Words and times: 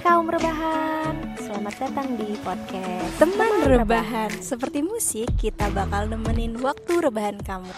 kaum 0.00 0.32
rebahan, 0.32 1.12
selamat 1.36 1.74
datang 1.76 2.16
di 2.16 2.32
podcast 2.40 3.20
Teman 3.20 3.68
rebahan, 3.68 4.32
seperti 4.40 4.80
musik 4.80 5.28
kita 5.36 5.68
bakal 5.76 6.08
nemenin 6.08 6.56
waktu 6.64 7.04
rebahan 7.04 7.36
kamu. 7.44 7.68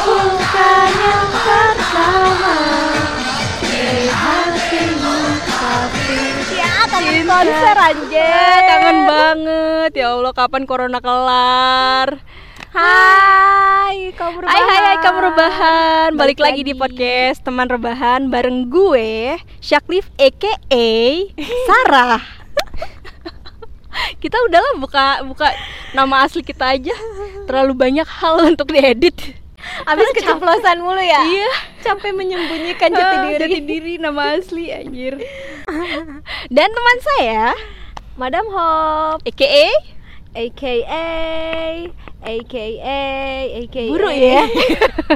Bukan 0.00 0.92
yang 0.96 1.30
pertama 1.44 2.56
di 3.60 4.08
hatimu 4.08 5.16
tapi 5.44 6.20
kangen 6.90 7.28
konser 7.28 7.76
anjir. 7.76 8.64
Kangen 8.64 8.98
banget. 9.04 9.92
Ya 10.00 10.16
Allah, 10.16 10.32
kapan 10.32 10.64
corona 10.64 10.98
kelar? 11.04 12.24
Hai 12.70 14.14
kaum 14.14 14.38
rebahan 14.38 14.54
Hai 14.54 14.62
hai 14.62 14.80
hai 14.86 14.96
kamu 15.02 15.18
rebahan 15.26 16.08
Balik, 16.14 16.38
Balik 16.38 16.38
lagi 16.38 16.62
di 16.62 16.70
podcast 16.70 17.42
teman 17.42 17.66
rebahan 17.66 18.30
Bareng 18.30 18.70
gue 18.70 19.34
Syaklif 19.58 20.06
aka 20.14 20.54
Sarah. 21.66 22.22
Kita 24.22 24.38
udahlah 24.46 24.78
buka 24.78 25.26
buka 25.26 25.50
nama 25.98 26.22
asli 26.22 26.46
kita 26.46 26.70
aja. 26.70 26.94
Terlalu 27.50 27.74
banyak 27.74 28.06
hal 28.06 28.38
untuk 28.46 28.70
diedit. 28.70 29.18
Abis 29.82 30.06
keceplosan 30.14 30.78
mulu 30.78 31.02
ya? 31.02 31.26
Iya. 31.26 31.50
Sampai 31.82 32.14
menyembunyikan 32.14 32.94
jati 32.94 33.16
Ah, 33.18 33.22
diri. 33.26 33.40
Jati 33.50 33.60
diri 33.66 33.94
nama 33.98 34.38
asli 34.38 34.70
anjir. 34.70 35.18
Dan 36.54 36.68
teman 36.70 36.98
saya 37.02 37.50
Madam 38.14 38.46
Hop 38.54 39.26
aka 39.26 39.66
AKA 40.38 41.08
AKA 42.20 43.02
AKA 43.64 43.88
Buruk 43.88 44.12
ya 44.12 44.44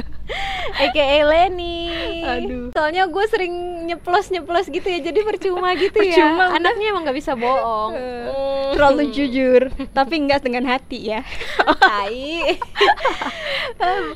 AKA 0.85 1.19
Lenny 1.23 1.85
Aduh. 2.25 2.73
Soalnya 2.73 3.05
gue 3.05 3.25
sering 3.29 3.53
nyeplos-nyeplos 3.85 4.67
gitu 4.73 4.87
ya 4.89 4.99
Jadi 4.99 5.19
percuma 5.21 5.77
gitu 5.77 5.93
Percuma, 5.93 6.49
ya 6.49 6.57
Anaknya 6.57 6.91
emang 6.91 7.05
gak 7.05 7.17
bisa 7.17 7.37
bohong 7.37 7.93
Hmm. 8.25 8.73
Terlalu 8.75 9.13
jujur 9.13 9.61
Tapi 9.93 10.13
enggak 10.19 10.41
dengan 10.43 10.65
hati 10.67 11.13
ya 11.13 11.21
Tai 11.85 12.25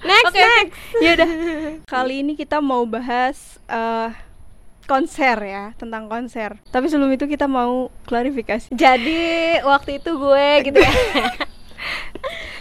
Next, 0.03 0.33
oke. 0.33 0.41
next 0.41 0.81
Ya 0.99 1.09
udah. 1.15 1.29
Kali 1.85 2.25
ini 2.25 2.33
kita 2.33 2.59
mau 2.59 2.83
bahas 2.83 3.61
eh, 3.69 4.09
konser 4.89 5.37
ya, 5.45 5.63
tentang 5.77 6.09
konser. 6.09 6.57
Tapi 6.73 6.89
sebelum 6.89 7.13
itu 7.13 7.29
kita 7.29 7.45
mau 7.45 7.93
klarifikasi. 8.09 8.73
Jadi 8.73 9.21
waktu 9.61 10.01
itu 10.01 10.11
gue 10.17 10.47
gitu 10.65 10.79
ya 10.81 10.93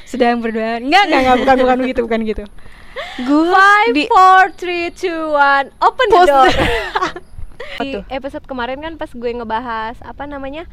Sedang 0.08 0.40
berdua. 0.40 0.80
Enggak, 0.80 1.04
enggak, 1.04 1.20
enggak, 1.20 1.36
bukan 1.38 1.56
bukan 1.60 1.76
begitu, 1.78 2.00
bukan 2.02 2.20
gitu. 2.24 2.44
Gue 3.20 3.52
Five, 3.52 3.92
di 3.92 4.04
four, 4.06 4.42
three, 4.52 4.90
two, 4.90 5.30
one 5.30 5.70
Open 5.78 6.06
the 6.08 6.22
door 6.24 6.50
Di 7.78 8.02
episode 8.08 8.42
kemarin 8.42 8.80
kan 8.80 8.94
pas 8.94 9.06
gue 9.08 9.30
ngebahas 9.30 9.94
Apa 10.02 10.24
namanya 10.24 10.66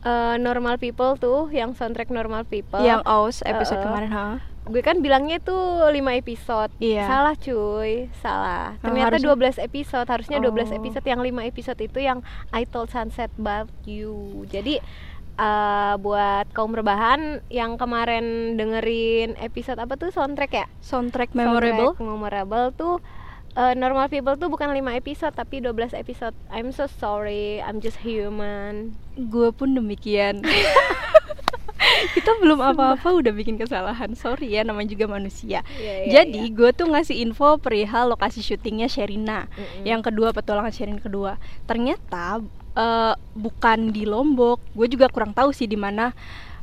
eh, 0.00 0.36
Normal 0.36 0.76
People 0.76 1.16
tuh 1.16 1.50
Yang 1.50 1.74
soundtrack 1.76 2.06
Normal 2.08 2.44
People 2.44 2.78
yang 2.78 3.02
aus 3.02 3.42
episode 3.42 3.78
Eh, 3.78 3.84
kemarin, 3.84 4.10
ha. 4.12 4.26
gue 4.62 4.78
kan 4.80 4.98
bilangnya 4.98 5.38
tuh 5.38 5.58
5 5.86 5.94
episode 6.16 6.70
Iya. 6.78 7.06
salah 7.06 7.34
cuy 7.34 8.10
salah 8.16 8.74
Oh, 8.76 8.82
ternyata 8.84 9.14
harusnya- 9.14 9.58
12 9.58 9.58
episode 9.60 10.06
harusnya 10.06 10.38
12 10.38 10.70
Oh. 10.70 10.76
episode 10.76 11.06
yang 11.06 11.20
5 11.20 11.42
episode 11.44 11.78
itu 11.80 11.98
yang 11.98 12.18
I 12.50 12.62
told 12.62 12.90
sunset 12.90 13.30
about 13.34 13.70
you 13.82 14.14
jadi 14.44 14.82
eh, 15.36 15.94
buat 16.00 16.46
kaum 16.52 16.72
rebahan 16.72 17.44
yang 17.52 17.76
kemarin 17.76 18.56
dengerin 18.56 19.36
episode 19.38 19.78
apa 19.78 19.94
tuh 19.96 20.10
soundtrack 20.10 20.52
ya 20.52 20.66
Soundtrack 20.80 21.32
memorable. 21.36 21.94
Soundtrack 21.94 22.02
memorable 22.02 22.66
tuh 22.72 22.94
eh, 23.56 23.72
normal 23.76 24.08
people 24.08 24.36
tuh 24.36 24.48
bukan 24.48 24.72
5 24.72 25.00
episode 25.00 25.34
tapi 25.36 25.60
12 25.60 25.96
episode 25.96 26.36
I'm 26.48 26.72
so 26.72 26.88
sorry 26.88 27.60
I'm 27.60 27.80
just 27.80 28.00
human 28.00 28.96
Gue 29.16 29.48
pun 29.52 29.72
demikian. 29.72 30.44
kita 32.16 32.30
belum 32.42 32.60
apa-apa 32.60 33.08
udah 33.16 33.32
bikin 33.32 33.56
kesalahan. 33.56 34.12
Sorry 34.12 34.52
ya, 34.58 34.66
namanya 34.66 34.92
juga 34.92 35.06
manusia. 35.08 35.62
Iya, 35.78 35.94
iya, 36.04 36.10
Jadi 36.22 36.52
gue 36.52 36.70
tuh 36.76 36.90
ngasih 36.90 37.16
info 37.22 37.56
perihal 37.56 38.12
lokasi 38.12 38.42
syutingnya 38.44 38.90
Sherina. 38.90 39.48
Mm-mm. 39.48 39.84
Yang 39.86 40.12
kedua 40.12 40.36
petualangan 40.36 40.72
Sherin 40.74 41.00
kedua. 41.00 41.40
Ternyata 41.64 42.42
eh, 42.76 43.14
bukan 43.34 43.90
di 43.90 44.04
Lombok. 44.04 44.60
Gue 44.76 44.86
juga 44.86 45.08
kurang 45.08 45.32
tahu 45.32 45.50
sih 45.50 45.66
di 45.66 45.80
mana. 45.80 46.12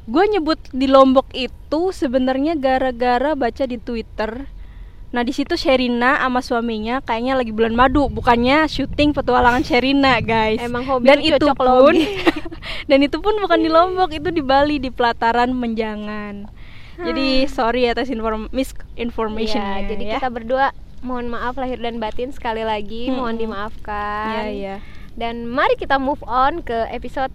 Gue 0.06 0.29
nyebut 0.29 0.59
di 0.69 0.85
Lombok 0.85 1.31
itu 1.34 1.91
sebenarnya 1.91 2.53
gara-gara 2.59 3.34
baca 3.34 3.63
di 3.66 3.81
Twitter. 3.81 4.46
Nah 5.13 5.22
di 5.22 5.29
situ 5.29 5.53
Sherina 5.53 6.18
sama 6.18 6.41
suaminya 6.41 6.97
kayaknya 7.06 7.38
lagi 7.38 7.53
bulan 7.53 7.78
madu, 7.78 8.09
bukannya 8.09 8.66
syuting 8.66 9.13
petualangan 9.13 9.62
Sherina 9.62 10.18
guys. 10.19 10.57
Emang 10.57 10.84
hobi 10.90 11.06
dan 11.06 11.22
itu 11.22 11.38
cocok 11.38 11.56
pun 11.56 11.96
dan 12.90 13.00
itu 13.00 13.18
pun 13.22 13.38
bukan 13.38 13.59
di 13.62 13.69
Lombok, 13.69 14.09
itu 14.09 14.34
di 14.34 14.41
Bali 14.41 14.81
di 14.81 14.90
pelataran 14.90 15.53
Menjangan. 15.53 16.50
Jadi 16.94 17.50
sorry 17.50 17.90
atas 17.90 18.09
inform 18.13 18.50
misinformation 18.53 19.62
Iya, 19.62 19.94
jadi 19.94 20.03
kita 20.18 20.29
berdua 20.29 20.73
mohon 21.03 21.28
maaf 21.28 21.59
lahir 21.59 21.78
dan 21.78 22.00
batin 22.00 22.31
sekali 22.31 22.63
lagi, 22.63 23.12
mohon 23.12 23.35
Mm-mm. 23.35 23.44
dimaafkan. 23.44 24.34
Iya, 24.34 24.46
iya. 24.50 24.75
Dan 25.13 25.46
mari 25.46 25.75
kita 25.75 25.96
move 25.96 26.22
on 26.24 26.59
ke 26.59 26.90
episode 26.90 27.29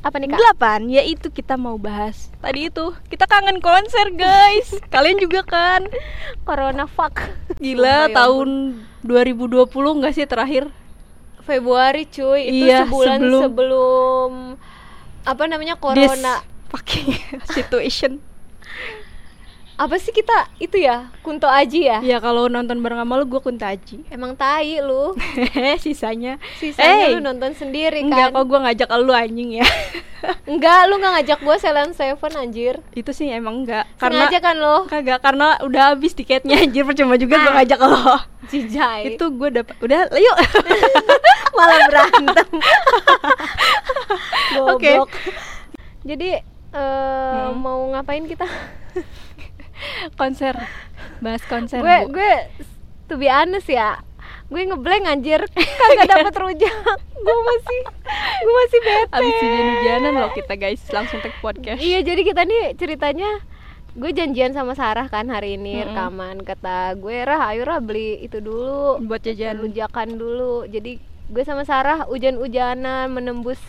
apa 0.00 0.16
nih 0.16 0.32
kak? 0.32 0.40
Delapan, 0.40 0.80
yaitu 0.88 1.28
kita 1.28 1.54
mau 1.54 1.76
bahas 1.76 2.32
tadi 2.40 2.66
itu 2.66 2.90
kita 3.06 3.24
kangen 3.24 3.60
konser 3.60 4.10
guys. 4.10 4.72
Kalian 4.94 5.20
juga 5.20 5.44
kan? 5.44 5.84
Corona 6.42 6.84
fuck. 6.84 7.20
Gila 7.56 7.84
Sumpah, 7.84 8.08
ya 8.08 8.16
tahun 8.16 8.48
2020 9.04 9.68
nggak 9.70 10.12
sih 10.12 10.24
terakhir? 10.24 10.72
Februari 11.40 12.04
cuy, 12.04 12.48
itu 12.48 12.64
Iya, 12.64 12.84
sebulan 12.84 13.18
sebelum- 13.18 13.42
sebelum, 13.44 14.30
apa 15.22 15.42
namanya 15.44 15.74
This 15.74 15.82
corona. 16.08 16.34
fucking 16.68 17.08
situation. 17.56 18.22
Apa 19.80 19.96
sih 19.96 20.12
kita 20.12 20.44
itu 20.58 20.76
ya? 20.76 21.08
Kunto 21.20 21.48
Aji 21.48 21.88
ya? 21.88 21.98
Ya 22.00 22.20
kalau 22.20 22.46
nonton 22.46 22.76
bareng 22.78 23.00
sama 23.00 23.16
lu 23.16 23.24
gue 23.24 23.40
kuntaji. 23.40 24.04
Emang 24.06 24.36
tai 24.36 24.76
lu. 24.78 25.16
Sisanya 25.82 26.36
Sisanya 26.54 27.08
Eh, 27.08 27.16
lu 27.16 27.24
nonton 27.24 27.52
sendiri 27.52 28.04
Enggak 28.04 28.28
kan? 28.28 28.36
kok 28.36 28.44
gue 28.44 28.58
ngajak 28.60 28.88
lu 28.98 29.10
anjing 29.10 29.56
ya. 29.56 29.64
Enggak, 30.44 30.84
lu 30.84 31.00
nggak 31.00 31.12
ngajak 31.16 31.38
gua 31.40 31.56
Silent 31.56 31.96
Seven 31.96 32.32
anjir. 32.36 32.76
itu 32.92 33.08
sih 33.10 33.32
emang 33.32 33.64
enggak 33.64 33.88
karena 33.96 34.28
Sengaja 34.28 34.38
kan 34.42 34.56
lo? 34.60 34.76
kagak 34.84 35.16
karena 35.18 35.56
udah 35.64 35.82
habis 35.90 36.12
tiketnya 36.12 36.60
anjir 36.60 36.84
percuma 36.84 37.16
juga 37.16 37.40
gue 37.40 37.48
Ah. 37.48 37.56
ngajak 37.56 37.80
lo. 37.80 38.04
Jijai. 38.46 39.16
Itu 39.16 39.32
gue 39.32 39.48
dapat 39.50 39.80
udah 39.80 40.12
yuk. 40.12 40.36
malah 41.56 41.78
berantem. 41.88 42.48
Oke. 44.68 44.92
Goblok. 44.92 45.10
Jadi 46.02 46.28
eh, 46.70 47.32
Hmm. 47.40 47.56
mau 47.56 47.80
ngapain 47.88 48.28
kita? 48.28 48.44
Konser. 50.16 50.54
Bahas 51.20 51.42
konser 51.48 51.80
gue 51.80 51.98
gue 52.12 52.32
to 53.08 53.18
be 53.18 53.26
honest 53.26 53.68
ya. 53.68 54.00
Gue 54.50 54.66
ngeblank 54.66 55.06
anjir, 55.06 55.46
kagak 55.78 56.10
dapet 56.10 56.34
rujak. 56.34 56.74
gue 57.20 57.36
masih 57.46 57.80
gue 58.42 58.54
masih 58.56 58.78
bete. 58.82 59.12
abis 59.14 59.34
hujan-hujanan 59.38 60.12
loh 60.18 60.30
kita 60.34 60.54
guys. 60.58 60.82
Langsung 60.90 61.22
take 61.22 61.38
podcast. 61.38 61.78
Iya, 61.78 62.02
jadi 62.02 62.22
kita 62.26 62.42
nih 62.42 62.74
ceritanya 62.74 63.30
gue 63.94 64.10
janjian 64.10 64.54
sama 64.54 64.74
Sarah 64.74 65.06
kan 65.06 65.30
hari 65.30 65.54
ini 65.54 65.78
Mm-mm. 65.82 65.94
rekaman. 65.94 66.36
Kata 66.42 66.98
gue 66.98 67.16
rah 67.22 67.54
ayo 67.54 67.62
rah 67.62 67.78
beli 67.78 68.18
itu 68.26 68.42
dulu. 68.42 68.98
Buat 69.06 69.22
jajan. 69.22 69.62
Rujakan 69.62 70.18
dulu. 70.18 70.66
Jadi 70.66 70.98
gue 71.30 71.42
sama 71.46 71.62
Sarah 71.62 72.10
hujan-hujanan 72.10 73.06
menembus 73.14 73.62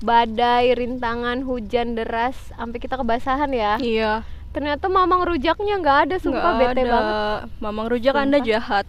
badai 0.00 0.72
rintangan 0.78 1.42
hujan 1.42 1.98
deras 1.98 2.38
sampai 2.54 2.78
kita 2.78 2.94
kebasahan 2.96 3.50
ya. 3.50 3.76
Iya 3.82 4.22
ternyata 4.50 4.90
mamang 4.90 5.22
rujaknya 5.22 5.78
nggak 5.78 5.98
ada 6.08 6.16
sumpah 6.18 6.52
bete 6.58 6.82
ada. 6.82 6.90
banget. 6.90 7.16
Mamang 7.62 7.86
rujak 7.86 8.14
anda 8.18 8.38
Sumpah. 8.38 8.50
jahat. 8.50 8.86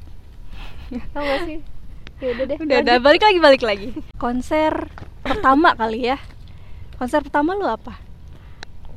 Tau 1.13 1.23
gak 1.23 1.39
sih? 1.47 1.59
Ya 2.21 2.27
udah 2.37 2.45
deh 2.45 2.57
udah 2.61 2.77
udah. 2.83 2.97
balik 3.01 3.21
lagi 3.25 3.39
balik 3.39 3.63
lagi. 3.63 3.87
Konser 4.17 4.73
pertama 5.21 5.73
kali 5.73 6.11
ya. 6.13 6.17
Konser 6.97 7.25
pertama 7.25 7.57
lu 7.57 7.65
apa? 7.65 7.97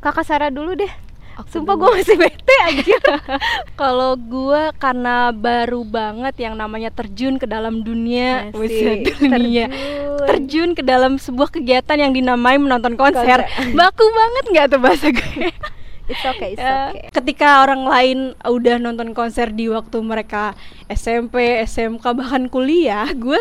Kakak 0.05 0.29
Sarah 0.29 0.53
dulu 0.53 0.77
deh. 0.77 0.93
Aku 1.35 1.51
sumpah 1.51 1.75
gue 1.75 1.91
masih 1.99 2.15
bete 2.15 2.55
aja 2.63 2.95
Kalau 3.81 4.15
gua 4.15 4.71
karena 4.79 5.35
baru 5.35 5.83
banget 5.83 6.39
yang 6.39 6.55
namanya 6.55 6.95
terjun 6.95 7.43
ke 7.43 7.47
dalam 7.51 7.83
dunia, 7.83 8.55
Asik, 8.55 8.55
Buset, 8.55 8.99
dunia, 9.19 9.67
terjun. 9.67 10.27
terjun 10.31 10.71
ke 10.79 10.83
dalam 10.87 11.19
sebuah 11.19 11.51
kegiatan 11.51 11.99
yang 11.99 12.15
dinamai 12.15 12.55
menonton 12.55 12.95
konser. 12.95 13.43
Konser. 13.51 13.75
Baku 13.75 14.07
banget 14.15 14.45
nggak 14.55 14.67
tuh 14.71 14.81
bahasa 14.81 15.11
gue? 15.11 15.51
it's 16.11 16.25
okay 16.25 16.55
it's 16.55 16.61
Ya, 16.61 16.93
okay. 16.93 17.09
Ketika 17.13 17.65
orang 17.65 17.89
lain 17.89 18.19
udah 18.45 18.77
nonton 18.81 19.17
konser 19.17 19.53
di 19.53 19.69
waktu 19.73 20.01
mereka 20.05 20.53
SMP, 20.91 21.65
SMK 21.65 22.05
bahkan 22.13 22.49
kuliah, 22.53 23.09
gue 23.13 23.41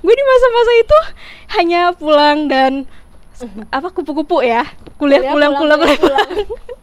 gue 0.00 0.14
di 0.14 0.24
masa-masa 0.26 0.72
itu 0.80 0.98
hanya 1.60 1.80
pulang 1.94 2.50
dan 2.50 2.72
apa 3.72 3.88
kupu-kupu 3.94 4.44
ya? 4.44 4.68
Kuliah 5.00 5.24
pulang 5.24 5.56
pulang, 5.56 5.78
pulang 5.78 5.78
kuliah 5.80 5.98
pulang. 6.00 6.30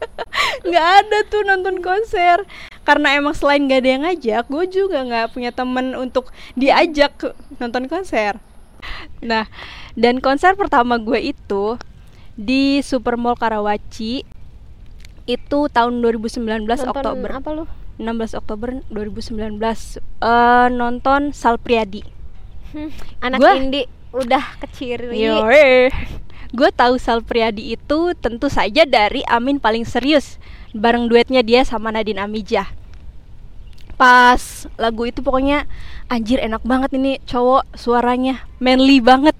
nggak 0.68 0.88
ada 1.04 1.18
tuh 1.30 1.42
nonton 1.46 1.84
konser. 1.84 2.48
Karena 2.88 3.20
emang 3.20 3.36
selain 3.36 3.68
gak 3.68 3.84
ada 3.84 3.90
yang 3.92 4.04
ngajak 4.08 4.44
gue 4.48 4.66
juga 4.72 5.04
nggak 5.04 5.36
punya 5.36 5.52
temen 5.52 5.92
untuk 6.00 6.32
diajak 6.56 7.36
nonton 7.60 7.92
konser. 7.92 8.40
Nah 9.20 9.46
dan 9.98 10.24
konser 10.24 10.56
pertama 10.56 10.96
gue 10.96 11.36
itu 11.36 11.76
di 12.38 12.80
Supermall 12.86 13.36
Karawaci 13.36 14.37
itu 15.28 15.68
tahun 15.68 16.00
2019 16.00 16.66
Nonton 16.66 16.88
Oktober 16.88 17.30
apa 17.30 17.50
lu 17.52 17.64
16 18.00 18.40
Oktober 18.40 18.80
2019 18.88 19.60
eh 19.60 20.68
nonton 20.72 21.36
Sal 21.36 21.58
Priadi 21.58 22.02
Hmm, 22.68 22.92
anak 23.24 23.40
Gua- 23.40 23.56
indie 23.56 23.88
udah 24.12 24.44
kecil. 24.60 25.08
Gue 26.48 26.70
tahu 26.72 27.00
Sal 27.00 27.24
Priadi 27.24 27.76
itu 27.76 28.12
tentu 28.20 28.52
saja 28.52 28.84
dari 28.84 29.24
Amin 29.24 29.56
paling 29.56 29.88
serius 29.88 30.36
bareng 30.72 31.08
duetnya 31.08 31.44
dia 31.44 31.64
sama 31.64 31.96
Nadine 31.96 32.20
Amijah. 32.20 32.68
Pas 33.96 34.68
lagu 34.76 35.08
itu 35.08 35.24
pokoknya 35.24 35.64
anjir 36.06 36.38
enak 36.38 36.62
banget 36.62 36.94
ini 36.94 37.24
cowok 37.24 37.72
suaranya 37.74 38.44
manly 38.60 39.00
banget. 39.00 39.34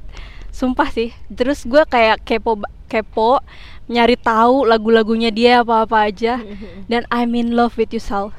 Sumpah 0.50 0.90
sih. 0.90 1.12
Terus 1.28 1.68
gue 1.68 1.84
kayak 1.84 2.24
kepo 2.24 2.58
kepo 2.88 3.44
nyari 3.88 4.20
tahu 4.20 4.68
lagu-lagunya 4.68 5.32
dia 5.32 5.64
apa-apa 5.64 6.12
aja. 6.12 6.44
Dan 6.92 7.08
I'm 7.08 7.36
in 7.36 7.56
love 7.56 7.80
with 7.80 7.96
you 7.96 8.04
Sal. 8.04 8.36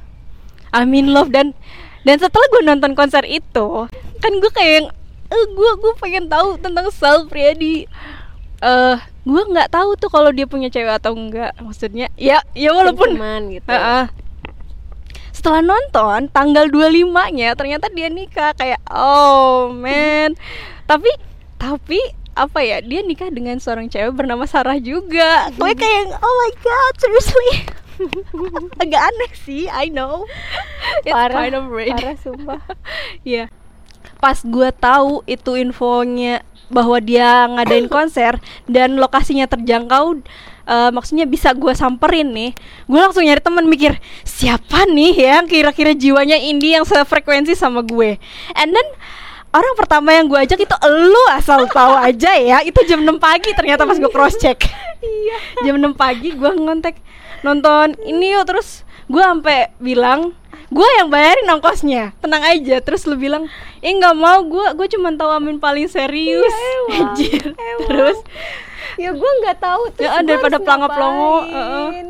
I'm 0.72 0.92
in 0.92 1.16
love 1.16 1.32
dan 1.32 1.56
dan 2.04 2.20
setelah 2.20 2.44
gue 2.52 2.62
nonton 2.64 2.92
konser 2.92 3.24
itu 3.24 3.88
kan 4.20 4.32
gue 4.36 4.50
kayak 4.52 4.72
yang 4.84 4.88
eh 5.28 5.44
gue 5.52 5.70
gue 5.80 5.92
pengen 6.00 6.28
tahu 6.28 6.60
tentang 6.60 6.92
Sal 6.92 7.24
Priadi. 7.28 7.88
Eh 8.60 8.96
gue 9.28 9.42
nggak 9.44 9.68
tahu 9.72 9.96
tuh 9.96 10.08
kalau 10.08 10.32
dia 10.32 10.48
punya 10.48 10.72
cewek 10.72 11.00
atau 11.00 11.12
enggak 11.12 11.52
maksudnya 11.60 12.08
ya 12.16 12.40
ya 12.56 12.72
walaupun 12.72 13.16
Cuman 13.16 13.52
gitu. 13.52 13.68
Heeh. 13.68 14.08
setelah 15.36 15.62
nonton 15.62 16.26
tanggal 16.34 16.66
25 16.66 17.36
nya 17.36 17.54
ternyata 17.54 17.88
dia 17.92 18.08
nikah. 18.12 18.52
Kayak 18.56 18.80
oh 18.88 19.72
man. 19.72 20.36
Tapi 20.88 21.08
tapi 21.60 22.00
apa 22.38 22.62
ya 22.62 22.78
dia 22.78 23.02
nikah 23.02 23.34
dengan 23.34 23.58
seorang 23.58 23.90
cewek 23.90 24.14
bernama 24.14 24.46
Sarah 24.46 24.78
juga. 24.78 25.50
Gue 25.58 25.74
kayak 25.74 25.94
yang, 26.06 26.10
oh 26.14 26.34
my 26.38 26.52
god 26.62 26.94
seriously. 27.02 27.50
Agak 28.82 29.02
aneh 29.10 29.32
sih 29.42 29.66
I 29.66 29.90
know. 29.90 30.22
It's 31.02 31.10
parah 31.10 31.34
kind 31.34 31.58
of 31.58 31.66
weird 31.66 31.98
parah 31.98 32.14
sumpah. 32.22 32.62
Iya. 33.26 33.50
Pas 34.22 34.38
gue 34.38 34.70
tahu 34.78 35.26
itu 35.26 35.58
infonya 35.58 36.46
bahwa 36.70 37.02
dia 37.02 37.50
ngadain 37.50 37.90
konser 37.94 38.38
dan 38.70 38.94
lokasinya 39.02 39.50
terjangkau 39.50 40.22
eh, 40.68 40.90
maksudnya 40.94 41.26
bisa 41.26 41.50
gue 41.56 41.72
samperin 41.74 42.28
nih 42.30 42.52
gue 42.86 43.00
langsung 43.00 43.24
nyari 43.24 43.40
temen 43.40 43.66
mikir 43.66 43.96
siapa 44.22 44.84
nih 44.84 45.16
yang 45.16 45.44
kira-kira 45.48 45.96
jiwanya 45.96 46.38
indie 46.38 46.78
yang 46.78 46.86
sefrekuensi 46.86 47.58
sama 47.58 47.82
gue? 47.82 48.20
And 48.54 48.70
then 48.70 48.88
orang 49.50 49.74
pertama 49.74 50.10
yang 50.10 50.26
gue 50.26 50.38
ajak 50.38 50.58
itu 50.58 50.76
elu 50.78 51.24
asal 51.30 51.64
tahu 51.66 51.94
aja 51.94 52.32
ya 52.34 52.60
itu 52.60 52.76
jam 52.84 53.00
6 53.00 53.16
pagi 53.18 53.50
ternyata 53.52 53.82
pas 53.82 53.96
gue 53.96 54.08
cross 54.08 54.36
check 54.36 54.68
iya 55.00 55.36
jam 55.62 55.76
6 55.76 55.94
pagi 55.94 56.30
gue 56.30 56.50
ngontek 56.50 57.00
nonton 57.40 57.96
ini 58.02 58.32
yuk 58.32 58.44
terus 58.44 58.82
gue 59.04 59.18
sampai 59.18 59.72
bilang 59.78 60.36
gue 60.68 60.88
yang 60.94 61.08
bayarin 61.08 61.48
ongkosnya 61.48 62.12
tenang 62.18 62.44
aja 62.44 62.76
terus 62.78 63.02
lu 63.02 63.16
bilang 63.16 63.48
eh 63.78 63.88
nggak 63.88 64.12
mau 64.12 64.42
gue 64.42 64.74
gue 64.74 64.86
cuma 64.90 65.08
tahu 65.10 65.30
Amin 65.30 65.56
paling 65.56 65.88
serius 65.88 66.52
Iya. 66.52 66.98
Anjir. 66.98 67.44
Terus 67.86 68.18
ya 68.96 69.10
gue 69.10 69.30
nggak 69.38 69.58
tahu 69.58 69.82
terus 69.92 70.10
Ya, 70.10 70.20
daripada 70.20 70.56
harus 70.56 70.66
pelongo-pelongo, 70.66 71.32
ngapain. 71.46 71.54
heeh. 71.54 72.06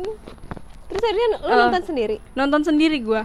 terus 0.89 1.01
akhirnya 1.01 1.27
lu 1.37 1.47
Eh. 1.47 1.59
nonton 1.61 1.81
sendiri 1.83 2.15
nonton 2.33 2.61
sendiri 2.63 2.97
gue 2.99 3.21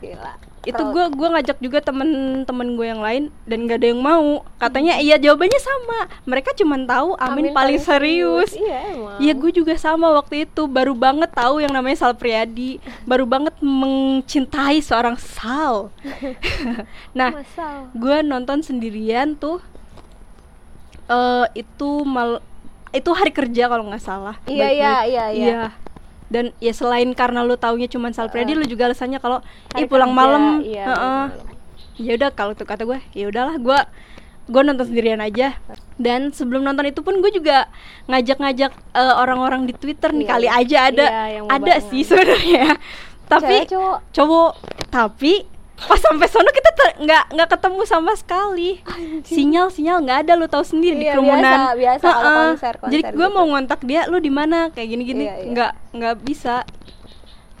gila 0.00 0.32
itu 0.62 0.78
gue 0.78 1.04
gua 1.18 1.28
ngajak 1.38 1.58
juga 1.58 1.82
temen-temen 1.82 2.68
gue 2.78 2.86
yang 2.86 3.02
lain 3.02 3.22
dan 3.50 3.66
gak 3.66 3.82
ada 3.82 3.88
yang 3.90 4.02
mau. 4.02 4.46
Katanya 4.62 5.02
iya 5.02 5.18
jawabannya 5.18 5.58
sama. 5.58 6.00
Mereka 6.22 6.54
cuma 6.54 6.78
tahu 6.86 7.18
Amin, 7.18 7.50
paling, 7.50 7.82
serius. 7.82 8.54
iya 8.54 8.94
emang. 8.94 9.18
Iya 9.18 9.32
gue 9.34 9.50
juga 9.50 9.74
sama 9.74 10.14
waktu 10.14 10.46
itu. 10.46 10.70
Baru 10.70 10.94
banget 10.94 11.34
tahu 11.34 11.58
yang 11.58 11.74
namanya 11.74 11.98
Sal 11.98 12.14
Priadi. 12.14 12.78
Baru 13.02 13.26
banget 13.26 13.58
mencintai 13.58 14.78
seorang 14.78 15.18
Sal. 15.18 15.90
Nah 17.18 17.42
gue 17.92 18.16
nonton 18.22 18.62
sendirian 18.62 19.34
tuh. 19.34 19.58
Eh 21.10 21.66
itu 21.66 22.06
mal 22.06 22.38
itu 22.92 23.10
hari 23.10 23.32
kerja 23.32 23.66
kalau 23.72 23.88
nggak 23.88 24.04
salah. 24.04 24.36
Iya, 24.44 24.68
Baik-baik. 24.68 24.76
iya, 24.76 24.94
iya, 25.08 25.24
iya. 25.32 25.62
Dan 26.32 26.44
ya 26.64 26.72
selain 26.72 27.12
karena 27.12 27.44
lu 27.44 27.60
taunya 27.60 27.84
cuma 27.92 28.08
Sal 28.16 28.32
Priadi 28.32 28.56
lu 28.56 28.64
juga 28.64 28.88
alasannya 28.88 29.20
kalau 29.20 29.44
ih 29.76 29.84
pulang 29.84 30.16
kerja, 30.16 30.20
malam. 30.24 30.42
iya, 30.64 30.84
heeh. 30.88 30.96
pulang 30.96 31.28
malam. 31.28 31.60
ya 32.00 32.12
udah 32.16 32.30
kalau 32.32 32.56
tuh 32.56 32.64
kata 32.64 32.88
gue 32.88 32.98
ya 33.12 33.28
udahlah 33.28 33.60
gue 33.60 33.78
gue 34.48 34.62
nonton 34.64 34.86
sendirian 34.88 35.22
aja. 35.22 35.54
Dan 36.00 36.34
sebelum 36.34 36.66
nonton 36.66 36.90
itu 36.90 36.98
pun 37.04 37.22
gue 37.22 37.30
juga 37.30 37.70
ngajak-ngajak 38.10 38.72
eh, 38.74 39.14
orang-orang 39.14 39.70
di 39.70 39.74
Twitter 39.76 40.10
nih 40.10 40.26
Iya, 40.26 40.32
kali 40.34 40.48
aja 40.50 40.78
ada 40.90 41.06
iya, 41.30 41.40
ada 41.46 41.74
sih 41.92 42.02
sebenarnya. 42.02 42.74
Tapi 43.30 43.56
cowok. 43.70 43.98
cowok 44.10 44.50
tapi 44.90 45.46
pas 45.82 45.98
sampai 45.98 46.26
sono 46.26 46.48
kita 46.48 46.70
nggak 46.94 47.24
nggak 47.32 47.48
ketemu 47.50 47.82
sama 47.82 48.12
sekali 48.14 48.78
sinyal 49.24 49.66
sinyal 49.68 49.98
nggak 49.98 50.18
ada 50.20 50.32
lu 50.34 50.46
tahu 50.46 50.62
sendiri 50.62 50.94
di 50.94 51.04
Iya, 51.04 51.12
kerumunan 51.12 51.42
biasa, 51.42 51.74
biasa 51.74 52.04
Ha-ha. 52.06 52.22
konser- 52.22 52.78
konser 52.78 52.92
jadi 52.92 53.02
gue 53.10 53.18
gitu. 53.20 53.34
mau 53.34 53.44
ngontak 53.48 53.80
dia 53.82 54.00
lu 54.06 54.18
di 54.18 54.30
mana 54.30 54.70
kayak 54.70 54.88
gini 54.88 55.02
gini 55.04 55.24
Iya, 55.24 55.34
iya. 55.36 55.48
nggak 55.48 55.72
nggak 55.92 56.14
bisa 56.20 56.54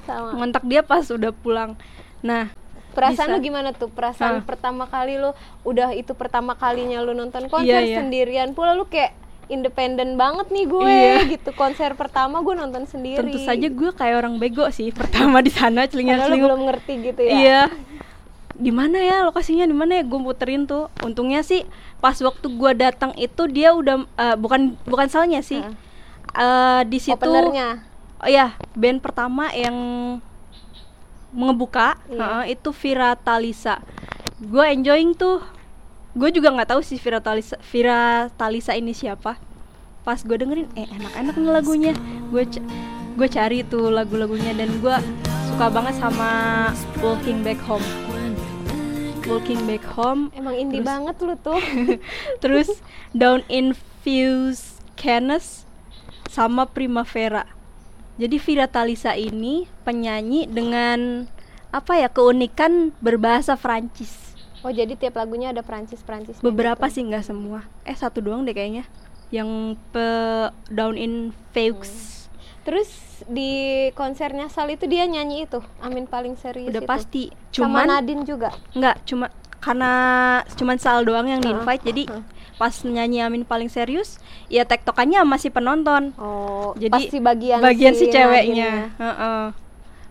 sama 0.02 0.30
ngontak 0.34 0.62
dia 0.64 0.82
pas 0.82 1.02
udah 1.04 1.32
pulang 1.32 1.74
nah 2.20 2.50
perasaan 2.92 3.28
bisa. 3.28 3.34
lu 3.34 3.42
gimana 3.42 3.68
tuh 3.72 3.88
perasaan 3.88 4.34
Ah. 4.36 4.44
pertama 4.44 4.84
kali 4.84 5.16
lu 5.16 5.32
udah 5.62 5.90
itu 5.92 6.12
pertama 6.12 6.54
kalinya 6.54 7.00
lu 7.00 7.10
nonton 7.12 7.48
konser 7.48 7.66
Iya, 7.72 7.80
iya. 7.80 7.96
sendirian 7.98 8.52
pula 8.52 8.72
lu 8.72 8.84
kayak 8.84 9.16
independen 9.48 10.14
banget 10.14 10.48
nih 10.48 10.64
gue 10.64 10.86
Iya. 10.86 11.16
gitu 11.32 11.50
konser 11.52 11.92
pertama 11.92 12.38
gue 12.40 12.54
nonton 12.54 12.84
sendiri 12.84 13.18
tentu 13.18 13.38
saja 13.38 13.66
gue 13.66 13.90
kayak 13.90 14.16
orang 14.18 14.36
bego 14.36 14.68
sih 14.68 14.92
pertama 14.92 15.40
di 15.40 15.50
sana 15.50 15.84
celingan 15.84 16.22
celinguk 16.22 16.46
belum 16.46 16.62
ngerti 16.64 16.92
gitu 17.02 17.20
ya 17.22 17.32
Iya. 17.34 17.62
Di 18.62 18.70
mana 18.70 19.02
ya 19.02 19.26
lokasinya 19.26 19.66
di 19.66 19.74
mana 19.74 19.98
ya 19.98 20.06
gue 20.06 20.20
muterin 20.22 20.70
tuh. 20.70 20.86
Untungnya 21.02 21.42
sih 21.42 21.66
pas 21.98 22.14
waktu 22.22 22.46
gua 22.54 22.70
datang 22.78 23.10
itu 23.18 23.50
dia 23.50 23.74
udah 23.74 24.06
eh, 24.06 24.36
bukan 24.38 24.78
bukan 24.86 25.10
salahnya 25.10 25.42
sih. 25.42 25.58
Heeh. 25.58 25.74
Eh, 26.32 26.82
di 26.88 26.98
situ 27.02 27.18
openernya 27.18 27.92
Oh 28.22 28.30
ya, 28.30 28.54
band 28.78 29.02
pertama 29.02 29.50
yang 29.50 29.74
mengebuka 31.34 31.98
Iya. 32.06 32.22
heeh, 32.22 32.44
itu 32.54 32.70
Vira 32.70 33.18
Talisa. 33.18 33.82
Gue 34.38 34.62
enjoying 34.70 35.18
tuh. 35.18 35.42
Gue 36.14 36.30
juga 36.30 36.54
nggak 36.54 36.70
tahu 36.70 36.80
sih 36.86 37.02
Vira 37.02 37.18
Talisa, 37.18 37.58
Vira 37.74 38.30
Talisa 38.38 38.78
ini 38.78 38.94
siapa. 38.94 39.42
Pas 40.06 40.22
gue 40.22 40.36
dengerin, 40.38 40.70
eh 40.78 40.86
enak-enak 40.86 41.34
nih 41.34 41.50
lagunya. 41.50 41.92
Gue 42.30 42.46
gue 43.18 43.28
cari 43.28 43.66
tuh 43.66 43.90
lagu-lagunya 43.90 44.54
dan 44.54 44.70
gue 44.78 44.96
suka 45.50 45.66
banget 45.72 45.98
sama 45.98 46.30
Walking 47.02 47.42
Back 47.42 47.58
Home. 47.66 47.82
Walking 49.24 49.62
Back 49.64 49.84
Home 49.94 50.28
emang 50.34 50.54
indie 50.54 50.78
Terus- 50.78 50.88
banget 50.88 51.16
lu 51.22 51.34
tuh 51.38 51.60
terus 52.42 52.68
Down 53.12 53.46
Infused 53.46 54.82
Canis 54.94 55.64
sama 56.28 56.64
Primavera. 56.64 57.44
Jadi 58.16 58.36
Vira 58.38 58.68
Talisa 58.68 59.12
ini 59.12 59.68
penyanyi 59.84 60.44
dengan 60.46 61.28
apa 61.72 61.96
ya 61.96 62.08
keunikan 62.08 62.92
berbahasa 63.00 63.56
Prancis. 63.56 64.20
oh 64.62 64.70
jadi 64.70 64.94
tiap 64.94 65.18
lagunya 65.18 65.50
ada 65.50 65.64
Prancis 65.66 66.04
Prancis 66.06 66.38
Beberapa 66.38 66.86
sih 66.86 67.02
nggak 67.02 67.24
semua. 67.24 67.66
Eh 67.82 67.96
satu 67.96 68.22
doang 68.22 68.44
deh 68.44 68.54
kayaknya. 68.54 68.86
Yang 69.32 69.80
pe 69.90 70.06
Down 70.68 70.94
Infused. 70.94 72.11
Terus 72.62 72.88
di 73.24 73.50
konsernya 73.92 74.46
Sal 74.46 74.66
itu 74.68 74.86
dia 74.86 75.02
nyanyi 75.04 75.44
itu 75.44 75.58
Amin 75.78 76.06
paling 76.06 76.34
serius 76.34 76.70
Udah 76.70 76.78
itu. 76.78 76.88
pasti. 76.88 77.24
sama 77.50 77.82
Cuman 77.82 77.86
Nadine 77.88 78.22
juga 78.22 78.50
nggak 78.72 78.96
cuma 79.04 79.26
karena 79.58 79.92
cuman 80.52 80.76
Sal 80.76 81.02
doang 81.02 81.26
yang 81.26 81.38
di 81.38 81.50
Heeh, 81.50 81.56
invite 81.56 81.82
jadi 81.84 82.02
heeh. 82.06 82.22
pas 82.54 82.74
nyanyi 82.82 83.18
Amin 83.20 83.42
paling 83.42 83.66
serius 83.66 84.18
ya 84.46 84.62
tektokannya 84.62 85.22
masih 85.24 85.50
penonton. 85.50 86.14
oh 86.16 86.74
Jadi 86.74 86.90
pasti 86.90 87.18
bagian 87.18 87.58
bagian 87.58 87.92
si, 87.92 88.06
Nadine-nya. 88.06 88.14
ceweknya 88.14 88.70
Heeh. 88.96 89.42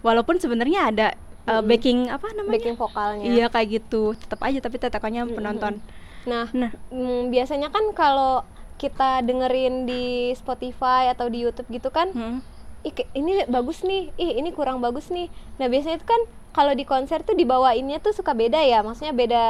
walaupun 0.02 0.36
sebenarnya 0.38 0.80
ada 0.88 1.08
uh, 1.46 1.60
Mm-mm. 1.60 1.68
backing 1.68 2.00
apa 2.08 2.28
namanya 2.34 2.52
backing 2.58 2.76
vokalnya 2.76 3.26
iya 3.26 3.46
kayak 3.48 3.68
gitu 3.82 4.14
tetap 4.14 4.40
aja 4.42 4.60
tapi 4.60 4.76
tetakannya 4.78 5.24
penonton 5.30 5.80
Nah, 6.22 6.46
nah 6.54 6.70
mm, 6.94 7.34
biasanya 7.34 7.74
kan 7.74 7.82
kalau 7.98 8.46
kita 8.82 9.22
dengerin 9.22 9.86
di 9.86 10.34
Spotify 10.34 11.14
atau 11.14 11.30
di 11.30 11.46
YouTube 11.46 11.70
gitu 11.70 11.94
kan, 11.94 12.10
hmm, 12.10 12.42
ih 12.82 12.94
ini 13.14 13.46
bagus 13.46 13.86
nih, 13.86 14.10
ih 14.18 14.42
ini 14.42 14.50
kurang 14.50 14.82
bagus 14.82 15.14
nih. 15.14 15.30
Nah 15.62 15.70
biasanya 15.70 16.02
itu 16.02 16.08
kan 16.10 16.22
kalau 16.50 16.74
di 16.74 16.82
konser 16.82 17.22
tuh 17.22 17.38
dibawainnya 17.38 18.02
tuh 18.02 18.18
suka 18.18 18.34
beda 18.34 18.58
ya, 18.66 18.82
maksudnya 18.82 19.14
beda 19.14 19.44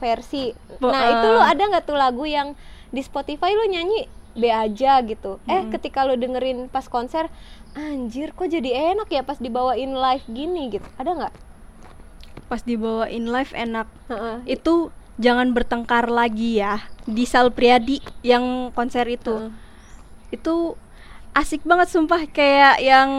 versi. 0.00 0.56
Bo- 0.80 0.88
Nah 0.88 1.04
eh. 1.04 1.12
itu 1.12 1.26
lu 1.28 1.42
ada 1.44 1.60
nggak 1.60 1.84
tuh 1.84 2.00
lagu 2.00 2.24
yang 2.24 2.56
di 2.88 3.04
Spotify 3.04 3.52
lu 3.52 3.68
nyanyi 3.68 4.08
B 4.32 4.48
aja 4.48 5.04
gitu. 5.04 5.36
Eh 5.44 5.68
ketika 5.68 6.08
lu 6.08 6.16
dengerin 6.16 6.72
pas 6.72 6.88
konser, 6.88 7.28
anjir 7.76 8.32
kok 8.32 8.48
jadi 8.48 8.96
enak 8.96 9.12
ya 9.12 9.20
pas 9.20 9.36
dibawain 9.36 9.92
live 9.92 10.24
gini 10.32 10.72
gitu. 10.72 10.88
Ada 10.96 11.12
nggak? 11.12 11.34
pas 12.48 12.64
dibawain 12.64 13.28
live 13.28 13.52
enak 13.52 13.84
Heeh. 14.08 14.56
itu 14.56 14.88
jangan 15.18 15.50
bertengkar 15.50 16.06
lagi 16.08 16.58
ya 16.58 16.78
di 17.04 17.22
Sal 17.22 17.50
Priadi 17.50 17.98
yang 18.22 18.70
konser 18.70 19.04
itu 19.06 19.34
Heeh. 19.34 19.52
itu 20.30 20.78
asik 21.32 21.62
banget 21.62 21.88
sumpah 21.88 22.24
kayak 22.26 22.78
yang 22.78 23.10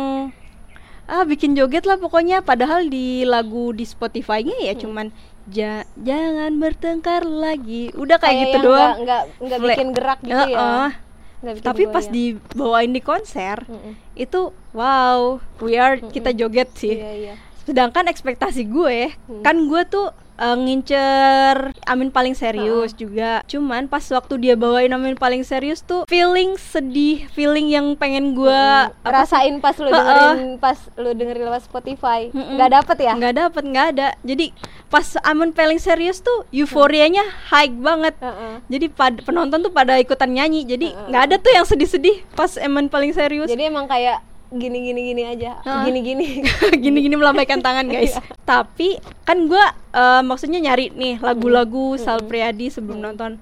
ah 1.05 1.23
bikin 1.23 1.53
joget 1.53 1.83
lah 1.83 1.97
pokoknya 1.97 2.39
padahal 2.39 2.85
di 2.85 3.23
lagu 3.23 3.71
di 3.71 3.83
Spotify-nya 3.83 4.55
ya 4.61 4.71
Hmm. 4.71 4.81
cuman 4.81 5.07
"Ja- 5.47 5.87
jangan 5.95 6.55
bertengkar 6.55 7.25
lagi 7.25 7.89
udah 7.93 8.17
kayak, 8.17 8.37
gitu 8.37 8.55
yang 8.55 8.63
doang 8.63 8.95
nggak 9.01 9.23
nggak 9.39 9.59
bikin 9.59 9.87
gerak 9.91 10.19
gitu 10.21 10.45
ya 10.47 10.59
Heeh. 10.61 10.89
Nggak 11.39 11.53
bikin 11.55 11.65
tapi 11.65 11.83
pas 11.87 12.03
goyang. 12.03 12.13
dibawain 12.13 12.91
di 12.91 13.01
konser 13.01 13.57
Mm-mm. 13.65 13.93
itu 14.13 14.39
wow 14.71 15.19
we 15.57 15.73
are 15.75 15.97
kita 15.97 16.29
joget 16.31 16.69
sih 16.73 16.93
iya 16.93 17.11
iya 17.15 17.33
sedangkan 17.63 18.05
ekspektasi 18.05 18.63
gue 18.65 19.09
Hmm. 19.25 19.41
kan 19.41 19.57
gue 19.57 19.81
tuh 19.85 20.13
eh, 20.39 20.55
ngincer 20.55 21.55
Amin 21.83 22.09
paling 22.09 22.33
serius 22.33 22.93
juga. 22.93 23.43
Cuman 23.45 23.85
pas 23.85 24.01
waktu 24.05 24.33
dia 24.39 24.55
bawain 24.55 24.89
Amin 24.89 25.13
paling 25.13 25.43
serius 25.43 25.81
tuh 25.81 26.05
feeling 26.05 26.55
sedih 26.55 27.27
feeling 27.29 27.67
yang 27.67 27.93
pengen 27.93 28.31
gue 28.31 28.47
Mm, 28.49 28.91
rasain 29.03 29.55
pas 29.57 29.75
lu 29.75 29.89
dengerin 29.89 30.57
pas 30.57 30.77
lu 30.95 31.11
dengerin 31.11 31.43
lewat 31.43 31.63
Spotify. 31.63 32.29
Mm-mm. 32.29 32.55
nggak 32.55 32.71
dapet 32.73 32.97
ya? 32.99 33.13
Nggak 33.13 33.33
dapet 33.37 33.63
nggak 33.65 33.87
ada. 33.91 34.07
Jadi 34.21 34.45
pas 34.87 35.05
Amin 35.21 35.51
paling 35.51 35.77
serius 35.77 36.19
tuh 36.19 36.47
euforianya 36.49 37.21
high 37.47 37.69
banget. 37.69 38.15
Heeh. 38.17 38.53
jadi 38.67 38.85
pad- 38.87 39.21
penonton 39.21 39.59
tuh 39.59 39.69
pada 39.69 39.97
ikutan 39.97 40.29
nyanyi. 40.29 40.63
Jadi 40.63 40.93
nggak 40.93 41.23
ada 41.23 41.35
tuh 41.35 41.51
yang 41.51 41.65
sedih-sedih 41.65 42.23
pas 42.33 42.55
Amin 42.57 42.87
paling 42.87 43.11
serius. 43.11 43.47
Jadi 43.47 43.65
emang 43.65 43.85
kayak 43.85 44.21
gini 44.49 44.81
gini 44.81 45.13
gini 45.13 45.23
aja 45.29 45.61
Heeh. 45.61 45.83
gini 45.85 45.99
gini 46.01 46.25
gini-gini 46.83 47.15
melambaikan 47.15 47.61
tangan 47.61 47.85
guys. 47.93 48.17
Tapi 48.49 48.97
kan 49.21 49.45
gua 49.45 49.77
eh, 49.93 50.21
maksudnya 50.25 50.57
nyari 50.57 50.89
nih 50.93 51.21
lagu-lagu 51.21 51.97
Sal 52.01 52.25
Priadi 52.25 52.73
sebelum 52.73 53.05
nonton. 53.05 53.37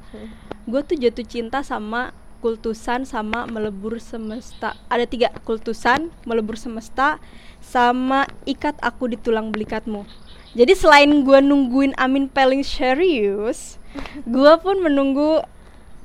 Gue 0.67 0.83
tuh 0.83 0.99
jatuh 0.99 1.23
cinta 1.23 1.63
sama 1.63 2.11
Kultusan 2.37 3.07
sama 3.07 3.49
Melebur 3.49 3.97
Semesta. 3.97 4.77
Ada 4.93 5.09
tiga 5.09 5.33
Kultusan, 5.41 6.13
Melebur 6.21 6.53
Semesta, 6.53 7.17
sama 7.63 8.29
Ikat 8.45 8.77
Aku 8.83 9.09
di 9.09 9.17
Tulang 9.17 9.49
Belikatmu. 9.49 10.05
Jadi 10.53 10.73
selain 10.77 11.09
gua 11.25 11.41
nungguin 11.41 11.97
Amin 11.97 12.29
paling 12.29 12.61
serius, 12.61 13.81
gua 14.29 14.61
pun 14.61 14.79
menunggu 14.83 15.41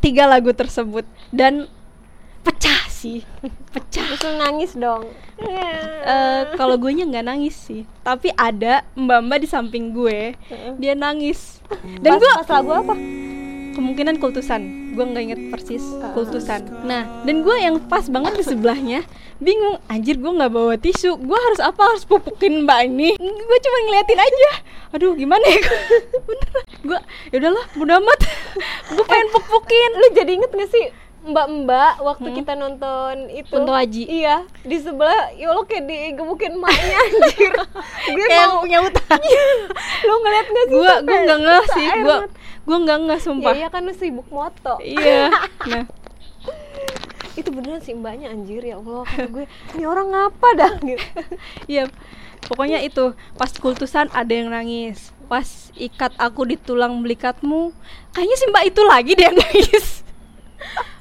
tiga 0.02 0.26
lagu 0.26 0.50
tersebut 0.56 1.06
dan 1.30 1.70
pecah 2.42 2.81
sih, 3.02 3.18
pecah. 3.74 4.06
terus 4.14 4.22
nangis 4.38 4.78
dong. 4.78 5.10
Eh, 5.42 6.42
kalau 6.54 6.78
gue 6.78 6.94
nya 6.94 7.02
nggak 7.02 7.26
nangis 7.26 7.58
sih. 7.58 7.82
Tapi 8.06 8.30
ada 8.38 8.86
mbak 8.94 9.20
mbak 9.26 9.38
di 9.42 9.48
samping 9.50 9.90
gue 9.90 10.38
dia 10.78 10.94
nangis. 10.94 11.58
Dan 11.98 12.14
pas, 12.14 12.20
gue 12.22 12.30
pas 12.46 12.48
lagu 12.62 12.70
apa? 12.70 12.94
Kemungkinan 13.72 14.22
kultusan. 14.22 14.94
Gue 14.94 15.04
nggak 15.08 15.24
inget 15.24 15.40
persis 15.50 15.82
kultusan. 16.14 16.62
Nah 16.86 17.26
dan 17.26 17.42
gue 17.42 17.56
yang 17.58 17.82
pas 17.90 18.06
banget 18.06 18.38
di 18.38 18.44
sebelahnya 18.46 19.02
bingung 19.42 19.82
anjir 19.90 20.22
gue 20.22 20.30
nggak 20.30 20.52
bawa 20.52 20.78
tisu. 20.78 21.18
Gue 21.18 21.38
harus 21.50 21.58
apa? 21.58 21.82
Harus 21.82 22.06
pupukin 22.06 22.62
mbak 22.62 22.86
ini. 22.86 23.18
Gue 23.18 23.58
cuma 23.58 23.78
ngeliatin 23.88 24.20
aja. 24.22 24.52
Aduh 24.94 25.16
gimana 25.18 25.42
ya? 25.42 25.58
Bener 26.28 26.50
gue 26.82 26.98
ya 27.34 27.36
udahlah 27.42 27.66
mudah 27.74 27.96
amat. 27.98 28.20
Gue 28.94 29.04
pengen 29.08 29.28
pupukin. 29.32 29.90
Lu 29.96 30.06
jadi 30.12 30.30
inget 30.36 30.52
gak 30.52 30.70
sih 30.70 31.01
mbak-mbak 31.22 32.02
waktu 32.02 32.28
kita 32.34 32.52
nonton 32.58 33.30
itu. 33.30 33.54
Kunto 33.54 33.70
Aji. 33.70 34.02
iya 34.10 34.42
di 34.66 34.76
sebelah 34.78 35.30
ya 35.38 35.54
lo 35.54 35.62
kayak 35.62 35.86
digebukin 35.86 36.58
maknya 36.58 36.96
anjir. 37.06 37.52
Gue 38.10 38.26
kayak 38.26 38.48
mau 38.50 38.66
punya 38.66 38.78
utang. 38.82 39.20
Lu 40.06 40.14
ngeliat 40.18 40.46
gak 40.50 40.66
sih? 40.66 40.74
Gue 40.74 40.92
gue 41.02 41.18
nggak 41.18 41.40
ngeh 41.42 41.64
sih 41.74 41.88
gue 41.98 42.16
gue 42.62 42.78
nggak 42.78 42.98
ngeh 43.06 43.18
ya 43.18 43.24
sumpah. 43.26 43.52
Iya 43.58 43.68
kan 43.74 43.82
lu 43.82 43.94
sibuk 43.94 44.28
moto. 44.30 44.78
Iya 44.78 45.30
nah. 45.70 45.84
Itu 47.34 47.48
beneran 47.50 47.82
sih 47.82 47.94
mbaknya 47.96 48.30
anjir 48.30 48.62
ya 48.62 48.78
Allah. 48.78 49.02
Kata 49.06 49.26
gue 49.26 49.44
ini 49.78 49.84
orang 49.86 50.14
ngapa 50.14 50.48
dah? 50.54 50.72
Gitu. 50.78 51.06
Iya, 51.66 51.90
pokoknya 52.46 52.84
itu 52.84 53.16
pas 53.34 53.50
kultusan 53.56 54.12
ada 54.12 54.30
yang 54.30 54.52
nangis, 54.52 55.10
pas 55.26 55.72
ikat 55.74 56.12
aku 56.20 56.44
di 56.44 56.60
tulang 56.60 57.00
belikatmu, 57.00 57.72
kayaknya 58.12 58.36
si 58.36 58.44
mbak 58.52 58.64
itu 58.68 58.80
lagi 58.84 59.12
dia 59.16 59.32
yang 59.32 59.38
nangis. 59.40 60.04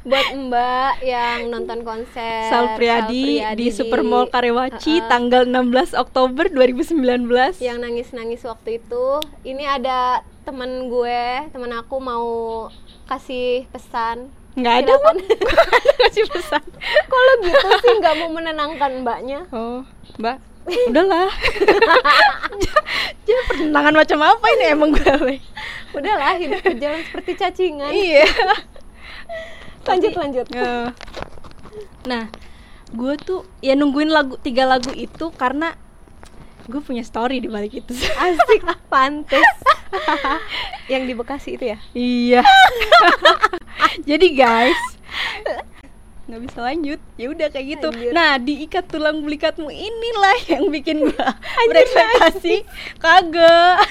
Buat 0.02 0.34
mbak 0.34 1.06
yang 1.06 1.54
nonton 1.54 1.86
konser 1.86 2.50
Sal 2.50 2.74
Priadi, 2.74 3.38
di 3.54 3.70
Supermall 3.70 4.26
Karewaci 4.28 4.98
tanggal 5.06 5.46
16 5.46 5.94
Oktober 5.94 6.50
2019. 6.50 7.62
yang 7.62 7.78
nangis-nangis 7.78 8.42
waktu 8.42 8.82
itu 8.82 9.06
ini 9.44 9.62
ada 9.62 10.26
temen 10.42 10.90
gue 10.90 11.22
temen 11.54 11.70
aku 11.72 12.02
mau 12.02 12.26
kasih 13.06 13.70
pesan 13.70 14.26
nggak 14.52 14.76
ada 14.84 14.94
ada 14.98 15.22
kasih 16.02 16.26
pesan. 16.28 16.66
kalau 17.06 17.34
gitu 17.40 17.68
sih 17.80 17.94
nggak 17.96 18.16
mau 18.18 18.30
menenangkan 18.32 18.92
mbaknya 19.00 19.46
Oh, 19.54 19.86
mbak, 20.18 20.42
udahlah. 20.90 21.30
Jangan 23.22 23.44
pertentangan 23.48 23.94
macam 23.96 24.20
apa 24.20 24.46
ini 24.52 24.66
emang 24.68 24.90
gue. 24.92 25.38
udahlah 25.94 26.34
hidup 26.36 26.60
berjalan 26.60 27.00
seperti 27.06 27.32
cacingan 27.38 27.92
iya. 27.94 28.26
Lanjut 29.84 30.12
Tapi- 30.12 30.22
lanjut 30.22 30.46
Eh, 30.52 30.88
nah, 32.04 32.26
gue 32.92 33.14
tuh 33.18 33.42
ya 33.60 33.74
nungguin 33.74 34.10
lagu 34.10 34.36
tiga 34.38 34.66
lagu 34.66 34.92
itu 34.92 35.30
karena 35.32 35.74
gue 36.64 36.80
punya 36.80 37.02
story 37.02 37.38
di 37.38 37.48
balik 37.48 37.74
itu. 37.76 37.92
asik 38.22 38.62
pantes 38.88 39.44
yang 40.88 41.04
di 41.04 41.12
Bekasi 41.12 41.56
itu 41.56 41.66
ya 41.68 41.78
iya. 41.92 42.42
Jadi 44.08 44.28
guys, 44.34 44.80
nggak 46.24 46.42
bisa 46.42 46.60
lanjut. 46.62 47.00
Ya 47.16 47.28
udah 47.28 47.48
kayak 47.50 47.66
gitu. 47.70 47.88
Anjir. 47.92 48.12
Nah, 48.12 48.40
diikat 48.40 48.88
tulang 48.88 49.20
belikatmu 49.20 49.68
inilah 49.68 50.38
yang 50.48 50.72
bikin 50.72 51.04
gue 51.04 51.28
berekspektasi 51.70 52.64
kagak. 52.98 53.84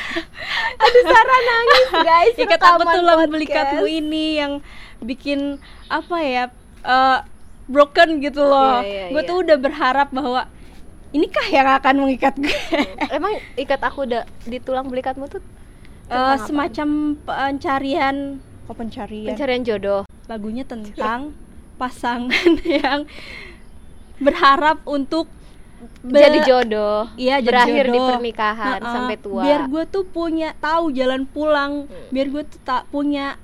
aduh 0.81 1.03
Sarah 1.05 1.41
nangis 1.43 1.87
guys 2.01 2.35
Ikat 2.35 2.57
rekaman 2.57 2.87
tulang 2.91 3.21
belikatmu 3.29 3.85
ini 3.85 4.41
yang 4.41 4.53
bikin 5.01 5.59
apa 5.87 6.17
ya? 6.19 6.45
eh, 6.81 7.19
broken 7.67 8.19
gitu 8.19 8.43
loh. 8.43 8.81
Iya, 8.81 8.89
iya, 8.89 9.05
gue 9.11 9.21
iya. 9.21 9.29
tuh 9.29 9.37
udah 9.41 9.57
berharap 9.57 10.09
bahwa 10.11 10.49
inikah 11.11 11.47
yang 11.47 11.69
akan 11.71 11.95
mengikat 12.01 12.35
gue. 12.35 12.51
emang 13.11 13.31
ikat 13.55 13.81
aku 13.81 14.05
udah 14.05 14.23
di 14.43 14.59
tulang 14.59 14.87
belikatmu 14.87 15.27
tuh 15.27 15.43
apa? 16.07 16.43
semacam 16.43 16.89
pencarian 17.21 18.39
oh 18.67 18.75
pencarian 18.75 19.29
pencarian 19.29 19.63
jodoh 19.63 20.03
lagunya 20.27 20.63
tentang 20.63 21.31
pasangan 21.77 22.51
yang 22.67 23.07
berharap 24.19 24.83
untuk 24.85 25.31
be- 26.03 26.19
jadi 26.19 26.39
jodoh 26.45 27.09
Iya, 27.17 27.39
jadi 27.39 27.47
berakhir 27.47 27.85
di 27.85 27.91
jodoh. 27.93 28.09
pernikahan 28.13 28.79
Ha-ha. 28.79 28.93
sampai 28.93 29.17
tua 29.17 29.43
biar 29.43 29.61
gue 29.67 29.85
tuh 29.87 30.05
punya 30.05 30.53
tahu 30.57 30.91
jalan 30.91 31.25
pulang 31.25 31.87
Hmm. 31.87 32.11
biar 32.11 32.27
gue 32.29 32.43
tuh 32.45 32.61
tak 32.63 32.87
punya 32.89 33.39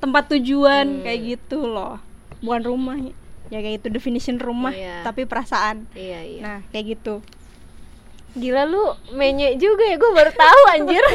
tempat 0.00 0.32
tujuan 0.32 0.86
Hmm. 0.88 1.02
kayak 1.04 1.20
gitu 1.30 1.62
loh. 1.62 2.00
Bukan 2.40 2.62
rumah 2.64 2.96
ya. 2.96 3.12
Kayak 3.50 3.82
itu 3.82 3.88
definition 3.90 4.36
rumah 4.36 4.72
Iya. 4.72 5.02
tapi 5.02 5.26
perasaan. 5.26 5.84
Iya 5.92 6.20
iya. 6.22 6.40
Nah 6.40 6.58
kayak 6.70 6.96
gitu. 6.96 7.14
Gila 8.32 8.62
lu 8.64 8.82
menye 9.12 9.54
juga 9.54 9.82
ya 9.84 9.94
gue 9.94 10.10
baru 10.10 10.30
tahu 10.30 10.60
anjir. 10.70 11.02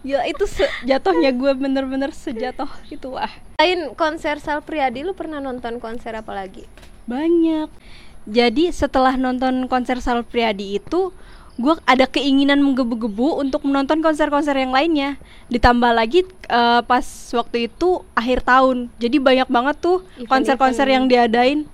Gila 0.00 0.24
itu 0.24 0.44
jatuhnya 0.82 1.30
gue 1.30 1.52
bener-bener 1.52 2.08
sejatuh 2.10 2.68
itu 2.88 3.12
wah 3.12 3.28
lain 3.60 3.92
konser 3.92 4.40
Sal 4.40 4.64
Priadi 4.64 5.04
lu 5.04 5.12
pernah 5.12 5.38
nonton 5.38 5.76
konser 5.76 6.16
apa 6.16 6.32
lagi? 6.32 6.64
Banyak. 7.04 7.68
Jadi 8.24 8.72
setelah 8.72 9.14
nonton 9.14 9.68
konser 9.68 10.00
Sal 10.00 10.24
Priadi 10.24 10.80
itu 10.80 11.12
gue 11.60 11.76
ada 11.84 12.08
keinginan 12.08 12.64
menggebu-gebu 12.64 13.36
untuk 13.36 13.68
menonton 13.68 14.00
konser-konser 14.00 14.56
yang 14.56 14.72
lainnya. 14.72 15.20
Ditambah 15.52 15.92
lagi 15.92 16.24
eh, 16.48 16.80
pas 16.80 17.04
waktu 17.36 17.68
itu 17.68 18.00
akhir 18.16 18.48
tahun. 18.48 18.88
Jadi 18.96 19.20
banyak 19.20 19.48
banget 19.52 19.76
tuh 19.78 20.00
konser-konser 20.24 20.88
yang 20.88 21.04
diadain. 21.04 21.68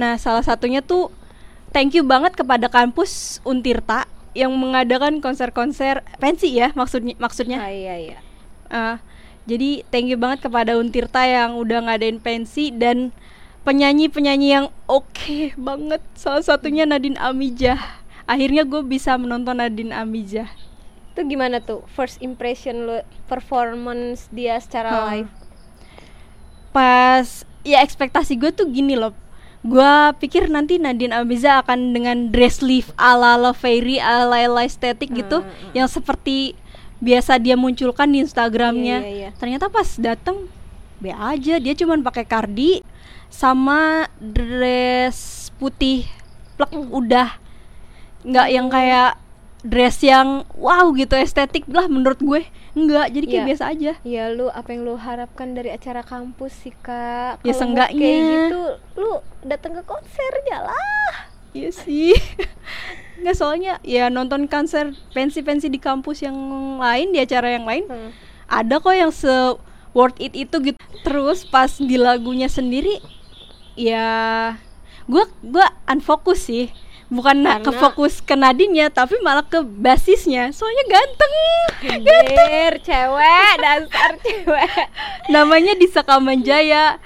Nah 0.00 0.16
salah 0.16 0.40
satunya 0.40 0.80
tuh 0.80 1.12
thank 1.76 1.92
you 1.92 2.02
banget 2.02 2.32
kepada 2.32 2.72
kampus 2.72 3.44
Untirta 3.44 4.08
yang 4.32 4.54
mengadakan 4.56 5.20
konser-konser 5.20 6.00
pensi 6.16 6.56
ya 6.56 6.72
maksudnya 6.72 7.14
maksudnya. 7.20 7.60
Ah, 7.60 7.70
iya 7.70 7.94
iya. 8.00 8.18
Uh, 8.70 8.96
jadi 9.44 9.84
thank 9.92 10.08
you 10.08 10.16
banget 10.16 10.48
kepada 10.48 10.80
Untirta 10.80 11.28
yang 11.28 11.60
udah 11.60 11.84
ngadain 11.90 12.22
pensi 12.22 12.72
dan 12.72 13.12
penyanyi-penyanyi 13.68 14.48
yang 14.48 14.66
oke 14.88 15.52
banget. 15.60 16.00
Salah 16.16 16.40
satunya 16.40 16.88
Nadine 16.88 17.20
Amijah. 17.20 17.99
Akhirnya 18.30 18.62
gue 18.62 18.78
bisa 18.80 19.18
menonton 19.18 19.58
Nadine 19.58 19.90
Amijah. 19.92 20.46
itu 21.10 21.26
gimana 21.26 21.58
tuh 21.58 21.82
first 21.90 22.22
impression 22.22 22.86
lu 22.86 23.02
performance 23.26 24.30
dia 24.30 24.54
secara 24.56 24.88
Hmm. 24.94 25.06
live 25.10 25.30
Pas 26.70 27.26
ya 27.66 27.82
ekspektasi 27.82 28.38
gue 28.38 28.54
tuh 28.54 28.70
gini 28.70 28.94
loh. 28.94 29.10
Gua 29.60 30.16
pikir 30.16 30.48
nanti 30.48 30.80
Nadine 30.80 31.12
Amiza 31.12 31.60
akan 31.60 31.92
dengan 31.92 32.32
dress 32.32 32.64
sleeve 32.64 32.88
ala 32.96 33.36
ala 33.36 33.52
fairy 33.52 34.00
ala 34.00 34.32
ala 34.32 34.64
estetik 34.64 35.12
gitu 35.12 35.44
Hmm, 35.44 35.50
hmm. 35.50 35.72
yang 35.76 35.84
seperti 35.84 36.56
biasa 36.96 37.36
dia 37.36 37.60
munculkan 37.60 38.08
di 38.08 38.24
Instagramnya. 38.24 39.04
Iya, 39.04 39.10
iya, 39.10 39.18
iya. 39.28 39.30
Ternyata 39.36 39.68
pas 39.68 39.98
datang 40.00 40.48
be 40.96 41.10
aja 41.10 41.58
dia 41.58 41.74
cuman 41.74 42.00
pakai 42.00 42.24
kardi 42.24 42.80
sama 43.28 44.08
dress 44.16 45.50
putih 45.56 46.08
plek 46.56 46.70
Hmm. 46.72 46.88
udah 46.94 47.28
nggak 48.22 48.48
yang 48.48 48.68
kayak 48.68 49.16
dress 49.60 50.00
yang 50.00 50.28
wow 50.54 50.88
gitu 50.90 51.12
estetik 51.14 51.68
lah 51.68 51.84
menurut 51.84 52.16
gue 52.16 52.40
nggak 52.72 53.06
jadi 53.10 53.26
kayak 53.26 53.36
Iya. 53.36 53.48
biasa 53.48 53.64
aja 53.68 53.92
Ya 54.00 54.24
lu 54.28 54.48
apa 54.48 54.68
yang 54.70 54.82
lu 54.82 54.94
harapkan 54.94 55.52
dari 55.52 55.68
acara 55.68 56.00
kampus 56.00 56.54
sih 56.58 56.72
kak? 56.72 57.40
Ya, 57.40 57.50
mood 57.50 57.56
seenggaknya. 57.56 57.98
kayak 57.98 58.22
gitu, 58.46 58.62
lu 58.96 59.12
datang 59.42 59.72
ke 59.74 59.82
konsernya 59.82 60.58
lah. 60.62 61.14
Iya 61.50 61.70
sih. 61.72 62.14
Nggak 63.20 63.36
soalnya 63.36 63.72
ya 63.82 64.06
nonton 64.06 64.46
konser 64.46 64.94
pensi-pensi 65.10 65.66
di 65.66 65.76
kampus 65.76 66.22
yang 66.22 66.36
lain 66.78 67.10
di 67.10 67.18
acara 67.18 67.50
yang 67.50 67.66
lain 67.66 67.84
Hmm. 67.84 68.10
ada 68.46 68.78
kok 68.78 68.94
yang 68.94 69.10
se 69.10 69.28
worth 69.90 70.16
it 70.18 70.32
itu 70.32 70.56
gitu. 70.62 70.78
Terus 71.02 71.44
pas 71.44 71.68
di 71.70 71.96
lagunya 71.96 72.46
sendiri 72.46 72.96
ya 73.74 74.54
gua 75.04 75.26
gua 75.42 75.66
unfokus 75.84 76.46
sih. 76.46 76.70
Bukan 77.10 77.42
na- 77.42 77.58
ke 77.58 77.74
fokus 77.74 78.22
ke 78.22 78.38
Nadine 78.38 78.86
tapi 78.94 79.18
malah 79.18 79.42
ke 79.42 79.60
basisnya. 79.66 80.54
Soalnya 80.54 80.84
ganteng. 80.86 81.34
Anjir, 81.90 82.72
cewek, 82.86 83.52
dasar 83.58 84.10
cewek. 84.22 84.70
Namanya 85.26 85.74
Disa 85.74 86.06
Kamanjaya. 86.06 87.02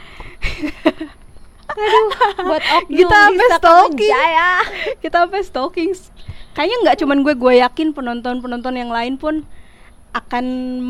Aduh, 1.73 2.05
buat 2.45 2.61
oknum 2.61 2.99
Kita 3.01 3.17
sampai 3.17 3.49
stalking. 3.57 4.13
Jaya. 4.13 4.53
kita 5.01 5.17
sampai 5.25 5.41
stalking 5.41 5.91
kayaknya 6.55 6.77
nggak 6.87 6.97
cuman 7.03 7.19
gue 7.27 7.35
gue 7.35 7.55
yakin 7.61 7.91
penonton 7.91 8.39
penonton 8.39 8.79
yang 8.79 8.89
lain 8.89 9.19
pun 9.19 9.43
akan 10.15 10.45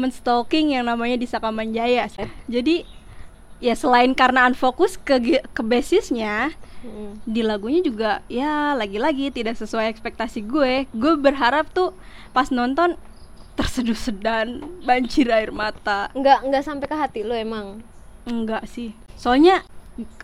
menstalking 0.04 0.76
yang 0.76 0.84
namanya 0.84 1.16
di 1.16 1.24
Sakamanjaya 1.24 2.04
jadi 2.44 2.84
ya 3.64 3.72
selain 3.72 4.12
karena 4.12 4.44
unfokus 4.44 5.00
ke 5.00 5.40
ke 5.40 5.62
basisnya 5.64 6.52
Hmm. 6.84 7.16
di 7.24 7.40
lagunya 7.40 7.80
juga 7.80 8.20
ya 8.28 8.76
lagi-lagi 8.76 9.32
tidak 9.32 9.56
sesuai 9.56 9.88
ekspektasi 9.88 10.44
gue 10.44 10.84
gue 10.92 11.12
berharap 11.16 11.72
tuh 11.72 11.96
pas 12.36 12.52
nonton 12.52 13.00
terseduh 13.54 13.96
sedan 13.96 14.60
banjir 14.84 15.30
air 15.30 15.48
mata 15.54 16.10
Enggak, 16.12 16.44
enggak 16.44 16.62
sampai 16.66 16.86
ke 16.90 16.96
hati 16.98 17.20
lu 17.22 17.34
emang. 17.34 17.80
Enggak 18.26 18.66
sih. 18.66 18.92
Soalnya 19.14 19.62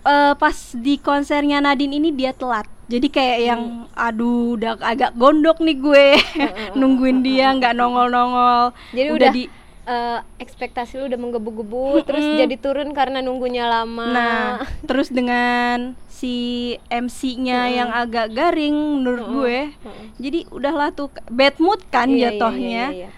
eh, 0.02 0.34
pas 0.34 0.56
di 0.74 0.98
konsernya 0.98 1.62
Nadine 1.62 2.02
ini 2.02 2.10
dia 2.10 2.34
telat. 2.34 2.66
Jadi 2.90 3.06
kayak 3.06 3.38
yang 3.38 3.62
aduh 3.94 4.58
udah 4.58 4.82
agak 4.82 5.14
gondok 5.14 5.62
nih 5.62 5.78
gue 5.78 6.06
nungguin 6.78 7.22
dia 7.22 7.54
nggak 7.54 7.74
nongol-nongol. 7.78 8.74
Jadi 8.90 9.08
udah, 9.14 9.30
di 9.30 9.46
eh, 9.90 10.18
ekspektasi 10.38 10.96
lu 10.96 11.04
udah 11.04 11.18
menggebu-gebu 11.18 11.84
terus 12.04 12.22
Mm-mm. 12.22 12.38
jadi 12.38 12.56
turun 12.56 12.90
karena 12.90 13.18
nunggunya 13.18 13.66
lama. 13.66 14.06
Nah, 14.06 14.46
terus 14.82 15.10
dengan 15.10 15.92
si 16.06 16.34
MC-nya 16.86 17.60
Mm-mm. 17.64 17.76
yang 17.76 17.90
agak 17.90 18.30
garing 18.30 18.70
menurut 18.96 19.20
Mm-mm. 19.20 19.36
gue. 19.36 19.58
Mm-mm. 19.76 20.06
Jadi 20.16 20.38
udahlah 20.48 20.90
tuh 20.90 21.10
bad 21.26 21.58
mood 21.58 21.82
kan 21.88 22.06
Iya, 22.06 22.14
iya, 22.14 22.26
jatuhnya. 22.30 22.84
iya, 22.88 23.00
iya. 23.02 23.10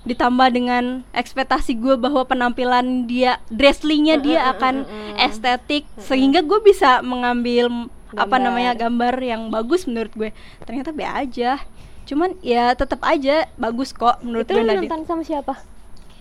Ditambah 0.00 0.48
dengan 0.50 0.84
ekspektasi 1.12 1.76
gue 1.76 1.96
bahwa 1.96 2.24
penampilan 2.24 2.84
dia 3.04 3.40
dressingnya 3.48 4.16
dia 4.16 4.40
akan 4.48 4.84
estetik 5.18 5.84
sehingga 5.98 6.40
gue 6.40 6.60
bisa 6.60 7.00
mengambil 7.00 7.68
m- 7.68 7.88
apa 8.10 8.24
Gambar. 8.24 8.40
namanya 8.40 8.72
gambar 8.74 9.14
yang 9.18 9.42
bagus 9.48 9.84
menurut 9.84 10.12
gue. 10.14 10.30
Ternyata 10.62 10.90
be 10.90 11.04
aja. 11.04 11.60
Cuman 12.04 12.32
ya 12.40 12.72
tetap 12.72 13.04
aja 13.04 13.44
bagus 13.54 13.92
kok 13.92 14.20
menurut 14.20 14.44
Itu 14.44 14.56
gue 14.56 14.64
Nadine. 14.64 14.88
nonton 14.88 15.04
sama 15.04 15.20
siapa? 15.22 15.60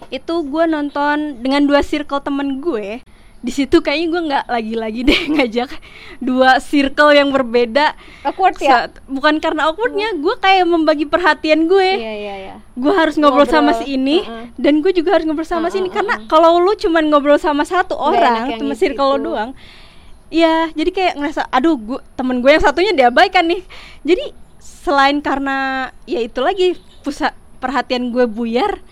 Itu 0.08 0.46
gue 0.48 0.63
nonton 0.66 1.42
dengan 1.42 1.66
dua 1.66 1.82
circle 1.82 2.22
temen 2.22 2.60
gue. 2.60 3.01
Di 3.38 3.54
situ 3.54 3.86
kayaknya 3.86 4.08
gue 4.10 4.22
nggak 4.34 4.45
lagi-lagi 4.50 5.02
deh 5.06 5.21
ngajak 5.38 5.69
dua 6.17 6.58
circle 6.58 7.13
yang 7.13 7.30
berbeda. 7.30 7.93
Awkward 8.26 8.58
ya? 8.58 8.89
Sa- 8.89 8.91
bukan 9.06 9.38
karena 9.38 9.69
awkwardnya, 9.69 10.17
gue 10.17 10.36
kayak 10.41 10.65
membagi 10.65 11.06
perhatian 11.06 11.69
gue 11.69 11.89
Iya, 12.02 12.13
iya, 12.17 12.36
iya. 12.41 12.56
gue 12.74 12.93
harus 12.93 13.13
ngobrol, 13.15 13.45
sama 13.45 13.71
Ngobrol, 13.78 13.86
si 13.86 13.93
ini 13.93 14.17
uh-uh. 14.26 14.58
dan 14.58 14.82
gue 14.82 14.91
juga 14.91 15.17
harus 15.17 15.26
ngobrol 15.30 15.45
sama 15.45 15.69
si 15.69 15.82
ini 15.82 15.89
karena 15.93 16.26
kalau 16.26 16.58
lu 16.58 16.74
cuman 16.74 17.13
ngobrol 17.13 17.38
sama 17.38 17.62
satu 17.62 17.93
orang 17.93 18.58
cuma 18.58 18.74
circle 18.74 19.15
lo 19.15 19.17
doang 19.21 19.52
ya 20.28 20.67
jadi 20.76 20.91
kayak 20.91 21.13
ngerasa 21.17 21.48
aduh 21.48 21.80
gue 21.80 22.00
temen 22.19 22.43
gue 22.43 22.52
yang 22.52 22.63
satunya 22.63 22.91
diabaikan 22.91 23.48
nih 23.48 23.63
jadi 24.04 24.36
selain 24.60 25.24
karena 25.24 25.88
ya 26.04 26.19
itu 26.19 26.43
lagi 26.43 26.76
pusat 27.02 27.32
perhatian 27.63 28.12
gue 28.12 28.28
buyar 28.28 28.84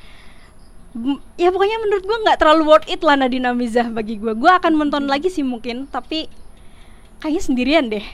ya 1.35 1.51
pokoknya 1.51 1.77
menurut 1.83 2.03
gue 2.07 2.17
nggak 2.23 2.39
terlalu 2.39 2.63
worth 2.71 2.87
it 2.87 3.03
lah 3.03 3.19
Nadine 3.19 3.51
Amizah 3.51 3.91
bagi 3.91 4.15
gue 4.15 4.31
gue 4.31 4.51
akan 4.51 4.79
menonton 4.79 5.11
lagi 5.11 5.27
sih 5.27 5.43
mungkin 5.43 5.91
tapi 5.91 6.31
kayaknya 7.19 7.41
sendirian 7.43 7.85
deh. 7.91 8.05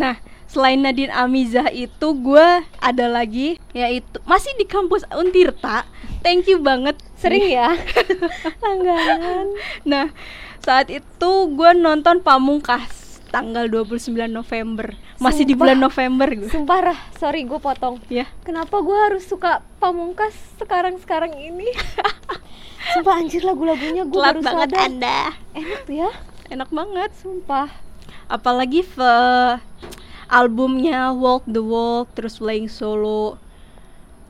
Nah 0.00 0.16
selain 0.48 0.80
Nadine 0.80 1.12
Amizah 1.12 1.68
itu 1.68 2.08
gue 2.16 2.48
ada 2.80 3.06
lagi 3.06 3.60
yaitu 3.76 4.16
masih 4.24 4.48
di 4.56 4.64
kampus 4.64 5.04
Untirta. 5.12 5.84
Thank 6.24 6.48
you 6.48 6.62
banget. 6.64 6.96
Sering 7.20 7.52
ya? 7.52 7.76
Langganan. 8.64 9.52
nah 9.84 10.08
saat 10.60 10.88
itu 10.88 11.30
gue 11.52 11.70
nonton 11.76 12.24
Pamungkas 12.24 12.99
tanggal 13.30 13.66
29 13.66 14.10
November 14.26 14.90
masih 15.16 15.42
di 15.42 15.52
Sumpah. 15.52 15.58
bulan 15.64 15.78
November 15.78 16.28
gue 16.30 16.48
Sumpah 16.48 16.78
Rah, 16.84 17.00
sorry 17.14 17.42
gue 17.42 17.56
potong. 17.56 18.02
ya 18.08 18.26
Kenapa 18.40 18.78
gue 18.78 18.98
harus 19.00 19.22
suka 19.22 19.50
pamungkas 19.76 20.30
sekarang-sekarang 20.56 21.30
ini? 21.32 21.70
Sumpah 22.92 23.14
anjir 23.16 23.40
lagu-lagunya 23.40 24.02
gue 24.02 24.18
baru 24.18 24.40
banget 24.40 24.68
sadar. 24.68 24.84
anda 24.84 25.18
Enak 25.52 25.80
tuh 25.84 25.94
ya, 25.96 26.10
enak 26.48 26.68
banget 26.68 27.10
sumpah. 27.14 27.70
apalagi 28.26 28.82
fe- 28.82 29.58
albumnya 30.26 31.10
Walk 31.10 31.42
the 31.44 31.58
Walk 31.58 32.10
terus 32.12 32.38
playing 32.38 32.66
solo 32.66 33.38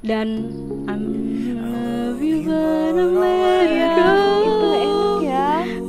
dan 0.00 0.48
I'm 0.84 1.02
love 1.54 2.20
you 2.20 2.44
but 2.44 2.96
I'm 2.96 3.12
let 3.14 3.68
go. 3.94 4.89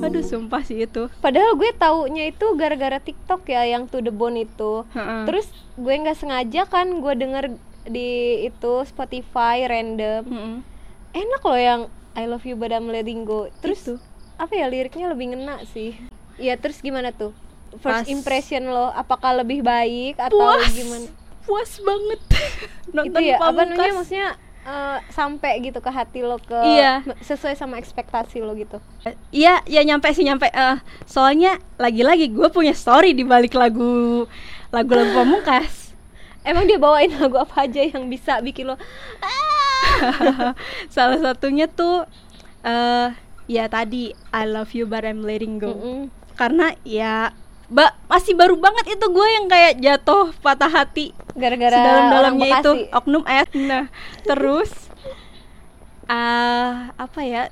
Itu 0.02 0.08
ya. 0.08 0.12
aduh 0.12 0.26
sumpah 0.26 0.62
sih 0.62 0.78
itu 0.82 1.04
Padahal 1.20 1.54
gue 1.54 1.72
taunya 1.74 2.24
itu 2.28 2.46
gara-gara 2.58 2.98
TikTok 2.98 3.46
ya 3.46 3.62
yang 3.64 3.86
To 3.86 4.00
The 4.00 4.10
Bone 4.10 4.42
itu. 4.42 4.84
Heeh. 4.90 5.24
Terus 5.26 5.48
gue 5.76 5.94
nggak 5.94 6.18
sengaja 6.18 6.66
kan 6.66 6.90
gue 6.98 7.14
denger 7.14 7.46
di 7.86 8.10
itu 8.44 8.74
Spotify 8.84 9.66
random. 9.66 10.22
Mm-mm. 10.26 10.56
Enak 11.12 11.42
loh 11.42 11.60
yang 11.60 11.82
I 12.12 12.26
love 12.26 12.44
you 12.44 12.56
but 12.56 12.70
I'm 12.70 12.90
letting 12.90 13.24
go. 13.24 13.48
Terus 13.62 13.80
Itu. 13.82 13.96
apa 14.36 14.52
ya 14.52 14.66
liriknya 14.66 15.08
lebih 15.08 15.32
ngena 15.32 15.62
sih. 15.70 15.94
Iya, 16.36 16.58
terus 16.58 16.82
gimana 16.82 17.14
tuh? 17.14 17.32
Pas- 17.80 18.02
First 18.02 18.10
impression 18.10 18.68
lo 18.68 18.90
apakah 18.90 19.38
lebih 19.38 19.62
baik 19.62 20.18
atau 20.18 20.36
Puas. 20.36 20.74
gimana? 20.74 21.08
puas 21.42 21.82
banget 21.82 22.22
itu 22.30 22.94
nonton 22.94 23.22
ya 23.26 23.38
apa 23.42 23.62
namanya 23.66 23.94
maksudnya 23.98 24.28
eh, 24.62 25.00
sampai 25.08 25.62
gitu 25.62 25.78
ke 25.78 25.89
hati 25.89 26.21
lo 26.21 26.38
ke 26.38 26.54
Iya. 26.54 27.02
sesuai 27.19 27.54
sama 27.54 27.78
ekspektasi 27.78 28.39
lo 28.39 28.54
gitu 28.54 28.78
Iya, 29.30 29.62
ya 29.65 29.82
nyampe 29.82 30.10
sih 30.12 30.21
nyampe. 30.21 30.47
eh, 30.47 30.78
soalnya 31.04 31.58
lagi-lagi 31.76 32.30
gue 32.30 32.47
punya 32.47 32.71
story 32.71 33.12
di 33.12 33.24
balik 33.24 33.54
lagu 33.54 34.26
lagu-lagu 34.69 35.12
pamungkas. 35.13 35.93
emang 36.47 36.65
dia 36.65 36.78
bawain 36.78 37.13
lagu 37.13 37.38
apa 37.38 37.65
aja 37.65 37.82
yang 37.82 38.06
bisa 38.06 38.38
bikin 38.39 38.65
lo 38.65 38.78
Salah 40.89 41.19
satunya 41.19 41.65
tuh 41.65 42.06
eh 42.62 43.10
ya 43.45 43.65
tadi 43.67 44.13
I 44.30 44.45
love 44.45 44.71
you 44.71 44.86
but 44.86 45.02
I'm 45.02 45.21
letting 45.21 45.58
go. 45.58 45.74
Mm-mm. 45.74 46.00
Karena 46.34 46.74
ya 46.82 47.34
ba 47.71 47.95
masih 48.12 48.36
baru 48.36 48.60
banget 48.60 48.99
itu 48.99 49.05
gue 49.07 49.27
yang 49.31 49.47
kayak 49.47 49.79
jatuh 49.79 50.36
patah 50.43 50.67
hati 50.67 51.15
gara-gara 51.39 51.71
dalam-dalamnya 51.71 52.47
itu. 52.60 52.71
Oknum 52.91 53.23
ayat 53.23 53.47
nah 53.55 53.88
terus 54.27 54.67
uh, 56.12 56.91
apa 56.99 57.19
ya 57.23 57.47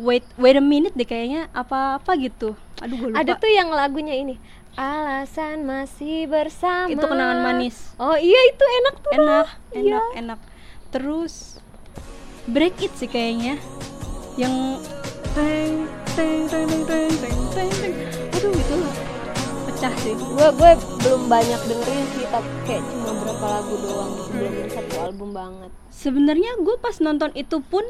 wait 0.00 0.24
wait 0.40 0.56
a 0.56 0.64
minute 0.64 0.96
deh 0.96 1.04
kayaknya 1.04 1.52
apa 1.52 2.00
apa 2.00 2.16
gitu. 2.16 2.56
Aduh 2.80 2.96
gue 2.96 3.08
lupa. 3.12 3.20
ada 3.20 3.36
tuh 3.36 3.52
yang 3.52 3.68
lagunya 3.68 4.16
ini 4.16 4.40
alasan 4.80 5.68
masih 5.68 6.24
bersama. 6.24 6.88
Itu 6.88 7.04
kenangan 7.04 7.44
manis. 7.44 7.92
Oh 8.00 8.16
iya 8.16 8.40
itu 8.48 8.64
enak 8.64 8.94
tuh 8.96 9.12
enak 9.12 9.46
enak 9.76 10.04
iya. 10.16 10.20
enak. 10.24 10.40
Terus 10.88 11.60
break 12.48 12.80
it 12.80 12.96
sih 12.96 13.12
kayaknya. 13.12 13.60
Yang 14.40 14.80
teng 15.36 15.84
teng 16.16 16.48
teng 16.48 16.70
teng 16.88 17.12
teng 17.12 17.38
teng 17.52 17.70
teng. 17.76 17.94
Aduh 18.40 18.56
itu 18.56 18.76
lah 18.80 19.19
pecah 19.80 19.96
sih. 19.96 20.12
Gue 20.12 20.48
gue 20.52 20.70
belum 21.00 21.22
banyak 21.24 21.60
dengerin 21.64 22.04
sih 22.12 22.24
tapi 22.28 22.48
kayak 22.68 22.84
cuma 22.84 23.16
berapa 23.16 23.46
lagu 23.48 23.74
doang 23.80 24.10
gitu 24.12 24.28
belum 24.30 24.52
yang 24.52 24.70
satu 24.70 24.94
album 25.00 25.28
banget. 25.32 25.70
Sebenarnya 25.88 26.50
gue 26.60 26.76
pas 26.76 26.96
nonton 27.00 27.32
itu 27.32 27.56
pun 27.64 27.80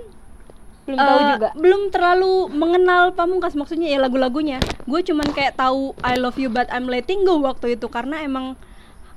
belum 0.86 0.96
tahu 0.96 1.18
Eh, 1.18 1.26
juga. 1.34 1.48
belum 1.58 1.82
terlalu 1.90 2.32
mengenal 2.48 3.10
Pamungkas 3.10 3.58
maksudnya 3.58 3.90
ya 3.90 3.98
lagu-lagunya. 3.98 4.62
Gue 4.86 5.02
cuman 5.02 5.34
kayak 5.34 5.58
tahu 5.58 5.98
I 5.98 6.14
Love 6.14 6.38
You 6.38 6.46
But 6.46 6.70
I'm 6.70 6.86
Letting 6.86 7.26
Go 7.26 7.42
waktu 7.42 7.74
itu 7.74 7.90
karena 7.90 8.22
emang 8.22 8.54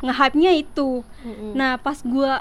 nge-hype-nya 0.02 0.58
itu. 0.58 1.06
Mm-mm. 1.22 1.54
nah 1.54 1.78
pas 1.78 2.02
gue 2.02 2.32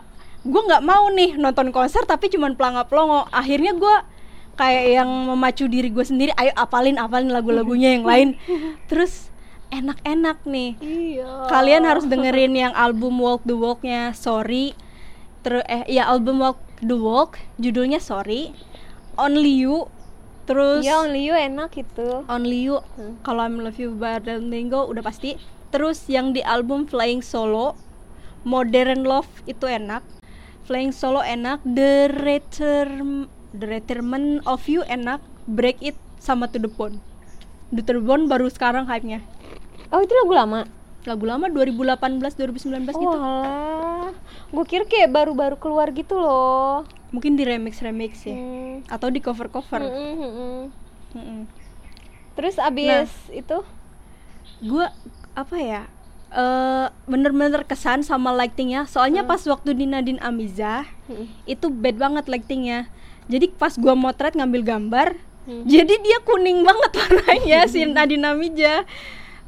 gue 0.42 0.62
nggak 0.64 0.81
mau 0.81 1.12
nih 1.12 1.37
nonton 1.37 1.68
konser 1.71 2.03
tapi 2.03 2.27
cuman 2.27 2.57
pelangap 2.57 2.88
pelongo 2.88 3.29
akhirnya 3.29 3.77
gue 3.77 3.97
kayak 4.53 4.85
yang 4.97 5.11
memacu 5.29 5.68
diri 5.68 5.87
gue 5.87 6.03
sendiri 6.03 6.33
ayo 6.35 6.57
apalin 6.57 6.97
apalin 6.97 7.29
lagu-lagunya 7.29 8.01
yang 8.01 8.09
lain. 8.09 8.40
Terus 8.88 9.29
enak-enak 9.73 10.45
nih. 10.45 10.77
Iya. 10.79 11.49
Kalian 11.49 11.89
harus 11.89 12.05
dengerin 12.05 12.53
yang 12.53 12.77
album 12.77 13.17
Walk 13.17 13.41
the 13.49 13.57
Walk-nya 13.57 14.13
Sorry. 14.13 14.77
Terus 15.41 15.65
eh 15.67 15.89
ya 15.89 16.13
album 16.13 16.45
Walk 16.45 16.61
the 16.85 16.95
Walk 16.95 17.41
judulnya 17.57 17.99
Sorry. 17.99 18.53
Only 19.17 19.65
You 19.65 19.89
terus 20.43 20.83
ya 20.83 21.01
only 21.01 21.25
you 21.25 21.35
enak 21.39 21.73
itu. 21.79 22.27
Only 22.29 22.69
You 22.69 22.85
Hmm. 22.99 23.17
kalau 23.25 23.47
I'm 23.49 23.63
Love 23.63 23.81
You 23.81 23.97
But 23.97 24.29
Don't 24.29 24.53
Go 24.69 24.85
udah 24.93 25.01
pasti. 25.01 25.41
Terus 25.73 26.05
yang 26.13 26.37
di 26.37 26.45
album 26.45 26.85
Flying 26.85 27.25
Solo 27.25 27.73
Modern 28.45 29.09
Love 29.09 29.31
itu 29.49 29.65
enak. 29.65 30.05
Flying 30.69 30.93
Solo 30.93 31.25
enak. 31.25 31.65
The 31.65 32.13
Return 32.13 33.27
The 33.57 33.67
Retirement 33.81 34.45
of 34.45 34.69
You 34.69 34.85
enak. 34.85 35.25
Break 35.49 35.81
It 35.81 35.97
sama 36.23 36.47
To 36.53 36.61
The 36.61 36.71
Bone. 36.71 37.01
The 37.73 37.83
Bone 37.99 38.29
baru 38.29 38.53
sekarang 38.53 38.85
hype-nya 38.85 39.25
oh 39.93 40.01
itu 40.01 40.13
lagu 40.17 40.33
lama? 40.33 40.61
Lagu 41.03 41.25
lama 41.27 41.51
2018 41.51 41.99
2019 42.39 42.95
oh 42.95 43.01
gitu. 43.03 43.17
Alah. 43.19 44.11
Gue 44.49 44.65
kira 44.65 44.85
kayak 44.87 45.11
baru-baru 45.11 45.57
keluar 45.59 45.91
gitu 45.91 46.15
loh. 46.17 46.87
Mungkin 47.11 47.37
di 47.37 47.45
remix 47.45 47.79
remix 47.85 48.25
ya. 48.25 48.33
Hmm. 48.33 48.81
atau 48.89 49.13
di 49.13 49.21
cover 49.21 49.53
cover 49.53 49.85
Mm-mm, 49.85 50.15
mm-mm. 50.17 50.61
Hmm. 51.13 51.41
terus 52.33 52.57
abis 52.57 53.13
itu? 53.29 53.61
Gue 54.65 54.87
apa 55.33 55.57
ya 55.61 55.83
eh 56.33 56.87
bener-bener 57.05 57.69
kesan 57.69 58.01
sama 58.01 58.33
lightingnya. 58.33 58.89
Soalnya 58.89 59.29
pas 59.29 59.45
waktu 59.45 59.77
di 59.77 59.85
Nadine 59.85 60.17
Amiza 60.25 60.89
Mm-mm. 61.11 61.29
itu 61.45 61.69
bad 61.69 62.01
banget 62.01 62.25
lightingnya. 62.33 62.89
Jadi 63.29 63.53
pas 63.53 63.77
gua 63.77 63.93
motret 63.93 64.33
ngambil 64.33 64.63
gambar 64.65 65.09
Hmm. 65.43 65.67
jadi 65.67 65.99
dia 65.99 66.23
kuning 66.23 66.63
banget 66.63 66.95
warnanya 66.95 67.67
si 67.73 67.83
Nadine 67.83 68.31
Amiza 68.31 68.87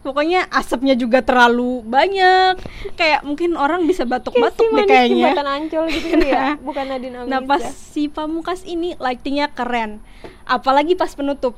pokoknya 0.04 0.46
asapnya 0.52 0.92
juga 0.92 1.24
terlalu 1.24 1.80
banyak. 1.82 2.60
Kayak 2.94 3.24
mungkin 3.24 3.56
orang 3.56 3.88
bisa 3.88 4.04
batuk-batuk 4.04 4.68
deh 4.68 4.84
kayaknya. 4.84 5.32
jembatan 5.32 5.48
ancol 5.48 5.84
gitu 5.88 6.06
kali 6.12 6.28
ya. 6.28 6.36
Nah. 6.36 6.54
bukan 6.60 6.84
Nadine 6.92 7.16
Amiza 7.24 7.30
Nah 7.32 7.40
pas 7.42 7.64
si 7.64 8.12
Pamungkas 8.12 8.60
ini 8.68 8.92
lightingnya 9.00 9.48
keren, 9.56 10.04
apalagi 10.44 10.92
pas 10.92 11.10
penutup. 11.16 11.56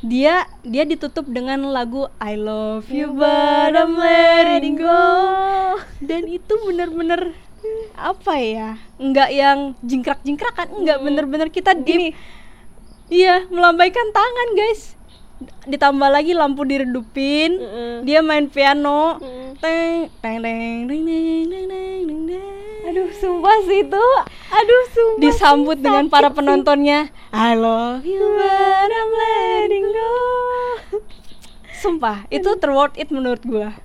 Dia 0.00 0.48
dia 0.64 0.88
ditutup 0.88 1.28
dengan 1.28 1.60
lagu 1.72 2.08
I 2.20 2.36
Love 2.36 2.88
You 2.88 3.12
But 3.12 3.76
I'm 3.76 3.96
Letting 3.96 4.80
Go. 4.80 5.04
Dan 6.00 6.24
itu 6.24 6.56
bener-bener 6.64 7.36
apa 7.96 8.40
ya? 8.40 8.80
Nggak 8.96 9.30
yang 9.32 9.58
jingkrak-jingkrak 9.84 10.56
kan 10.56 10.68
nggak 10.72 11.00
Hmm. 11.00 11.04
bener-bener 11.04 11.48
kita 11.52 11.76
deep. 11.76 12.16
Iya 13.10 13.44
melambaikan 13.50 14.08
tangan 14.14 14.48
guys 14.54 14.99
ditambah 15.64 16.08
lagi 16.12 16.36
lampu 16.36 16.68
diredupin 16.68 17.56
Mm-mm. 17.56 17.92
dia 18.04 18.20
main 18.20 18.48
piano. 18.48 19.16
Mm. 19.20 19.56
teng 19.60 20.08
teng 20.20 20.38
teng 20.44 20.88
teng 20.88 21.04
teng 21.08 21.46
teng 21.48 22.22
teng 22.28 22.48
aduh 22.80 23.06
sumpah 23.12 23.56
sih 23.68 23.86
itu. 23.86 24.06
Aduh 24.50 24.82
sumpah 24.90 25.20
disambut 25.22 25.76
sih, 25.78 25.84
dengan 25.84 26.10
para 26.10 26.32
sih. 26.32 26.36
penontonnya. 26.42 27.12
I 27.30 27.54
love 27.54 28.02
you 28.02 28.18
but 28.18 28.90
I'm 28.90 29.10
letting 29.14 29.86
go. 29.94 30.12
Sumpah 31.76 32.26
itu 32.28 32.50
terworth 32.58 32.96
it 32.98 33.08
menurut 33.14 33.40
gua. 33.46 33.76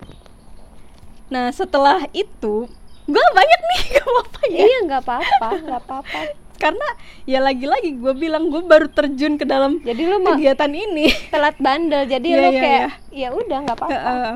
Nah 1.29 1.51
setelah 1.53 2.07
itu 2.11 2.65
gua 3.05 3.25
banyak 3.35 3.59
nih 3.61 3.81
gak 3.99 4.07
apa-apa 4.09 4.41
ya. 4.49 4.59
Iya 4.63 4.77
nggak 4.89 5.01
apa-apa 5.05 5.47
nggak 5.63 5.81
apa-apa 5.85 6.19
karena 6.55 6.87
ya 7.29 7.39
lagi-lagi 7.43 7.95
gua 7.99 8.13
bilang 8.15 8.49
gua 8.49 8.63
baru 8.65 8.87
terjun 8.89 9.37
ke 9.37 9.45
dalam 9.45 9.79
jadi 9.83 10.01
lu 10.07 10.23
kegiatan 10.23 10.71
ini. 10.71 11.11
telat 11.33 11.55
bandel 11.59 12.07
jadi 12.07 12.27
Iya, 12.27 12.39
lu 12.39 12.49
iya, 12.51 12.61
kayak 12.61 12.89
ya 13.11 13.27
udah 13.31 13.57
nggak 13.67 13.77
apa-apa. 13.77 13.93
Heeh. 13.95 14.33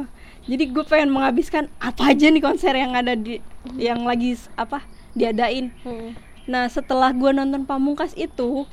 jadi 0.50 0.64
gue 0.74 0.84
pengen 0.88 1.10
menghabiskan 1.14 1.70
apa 1.78 2.10
aja 2.10 2.26
nih 2.34 2.42
konser 2.42 2.74
yang 2.74 2.98
ada 2.98 3.14
di 3.14 3.38
yang 3.78 4.02
lagi 4.08 4.34
apa 4.58 4.82
diadain. 5.14 5.70
Hmm. 5.86 6.18
Nah 6.50 6.66
setelah 6.70 7.14
gua 7.14 7.36
nonton 7.36 7.68
Pamungkas 7.70 8.18
itu 8.18 8.66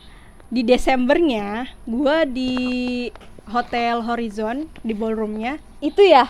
di 0.49 0.63
Desembernya 0.63 1.69
gua 1.85 2.25
di 2.25 2.55
Hotel 3.47 4.03
Horizon 4.03 4.67
di 4.83 4.95
ballroomnya. 4.97 5.63
Itu 5.79 6.03
ya? 6.03 6.27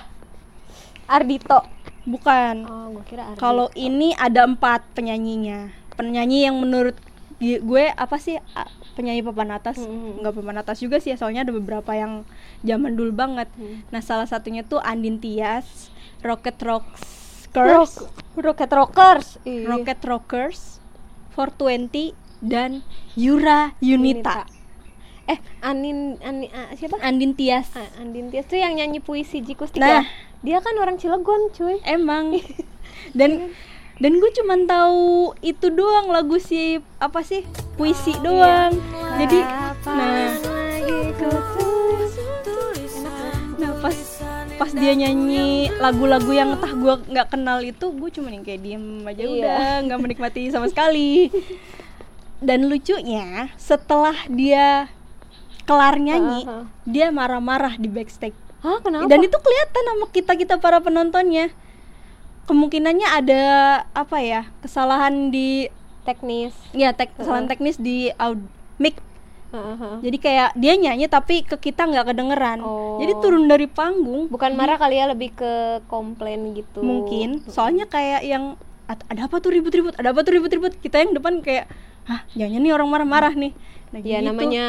Ardito 1.06 1.62
bukan. 2.06 2.54
Oh 2.66 2.86
gue 2.98 3.18
kalau 3.38 3.68
ini 3.74 4.14
ada 4.16 4.46
empat 4.46 4.84
penyanyinya. 4.94 5.72
Penyanyi 5.96 6.44
yang 6.50 6.56
menurut 6.60 6.98
gi- 7.36 7.60
gue 7.60 7.84
apa 7.86 8.16
sih 8.16 8.40
penyanyi 8.92 9.20
papan 9.22 9.52
atas 9.52 9.76
Hmm. 9.76 10.18
nggak 10.18 10.34
papan 10.34 10.56
atas 10.56 10.78
juga 10.78 10.96
sih 10.96 11.12
soalnya 11.14 11.42
ada 11.42 11.52
beberapa 11.52 11.92
yang 11.92 12.24
zaman 12.60 12.92
dulu 12.92 13.12
banget 13.12 13.48
Hmm. 13.52 13.84
nah 13.88 14.00
salah 14.00 14.24
satunya 14.24 14.62
tuh 14.62 14.78
Andin 14.78 15.16
Tias 15.16 15.92
Rocket 16.20 16.56
Rockers 16.58 17.52
Rock, 17.52 17.92
Rocket 18.36 18.68
Rockers 18.70 19.28
Ih. 19.42 19.64
Rocket 19.64 20.00
Rockers 20.02 20.80
420 21.32 22.12
dan 22.38 22.80
Yura 23.14 23.72
Yunita. 23.78 24.44
eh 25.26 25.36
Anin 25.60 26.20
Ani, 26.20 26.46
ah, 26.48 26.70
siapa 26.72 27.00
Andin 27.00 27.32
Tias. 27.32 27.72
Ah, 27.72 27.88
Andin 27.98 28.28
Tias 28.28 28.44
tuh 28.44 28.56
yang 28.56 28.72
nyanyi 28.72 28.98
puisi 28.98 29.40
Jikustik 29.40 29.78
Nah. 29.78 30.00
ya 30.00 30.02
dia 30.38 30.58
kan 30.60 30.76
orang 30.76 30.96
Cilegon 30.96 31.48
cuy 31.50 31.80
Emang. 31.82 32.36
Dan 33.18 33.50
dan 33.96 34.12
gue 34.14 34.30
cuman 34.34 34.64
tahu 34.64 35.06
itu 35.40 35.66
doang 35.68 36.08
lagu 36.08 36.36
si 36.36 36.60
apa 36.98 37.20
sih 37.20 37.42
puisi 37.74 38.12
doang. 38.20 38.76
Jadi 39.16 39.40
nah 39.86 40.36
nah 43.56 43.72
pas 43.78 43.96
pas 44.56 44.70
dia 44.70 44.92
nyanyi 44.92 45.72
lagu-lagu 45.74 46.28
yang 46.28 46.52
entah 46.52 46.72
gue 46.72 46.94
nggak 47.08 47.28
kenal 47.30 47.60
itu 47.60 47.88
gue 47.88 48.10
cuma 48.10 48.28
yang 48.28 48.40
kayak 48.40 48.60
diem 48.60 48.84
aja 49.02 49.22
Iya. 49.22 49.32
udah 49.32 49.64
nggak 49.84 50.00
menikmati 50.00 50.48
sama 50.48 50.68
sekali. 50.68 51.32
Dan 52.36 52.68
lucunya 52.68 53.48
setelah 53.56 54.28
dia 54.28 54.92
kelar 55.64 55.96
nyanyi 55.96 56.44
Aha. 56.44 56.68
dia 56.84 57.08
marah-marah 57.08 57.80
di 57.80 57.88
backstage. 57.88 58.36
Hah 58.60 58.76
kenapa? 58.80 59.08
Dan 59.08 59.24
itu 59.24 59.36
kelihatan 59.36 59.82
sama 59.82 60.06
kita 60.12 60.32
kita 60.36 60.54
para 60.56 60.84
penontonnya 60.84 61.48
kemungkinannya 62.46 63.08
ada 63.10 63.42
apa 63.92 64.18
ya 64.22 64.42
kesalahan 64.62 65.28
di 65.28 65.68
teknis. 66.06 66.54
Ya 66.70 66.94
tek 66.94 67.10
kesalahan 67.18 67.50
teknis 67.50 67.76
di 67.76 68.14
aud 68.16 68.40
mic. 68.78 69.02
Heeh. 69.46 70.02
jadi 70.02 70.18
kayak 70.18 70.48
dia 70.58 70.74
nyanyi 70.74 71.06
tapi 71.06 71.46
ke 71.46 71.54
kita 71.56 71.86
nggak 71.86 72.12
kedengeran. 72.12 72.58
Oh. 72.66 72.98
jadi 72.98 73.14
turun 73.22 73.46
dari 73.46 73.70
panggung. 73.70 74.26
Bukan 74.26 74.58
marah 74.58 74.74
kali 74.74 74.98
ya 74.98 75.06
lebih 75.06 75.32
ke 75.32 75.52
komplain 75.86 76.50
gitu. 76.52 76.82
Mungkin. 76.82 77.46
Soalnya 77.46 77.86
kayak 77.86 78.26
yang 78.26 78.58
"Ad- 78.90 79.06
ada 79.06 79.30
apa 79.30 79.38
tuh 79.38 79.54
ribut-ribut? 79.54 79.94
Ada 79.98 80.10
apa 80.10 80.20
tuh 80.22 80.32
ribut-ribut? 80.38 80.78
Kita 80.82 80.98
yang 80.98 81.14
depan 81.14 81.40
kayak 81.46 81.70
hah 82.10 82.26
jangan 82.34 82.58
nih 82.58 82.72
orang 82.74 82.88
marah-marah 82.90 83.34
nih. 83.38 83.54
Nah, 83.94 84.00
ya 84.02 84.18
gitu. 84.18 84.26
namanya 84.34 84.66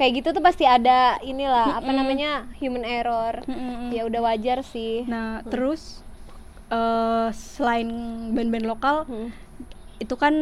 kayak 0.00 0.12
gitu 0.24 0.28
tuh 0.32 0.42
pasti 0.42 0.64
ada 0.64 1.20
inilah 1.20 1.76
apa 1.78 1.84
Mm-mm. 1.84 1.98
namanya 2.00 2.30
human 2.56 2.88
error. 2.88 3.44
Mm-mm. 3.44 3.92
ya 3.92 4.08
udah 4.08 4.20
wajar 4.32 4.64
sih. 4.64 5.04
Nah 5.06 5.44
terus 5.44 6.00
eh 6.70 7.28
selain 7.32 7.88
band-band 8.30 8.64
lokal 8.64 9.04
Hmm. 9.04 9.28
itu 9.98 10.14
kan 10.14 10.32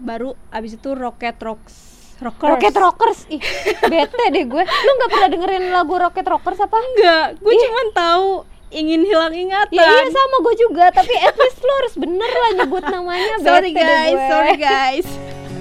baru 0.00 0.32
abis 0.50 0.74
itu 0.74 0.90
Rocket 0.90 1.36
Rocks 1.38 1.92
Rockers. 2.16 2.48
Rocket 2.48 2.74
Rockers? 2.74 3.18
Ih 3.28 3.40
bete 3.84 4.22
deh 4.30 4.44
gue. 4.44 4.62
Lu 4.62 4.90
nggak 4.92 5.08
pernah 5.08 5.28
dengerin 5.28 5.64
lagu 5.68 5.92
Rocket 5.94 6.24
Rockers 6.24 6.58
apa? 6.58 6.74
Enggak 6.74 7.36
gue 7.36 7.54
cuman 7.54 7.86
tahu 7.92 8.26
ingin 8.70 9.02
hilang 9.02 9.30
ingatan. 9.30 9.70
Ya 9.70 9.84
iya 9.84 10.08
sama 10.08 10.36
gue 10.40 10.54
juga 10.56 10.88
tapi 10.90 11.12
at 11.12 11.34
least 11.34 11.58
lu 11.58 11.72
harus 11.74 11.94
bener 11.94 12.30
lah 12.32 12.50
nyebut 12.56 12.82
namanya 12.82 13.34
sorry 13.44 13.70
bete 13.70 13.76
deh 13.76 13.84
guys 13.84 14.14
gue. 14.14 14.26
sorry 14.26 14.54
guys. 14.56 15.06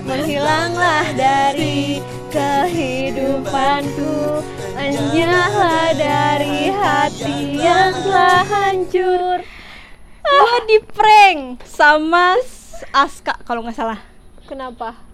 Menghilanglah 0.04 1.06
dari 1.14 2.02
kehidupanku 2.28 4.42
Enyahlah 4.74 5.94
dari 5.94 6.70
hati 6.70 7.56
yang 7.56 7.96
telah 7.96 8.44
hancur 8.44 9.40
gue 10.24 10.56
di 10.72 10.78
prank 10.88 11.62
sama 11.68 12.40
Aska 12.92 13.38
kalau 13.44 13.64
nggak 13.64 13.78
salah. 13.78 14.00
Kenapa? 14.48 15.14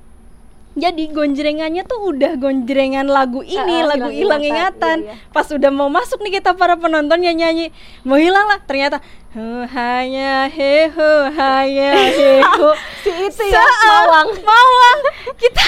jadi 0.80 1.12
gonjrengannya 1.12 1.84
tuh 1.84 2.16
udah 2.16 2.40
gonjrengan 2.40 3.10
lagu 3.10 3.44
ini 3.44 3.84
ah, 3.84 3.96
lagu 3.96 4.10
hilang 4.10 4.40
ingatan. 4.40 5.04
Iya, 5.04 5.14
iya. 5.18 5.32
pas 5.34 5.48
udah 5.52 5.72
mau 5.74 5.92
masuk 5.92 6.24
nih 6.24 6.40
kita 6.40 6.56
para 6.56 6.80
penonton 6.80 7.20
yang 7.20 7.36
nyanyi 7.36 7.76
mau 8.08 8.16
hilang 8.16 8.48
lah 8.48 8.64
ternyata 8.64 9.04
"Hu 9.36 9.68
hanya 9.68 10.48
heho 10.48 11.12
hanya 11.36 11.90
heho 12.16 12.70
Si 13.04 13.12
itu 13.12 13.44
ya, 13.52 13.62
Mawang. 13.62 14.30
Mawang. 14.42 15.00
Kita 15.36 15.68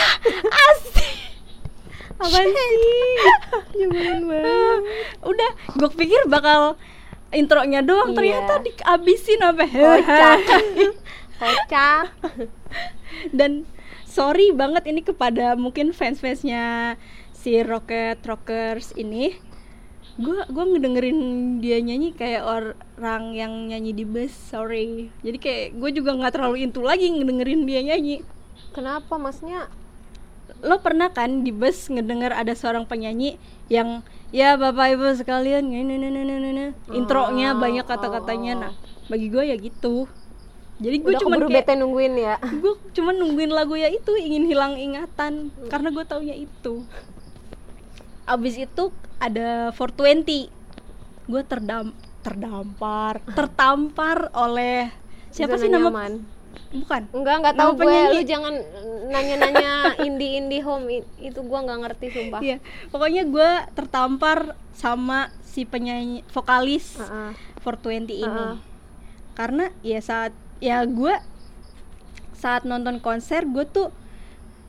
asik. 0.49 1.11
Apa 2.21 2.37
sih? 2.37 2.73
Nyebelin 3.81 4.21
banget. 4.29 4.79
Udah 5.25 5.51
gue 5.77 5.89
pikir 5.97 6.21
bakal 6.29 6.77
intronya 7.31 7.79
doang 7.81 8.11
Iya. 8.11 8.17
ternyata 8.17 8.53
dihabisin 8.59 9.41
apa 9.41 9.63
kocak. 9.67 10.39
kocak. 11.41 12.05
Dan 13.37 13.63
sorry 14.03 14.51
banget 14.51 14.87
ini 14.87 15.01
kepada 15.01 15.55
mungkin 15.55 15.91
fans-fansnya 15.91 16.95
si 17.31 17.59
Rocket 17.63 18.19
Rockers 18.21 18.93
ini. 18.95 19.35
Gue 20.19 20.43
gua 20.51 20.67
ngedengerin 20.67 21.17
dia 21.63 21.79
nyanyi 21.79 22.11
kayak 22.11 22.43
orang 22.43 23.31
yang 23.31 23.71
nyanyi 23.71 23.95
di 23.95 24.03
bus 24.03 24.29
sorry. 24.29 25.07
Jadi 25.23 25.37
kayak 25.39 25.65
gue 25.79 25.89
juga 25.95 26.11
nggak 26.13 26.35
terlalu 26.35 26.67
into 26.67 26.83
lagi 26.83 27.07
ngedengerin 27.09 27.63
dia 27.63 27.81
nyanyi. 27.81 28.21
Kenapa? 28.75 29.15
Masnya 29.15 29.71
lo 30.61 30.77
pernah 30.83 31.09
kan 31.09 31.41
di 31.41 31.49
bus 31.49 31.89
ngedenger 31.89 32.35
ada 32.35 32.53
seorang 32.53 32.85
penyanyi 32.85 33.39
yang 33.65 34.03
ya 34.31 34.55
bapak 34.55 34.95
ibu 34.95 35.07
sekalian 35.11 35.67
ini 35.67 35.99
ini 35.99 36.07
ini 36.07 36.35
ini 36.39 36.65
intronya 36.95 37.55
Oh, 37.55 37.59
banyak 37.59 37.85
kata-katanya. 37.85 38.53
oh, 38.55 38.57
oh. 38.57 38.63
nah 38.63 38.73
bagi 39.11 39.27
gue 39.27 39.43
ya 39.43 39.55
gitu. 39.59 40.07
Jadi 40.81 40.97
gue 41.03 41.13
cuma 41.21 41.37
kayak 41.37 41.51
bete 41.51 41.73
nungguin 41.77 42.15
ya? 42.17 42.35
gue 42.41 42.73
cuma 42.97 43.13
nungguin 43.13 43.51
lagu 43.53 43.77
ya 43.77 43.91
itu 43.91 44.15
ingin 44.17 44.47
hilang 44.49 44.79
ingatan. 44.79 45.53
Karena 45.67 45.93
gue 45.93 46.03
taunya 46.07 46.33
itu. 46.33 46.87
Abis 48.25 48.55
itu 48.57 48.89
ada 49.21 49.69
420 49.75 50.49
gue 51.29 51.41
terdam 51.45 51.93
terdampar 52.25 53.21
tertampar 53.33 54.29
oleh 54.33 54.89
siapa 55.29 55.55
Zona 55.57 55.61
sih 55.61 55.69
nama 55.69 55.89
nyaman. 55.89 56.13
Bukan 56.73 57.01
Enggak, 57.11 57.35
enggak 57.37 57.55
tahu 57.55 57.71
gue. 57.77 57.95
Lu 58.09 58.21
jangan 58.23 58.53
nanya-nanya 59.07 59.71
indie 60.07 60.37
indie 60.37 60.59
home 60.59 60.87
itu 61.17 61.39
gua 61.41 61.61
nggak 61.61 61.79
ngerti 61.81 62.05
sumpah. 62.09 62.39
Iya, 62.39 62.57
pokoknya 62.87 63.23
gue 63.25 63.49
tertampar 63.73 64.37
sama 64.71 65.19
si 65.41 65.63
penyanyi 65.63 66.23
vokalis 66.27 66.95
Heeh. 66.95 67.35
420 67.59 67.99
ini. 67.99 68.23
Heeh. 68.23 68.55
Karena 69.31 69.65
ya 69.81 69.99
saat 69.99 70.31
ya 70.57 70.79
gue 70.81 71.11
saat 72.33 72.63
nonton 72.63 72.97
konser 72.97 73.45
gue 73.45 73.65
tuh 73.65 73.91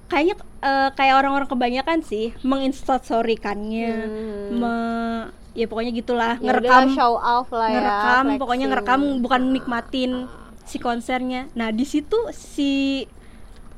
kayaknya 0.07 0.37
eh, 0.61 0.91
kayak 0.93 1.15
orang-orang 1.17 1.47
kebanyakan 1.47 1.99
sih 2.01 2.35
menginstastorykannya, 2.43 3.91
Hmm. 3.93 4.51
me- 4.55 5.29
ya 5.53 5.67
pokoknya 5.67 5.93
gitulah 5.93 6.35
Ya 6.35 6.49
ngerekam 6.49 6.93
show 6.93 7.13
off 7.15 7.49
lah 7.49 7.69
ya. 7.69 7.77
ngerekam 7.77 8.25
pokoknya 8.37 8.67
flexing. 8.67 8.71
ngerekam 8.73 9.01
bukan 9.21 9.43
nikmatin 9.53 10.13
si 10.67 10.77
konsernya. 10.79 11.51
Nah 11.59 11.71
di 11.75 11.85
situ 11.87 12.17
si 12.35 13.05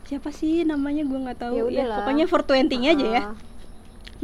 siapa 0.04 0.30
sih 0.30 0.62
namanya? 0.64 1.02
Gue 1.04 1.18
nggak 1.20 1.38
tahu. 1.40 1.54
Ya 1.72 1.84
ya, 1.84 1.84
pokoknya 2.00 2.26
420 2.28 2.92
aja 2.92 3.06
ya. 3.06 3.22
Ah. 3.32 3.36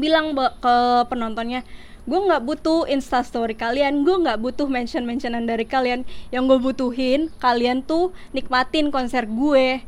bilang 0.00 0.32
ke 0.32 0.76
penontonnya 1.12 1.60
gue 2.08 2.16
nggak 2.16 2.42
butuh 2.42 2.88
instastory 2.88 3.52
kalian. 3.54 4.02
Gue 4.02 4.16
nggak 4.16 4.40
butuh 4.40 4.66
mention 4.66 5.04
mentionan 5.04 5.44
dari 5.44 5.68
kalian. 5.68 6.08
Yang 6.32 6.42
gue 6.46 6.58
butuhin 6.72 7.20
kalian 7.38 7.84
tuh 7.84 8.14
nikmatin 8.32 8.88
konser 8.88 9.28
gue. 9.28 9.84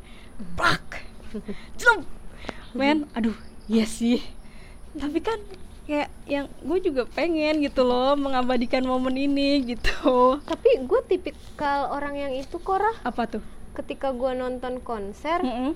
Plak. 0.58 1.02
Men 2.78 3.08
aduh 3.16 3.36
iya 3.68 3.88
sih. 3.88 4.20
Tapi 4.92 5.24
kan 5.24 5.40
kayak 5.82 6.08
yang 6.24 6.46
gue 6.62 6.78
juga 6.80 7.02
pengen 7.06 7.58
gitu 7.58 7.82
loh 7.82 8.14
mengabadikan 8.14 8.82
momen 8.82 9.14
ini 9.14 9.62
gitu. 9.66 10.38
Tapi 10.42 10.80
gue 10.80 11.00
tipikal 11.04 11.90
orang 11.90 12.14
yang 12.16 12.32
itu 12.32 12.56
korah 12.56 12.94
apa 13.02 13.26
tuh? 13.28 13.42
Ketika 13.72 14.10
gue 14.10 14.32
nonton 14.32 14.78
konser 14.78 15.40
Mm-mm. 15.40 15.74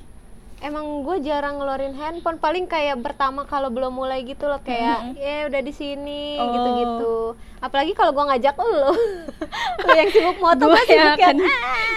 emang 0.59 1.03
gue 1.03 1.17
jarang 1.21 1.59
ngeluarin 1.59 1.93
handphone. 1.93 2.39
Paling 2.39 2.65
kayak 2.65 3.03
pertama 3.03 3.45
kalau 3.45 3.69
belum 3.69 3.93
mulai 3.93 4.23
gitu 4.23 4.47
loh 4.47 4.61
kayak 4.61 5.17
ya 5.17 5.49
udah 5.49 5.61
di 5.61 5.73
sini 5.73 6.39
Oh. 6.39 6.49
gitu-gitu. 6.49 7.17
Apalagi 7.59 7.93
kalau 7.93 8.13
gue 8.13 8.25
ngajak 8.27 8.55
lo 8.55 8.69
lo 8.69 8.93
yang 9.99 10.09
sibuk 10.09 10.39
moto 10.39 10.71
gue 10.71 10.83
ya 10.87 11.17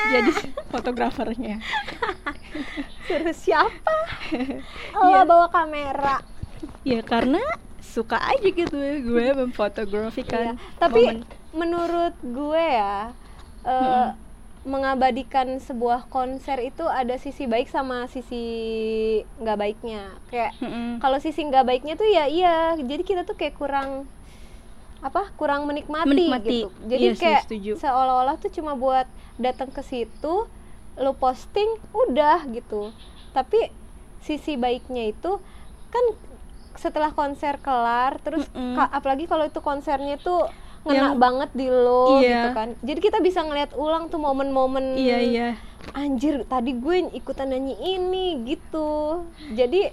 jadi 0.10 0.32
fotografernya. 0.68 1.62
Suruh 3.06 3.36
siapa? 3.36 3.96
Iya. 5.00 5.22
oh 5.22 5.24
bawa 5.24 5.48
kamera. 5.50 6.20
Ya 6.84 7.00
karena 7.02 7.40
suka 7.90 8.16
aja 8.16 8.48
gitu 8.48 8.72
ya 8.72 8.96
gue 9.00 9.26
memfotografikan 9.36 10.54
Iya. 10.54 10.78
tapi 10.78 11.02
momen. 11.04 11.26
menurut 11.52 12.14
gue 12.22 12.62
ya 12.62 13.10
eh, 13.64 14.08
mengabadikan 14.62 15.58
sebuah 15.58 16.06
konser 16.08 16.62
itu 16.62 16.84
ada 16.84 17.16
sisi 17.16 17.44
baik 17.44 17.66
sama 17.66 18.06
sisi 18.06 18.44
nggak 19.36 19.58
baiknya 19.58 20.04
kayak 20.28 20.52
Mm-mm. 20.60 21.00
kalau 21.00 21.18
sisi 21.18 21.42
nggak 21.42 21.66
baiknya 21.66 21.96
tuh 21.96 22.06
ya 22.06 22.28
iya 22.28 22.56
jadi 22.76 23.02
kita 23.02 23.22
tuh 23.24 23.34
kayak 23.34 23.56
kurang 23.56 24.06
apa 25.00 25.32
kurang 25.34 25.64
menikmati, 25.64 26.06
Menikmati. 26.06 26.48
gitu 26.60 26.70
jadi 26.86 27.02
Iya 27.02 27.14
sih, 27.14 27.24
kayak 27.24 27.44
seolah-olah 27.80 28.36
tuh 28.36 28.52
cuma 28.52 28.76
buat 28.76 29.08
datang 29.36 29.72
ke 29.72 29.80
situ 29.82 30.46
lo 30.96 31.12
posting 31.16 31.80
udah 31.90 32.44
gitu 32.50 32.92
tapi 33.32 33.72
sisi 34.20 34.54
baiknya 34.54 35.08
itu 35.08 35.40
kan 35.88 36.06
setelah 36.80 37.12
konser 37.12 37.60
kelar 37.60 38.18
terus 38.20 38.48
Mm-mm. 38.50 38.74
ka- 38.74 38.90
apalagi 38.90 39.26
kalau 39.26 39.44
itu 39.44 39.60
konsernya 39.60 40.16
tuh 40.18 40.48
ngena 40.82 41.12
Yang- 41.12 41.20
banget 41.20 41.50
di 41.54 41.68
lo 41.68 42.18
Iya. 42.18 42.24
gitu 42.24 42.50
kan. 42.54 42.70
Jadi 42.80 43.00
kita 43.02 43.18
bisa 43.20 43.40
ngeliat 43.42 43.76
ulang 43.76 44.08
tuh 44.08 44.18
momen-momen 44.18 44.96
iya 44.96 45.20
iya. 45.20 45.50
anjir 45.92 46.44
tadi 46.46 46.72
gue 46.74 47.12
ikutan 47.12 47.50
nyanyi 47.50 47.76
ini 47.76 48.26
gitu. 48.46 49.24
Jadi 49.52 49.92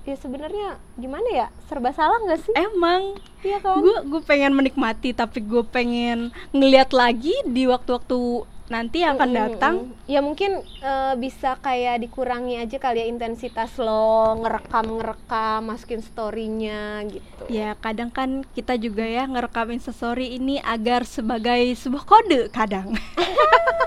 ya 0.00 0.16
sebenarnya 0.16 0.68
gimana 0.96 1.28
ya 1.30 1.46
serba 1.66 1.92
salah 1.92 2.16
nggak 2.18 2.40
sih? 2.40 2.54
Emang. 2.56 3.20
Iya 3.40 3.60
kan? 3.60 3.76
Gue 3.78 3.96
gue 4.02 4.20
pengen 4.22 4.52
menikmati 4.52 5.12
tapi 5.12 5.40
gue 5.40 5.60
pengen 5.62 6.32
ngeliat 6.50 6.90
lagi 6.90 7.36
di 7.44 7.64
waktu-waktu 7.64 8.48
nanti 8.70 9.02
yang 9.02 9.18
akan 9.18 9.28
Mm, 9.28 9.34
mm, 9.34 9.42
datang 9.42 9.74
mm. 9.82 10.06
ya 10.06 10.20
mungkin 10.22 10.62
eh, 10.62 11.14
bisa 11.18 11.58
kayak 11.58 12.06
dikurangi 12.06 12.54
aja 12.62 12.78
kali 12.78 13.02
ya 13.02 13.06
intensitas 13.10 13.74
lo 13.82 14.38
ngerekam 14.38 14.86
ngerekam 15.02 15.60
masukin 15.66 15.98
storynya 16.00 17.02
gitu 17.10 17.50
ya 17.50 17.74
kadang 17.82 18.14
kan 18.14 18.46
kita 18.54 18.78
juga 18.78 19.02
ya 19.02 19.26
ngerekam 19.26 19.74
instastory 19.74 20.38
ini 20.38 20.62
agar 20.62 21.02
sebagai 21.02 21.74
sebuah 21.74 22.04
kode 22.06 22.46
kadang 22.54 22.94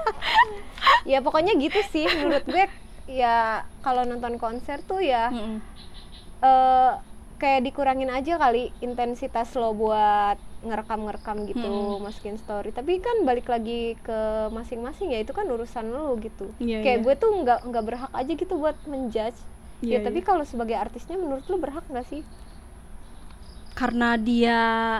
ya 1.12 1.24
pokoknya 1.24 1.56
gitu 1.56 1.80
sih 1.88 2.04
menurut 2.04 2.44
gue 2.44 2.68
ya 3.08 3.64
kalau 3.80 4.04
nonton 4.04 4.36
konser 4.36 4.84
tuh 4.84 5.00
ya 5.00 5.32
Mm-mm. 5.32 5.64
eh 6.44 6.92
kayak 7.36 7.64
dikurangin 7.64 8.08
aja 8.08 8.36
kali 8.36 8.72
intensitas 8.80 9.52
lo 9.54 9.72
buat 9.72 10.36
ngerekam-ngerekam 10.64 11.44
gitu 11.44 11.60
Hmm. 11.62 12.00
masukin 12.00 12.36
story 12.36 12.72
tapi 12.72 12.98
kan 12.98 13.22
balik 13.22 13.46
lagi 13.46 14.00
ke 14.00 14.20
masing-masing 14.50 15.12
ya 15.12 15.20
itu 15.20 15.30
kan 15.30 15.44
urusan 15.46 15.90
lo 15.90 16.16
gitu 16.18 16.48
Iya, 16.58 16.80
kayak 16.80 16.98
iya. 16.98 17.04
gue 17.04 17.14
tuh 17.16 17.32
nggak 17.36 17.60
nggak 17.68 17.84
berhak 17.84 18.12
aja 18.12 18.32
gitu 18.32 18.54
buat 18.56 18.78
menjudge 18.86 19.36
ya 19.82 20.00
Iya, 20.00 20.00
tapi 20.02 20.20
iya. 20.20 20.26
kalau 20.26 20.44
sebagai 20.44 20.76
artisnya 20.76 21.16
menurut 21.16 21.44
lo 21.44 21.58
berhak 21.58 21.84
nggak 21.86 22.08
sih 22.08 22.24
karena 23.74 24.16
dia 24.16 24.60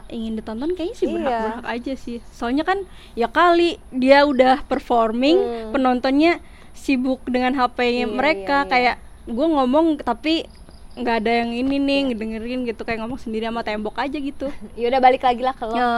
ingin 0.10 0.34
ditonton 0.36 0.74
kayaknya 0.74 0.96
sih 0.98 1.06
Iya. 1.06 1.16
berhak-berhak 1.16 1.66
aja 1.70 1.94
sih 1.96 2.18
soalnya 2.28 2.66
kan 2.66 2.82
ya 3.14 3.30
kali 3.30 3.78
dia 3.90 4.26
udah 4.26 4.66
performing 4.66 5.38
Hmm. 5.38 5.72
penontonnya 5.72 6.42
sibuk 6.74 7.22
dengan 7.24 7.54
HP 7.54 7.78
Iya, 7.80 8.06
mereka 8.10 8.58
iya, 8.58 8.66
iya. 8.66 8.72
kayak 8.72 8.96
gue 9.24 9.48
ngomong 9.48 10.02
tapi 10.02 10.50
nggak 10.94 11.16
ada 11.26 11.32
yang 11.42 11.52
ini 11.54 11.82
nih 11.82 12.00
ngedengerin 12.14 12.62
gitu 12.70 12.86
kayak 12.86 13.02
ngomong 13.02 13.18
sendiri 13.18 13.50
sama 13.50 13.66
tembok 13.66 13.98
aja 13.98 14.18
gitu. 14.18 14.54
Ya 14.80 14.90
udah 14.94 15.02
balik 15.02 15.26
lagi 15.26 15.42
lah 15.42 15.56
ke 15.58 15.66
lo. 15.66 15.76
Ya 15.76 15.92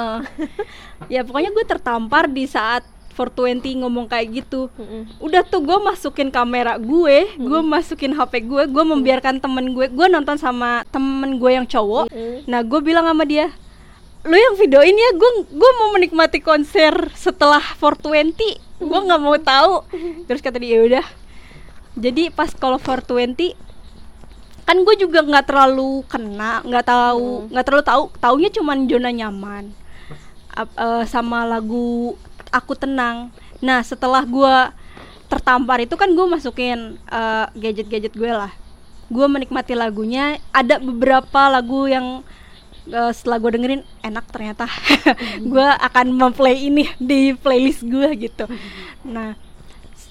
ya 1.13 1.21
pokoknya 1.27 1.51
gue 1.51 1.65
tertampar 1.67 2.31
di 2.31 2.47
saat 2.47 2.83
420 3.15 3.83
ngomong 3.83 4.11
kayak 4.11 4.43
gitu. 4.43 4.67
Mm-mm. 4.75 5.07
udah 5.23 5.39
tuh 5.47 5.63
gue 5.63 5.77
masukin 5.79 6.27
kamera 6.27 6.75
gue 6.75 7.31
gue 7.39 7.59
masukin 7.63 8.11
HP 8.11 8.43
gue 8.43 8.63
gue 8.67 8.83
membiarkan 8.83 9.39
temen 9.39 9.71
gue 9.71 9.87
gue 9.87 10.07
nonton 10.11 10.35
sama 10.35 10.83
temen 10.91 11.39
gue 11.39 11.51
yang 11.51 11.67
cowok. 11.67 12.11
Mm. 12.11 12.43
nah 12.47 12.59
gue 12.59 12.79
bilang 12.83 13.07
sama 13.07 13.23
dia 13.23 13.51
lu 14.25 14.33
yang 14.33 14.57
videoin 14.57 14.97
ya 14.97 15.09
gue 15.13 15.31
gue 15.53 15.71
mau 15.79 15.93
menikmati 15.93 16.41
konser 16.41 16.91
setelah 17.13 17.61
420 17.77 18.57
gue 18.83 18.99
nggak 19.07 19.21
mau 19.21 19.37
tahu. 19.39 19.87
Terus 20.27 20.41
kata 20.43 20.59
dia 20.59 20.75
"Ya 20.75 20.81
udah. 20.83 21.05
Jadi 21.95 22.27
pas 22.27 22.51
kalau 22.51 22.75
420 22.75 23.55
kan 24.65 24.81
gue 24.81 24.95
juga 24.97 25.21
nggak 25.21 25.45
terlalu 25.45 26.01
kena 26.09 26.65
nggak 26.65 26.85
tahu 26.89 27.53
nggak 27.53 27.65
terlalu 27.65 27.85
tahu. 27.85 28.03
Taunya 28.17 28.49
cuman 28.49 28.89
zona 28.89 29.09
nyaman. 29.13 29.69
Ap- 30.57 30.73
eh, 30.75 31.03
sama 31.05 31.45
lagu 31.45 32.17
aku 32.49 32.73
tenang. 32.73 33.29
Nah 33.61 33.85
setelah 33.85 34.25
gue 34.25 34.55
tertampar 35.29 35.81
itu 35.85 35.93
kan 35.93 36.09
gue 36.09 36.25
masukin 36.25 36.97
eh, 36.97 37.45
gadget-gadget 37.53 38.17
gue 38.17 38.31
lah. 38.33 38.49
Gue 39.07 39.29
menikmati 39.29 39.77
lagunya. 39.77 40.41
Ada 40.49 40.81
beberapa 40.81 41.45
lagu 41.45 41.85
yang 41.85 42.25
eh, 42.89 43.11
setelah 43.13 43.37
gue 43.37 43.51
dengerin 43.61 43.83
enak 44.01 44.25
ternyata. 44.33 44.65
Gue 45.51 45.65
akan 45.65 46.09
memplay 46.09 46.69
ini 46.73 46.89
di 46.97 47.37
playlist 47.37 47.85
gue 47.85 48.09
gitu. 48.17 48.49
Nah 49.05 49.37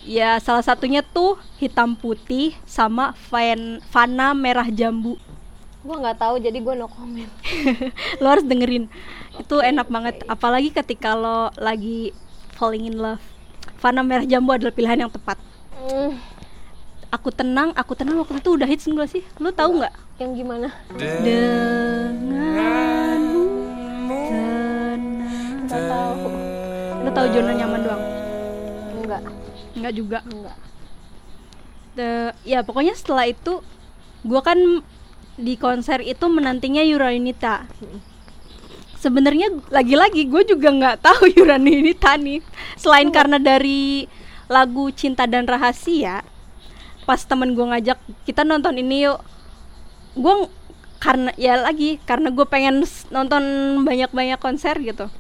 ya 0.05 0.37
salah 0.39 0.61
satunya 0.61 1.01
tuh 1.01 1.41
hitam 1.57 1.97
putih 1.97 2.53
sama 2.65 3.17
fan 3.17 3.81
fana 3.89 4.33
merah 4.33 4.69
jambu. 4.69 5.17
Gua 5.85 6.01
nggak 6.01 6.17
tahu 6.17 6.41
jadi 6.41 6.57
gua 6.61 6.77
no 6.77 6.89
comment. 6.89 7.29
lo 8.23 8.27
harus 8.29 8.45
dengerin. 8.45 8.89
Itu 9.37 9.61
enak 9.61 9.89
banget. 9.89 10.25
Apalagi 10.25 10.71
ketika 10.71 11.13
lo 11.13 11.53
lagi 11.57 12.13
falling 12.55 12.87
in 12.87 12.97
love. 12.97 13.21
Fana 13.77 14.01
Merah 14.01 14.25
Jambu 14.25 14.57
adalah 14.57 14.73
pilihan 14.73 14.97
yang 14.97 15.13
tepat. 15.13 15.37
Hmm, 15.77 16.17
aku 17.13 17.29
tenang 17.29 17.77
aku 17.77 17.93
tenang 17.93 18.17
waktu 18.17 18.41
itu 18.41 18.57
udah 18.57 18.65
hits 18.65 18.89
enggak 18.89 19.13
sih? 19.13 19.21
Lo 19.37 19.53
tahu 19.53 19.77
nggak? 19.77 19.93
Yang 20.17 20.31
gimana? 20.41 20.69
denganmu. 20.97 22.41
Tenang 24.09 25.01
Nggak 25.69 25.85
tahu. 25.85 26.33
lo 27.05 27.11
tahu 27.13 27.27
zona 27.29 27.53
nyaman 27.53 27.81
doang? 27.85 28.03
Enggak, 28.97 29.21
Enggak 29.75 29.93
juga. 29.95 30.19
Enggak. 30.27 30.57
The- 31.95 32.35
ya 32.43 32.67
pokoknya 32.67 32.95
setelah 32.99 33.31
itu 33.31 33.63
gua 34.27 34.43
kan 34.43 34.59
di 35.35 35.55
konser 35.59 36.03
itu 36.03 36.27
menantinya 36.31 36.83
Yura 36.83 37.11
Yunita 37.11 37.67
sebenarnya 39.05 39.53
lagi-lagi 39.69 40.25
gue 40.25 40.43
juga 40.49 40.73
nggak 40.73 41.05
tahu 41.05 41.29
Yura 41.37 41.61
Yunita 41.61 42.17
nih. 42.17 42.41
Selain 42.81 43.13
karena 43.13 43.37
dari 43.37 44.09
lagu 44.49 44.89
Cinta 44.89 45.29
dan 45.29 45.45
Rahasia 45.45 46.25
pas 47.05 47.21
temen 47.21 47.53
gue 47.53 47.67
ngajak 47.69 48.01
kita 48.25 48.49
nonton 48.49 48.81
ini 48.81 49.05
yuk. 49.05 49.21
Gue 50.17 50.49
karena 51.05 51.37
ya 51.37 51.61
lagi 51.61 52.01
karena 52.09 52.33
gue 52.33 52.47
pengen 52.49 52.89
nonton 53.13 53.45
banyak-banyak 53.85 54.41
konser 54.41 54.81
gitu. 54.81 55.13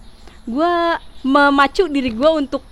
Gue 0.48 0.72
memacu 1.20 1.84
diri 1.92 2.08
gue 2.08 2.30
untuk 2.32 2.64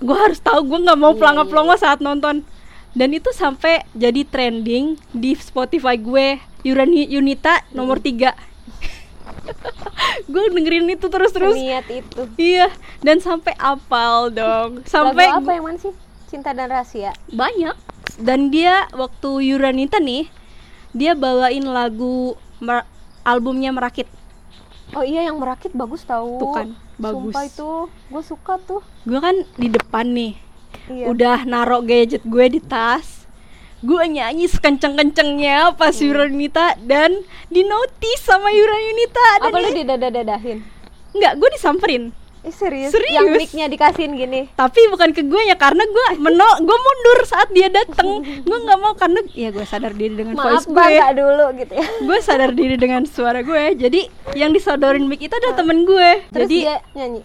gue 0.00 0.16
harus 0.16 0.40
tahu 0.40 0.64
gue 0.66 0.78
nggak 0.80 0.96
mau 0.96 1.12
Iya, 1.12 1.18
pelongo-pelongo 1.18 1.74
saat 1.76 2.00
nonton. 2.00 2.42
Dan 2.90 3.08
itu 3.12 3.30
sampai 3.30 3.86
jadi 3.92 4.24
trending 4.24 4.98
di 5.10 5.32
Spotify 5.34 5.94
gue. 5.94 6.40
Yurani 6.60 7.06
Yunita 7.06 7.64
nomor 7.70 7.96
3 7.98 8.36
gue 10.30 10.44
dengerin 10.50 10.86
itu 10.88 11.06
terus-terus. 11.06 11.56
Niat 11.56 11.86
itu. 11.88 12.22
iya 12.36 12.68
dan 13.00 13.18
sampai 13.18 13.56
apal 13.56 14.28
dong. 14.28 14.84
Sampai 14.84 15.26
Lagu 15.26 15.40
apa 15.40 15.50
yang 15.50 15.64
mana 15.64 15.78
sih? 15.78 15.94
Cinta 16.26 16.52
dan 16.52 16.68
Rahasia. 16.68 17.16
banyak. 17.28 17.74
Dan 18.20 18.52
dia 18.52 18.84
waktu 18.92 19.48
Yuranita 19.48 19.96
nih 19.96 20.28
dia 20.92 21.14
bawain 21.14 21.64
lagu 21.64 22.34
mer- 22.58 22.84
albumnya 23.22 23.70
Merakit 23.70 24.06
Oh 24.92 25.02
iya 25.02 25.22
yang 25.22 25.36
merakit 25.36 25.70
bagus 25.70 26.02
tahu. 26.02 26.36
Tuh 26.36 26.50
kan, 26.52 26.68
bagus. 26.96 27.30
Sumpah 27.30 27.44
itu, 27.44 27.70
gue 28.08 28.22
suka 28.22 28.54
tuh. 28.60 28.82
gue 29.02 29.16
kan 29.16 29.36
di 29.54 29.68
depan 29.68 30.06
nih 30.08 30.34
Iya. 30.86 31.06
udah 31.08 31.38
narok 31.44 31.82
gadget 31.84 32.22
gue 32.22 32.46
di 32.48 32.60
tas 32.60 33.26
gue 33.80 34.02
nyanyi 34.04 34.44
sekenceng-kencengnya 34.46 35.72
pas 35.72 35.90
Hmm. 35.92 36.04
Yuranita 36.04 36.66
dan 36.80 37.16
di 37.46 37.62
notice 37.62 38.20
sama 38.20 38.50
Yuranita 38.50 39.28
dan 39.40 39.48
Apa 39.48 39.56
lu 39.56 39.68
dia- 39.68 39.78
didada-dadahin? 39.80 40.58
nggak 41.12 41.32
gue 41.34 41.48
disamperin 41.50 42.02
Eh 42.40 42.48
serius? 42.50 42.88
Serius? 42.88 43.12
Yang 43.12 43.26
mic-nya 43.36 43.66
dikasihin 43.68 44.12
gini. 44.12 44.48
tapi 44.50 44.80
bukan 44.88 45.12
ke 45.12 45.20
gue 45.22 45.42
ya 45.44 45.54
karena 45.54 45.84
gue 45.84 46.06
meno 46.24 46.48
gue 46.58 46.78
mundur 46.78 47.18
saat 47.22 47.52
dia 47.52 47.68
dateng 47.68 48.24
gue 48.24 48.58
nggak 48.60 48.78
mau 48.78 48.96
karena 48.96 49.20
ya 49.30 49.48
gue 49.48 49.60
sadar 49.62 49.92
diri 49.92 50.16
dengan 50.16 50.32
Maaf 50.34 50.64
voice 50.64 50.66
gue 50.66 50.80
nggak 50.96 51.14
dulu 51.14 51.44
gitu 51.54 51.72
ya. 51.74 51.86
gue 52.00 52.18
sadar 52.20 52.50
diri 52.50 52.76
dengan 52.76 53.04
suara 53.04 53.40
gue 53.40 53.76
jadi 53.76 54.00
yang 54.32 54.50
disodorin 54.50 55.04
mic 55.04 55.20
itu 55.20 55.32
adalah 55.32 55.52
temen 55.54 55.84
gue 55.84 56.10
Terus 56.28 56.48
jadi 56.48 56.56
dia 56.58 56.76
nyanyi. 56.94 57.20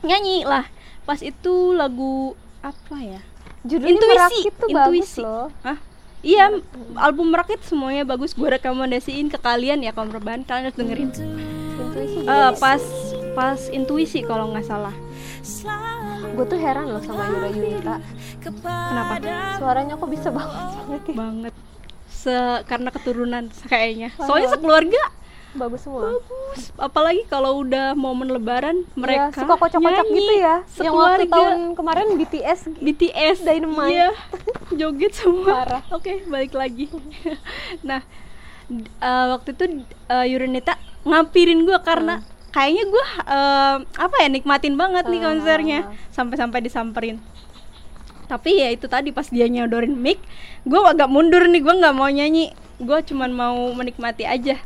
nyanyi 0.00 0.36
lah 0.44 0.64
pas 1.02 1.18
itu 1.18 1.54
lagu 1.72 2.38
apa 2.60 2.96
ya 2.98 3.20
Judulnya 3.62 3.94
intuisi 3.94 4.40
tuh 4.52 4.68
intuisi 4.68 4.74
bagus 4.74 5.10
loh. 5.18 5.46
Hah? 5.62 5.78
iya 6.22 6.54
album 6.96 7.30
merakit 7.30 7.58
semuanya 7.62 8.02
bagus 8.02 8.30
gue 8.30 8.46
rekomendasiin 8.48 9.26
ke 9.26 9.38
kalian 9.38 9.82
ya 9.82 9.90
kaum 9.90 10.06
rebahan 10.06 10.42
kalian 10.42 10.70
harus 10.70 10.78
dengerin 10.78 11.10
Intuisi. 11.72 12.22
Eh, 12.22 12.50
pas 12.56 12.78
pas 13.32 13.58
intuisi 13.68 14.20
kalau 14.22 14.52
nggak 14.52 14.66
salah. 14.66 14.94
Gue 16.32 16.44
tuh 16.48 16.56
heran 16.56 16.88
loh 16.88 17.02
sama 17.04 17.28
Yura 17.28 17.48
Yunita. 17.50 17.96
kenapa? 18.40 19.14
Suaranya 19.60 19.94
kok 19.96 20.08
bisa 20.08 20.28
bagus 20.28 20.72
banget 20.76 21.02
ya? 21.04 21.14
banget. 21.14 21.54
Se 22.08 22.36
karena 22.64 22.88
keturunan 22.88 23.44
kayaknya. 23.66 24.08
Soalnya 24.16 24.48
sekeluarga. 24.52 25.02
Bagus 25.52 25.84
semua. 25.84 26.16
bagus. 26.16 26.72
Apalagi 26.80 27.28
kalau 27.28 27.60
udah 27.60 27.92
momen 27.92 28.32
lebaran 28.32 28.88
mereka 28.96 29.28
Iya, 29.28 29.36
suka 29.36 29.54
kocok-kocok 29.60 30.06
nyanyi 30.08 30.16
gitu 30.16 30.32
ya. 30.32 30.56
Yang 30.56 30.56
waktu 30.56 30.72
sekeluarga. 30.80 31.28
tahun 31.28 31.52
kemarin 31.76 32.06
BTS 32.16 32.60
BTS 32.80 33.36
Dynamite. 33.44 33.92
iya. 33.92 34.10
Joget 34.72 35.12
semua. 35.12 35.84
Oke 35.92 36.24
balik 36.24 36.56
lagi. 36.56 36.88
Nah 37.88 38.00
eh, 38.80 39.26
waktu 39.28 39.52
itu 39.52 39.64
uh, 40.08 40.24
Yurinita 40.24 40.80
ngampirin 41.04 41.68
gue 41.68 41.76
karena 41.84 42.24
kayaknya 42.52 42.84
gue 42.86 43.06
eh, 43.26 43.76
apa 43.82 44.16
ya 44.20 44.28
nikmatin 44.28 44.76
banget 44.76 45.08
nih 45.08 45.20
Ah. 45.20 45.24
konsernya 45.32 45.78
sampai-sampai 46.12 46.60
disamperin 46.60 47.18
tapi 48.28 48.60
ya 48.60 48.72
itu 48.72 48.88
tadi 48.88 49.12
pas 49.12 49.28
dia 49.28 49.44
nyodorin 49.48 49.92
mic 49.92 50.20
gue 50.64 50.78
agak 50.78 51.08
mundur 51.10 51.44
nih 51.48 51.60
gue 51.60 51.74
nggak 51.74 51.96
mau 51.96 52.08
nyanyi 52.08 52.52
gue 52.80 52.98
cuman 53.12 53.30
mau 53.32 53.56
menikmati 53.72 54.24
aja 54.24 54.56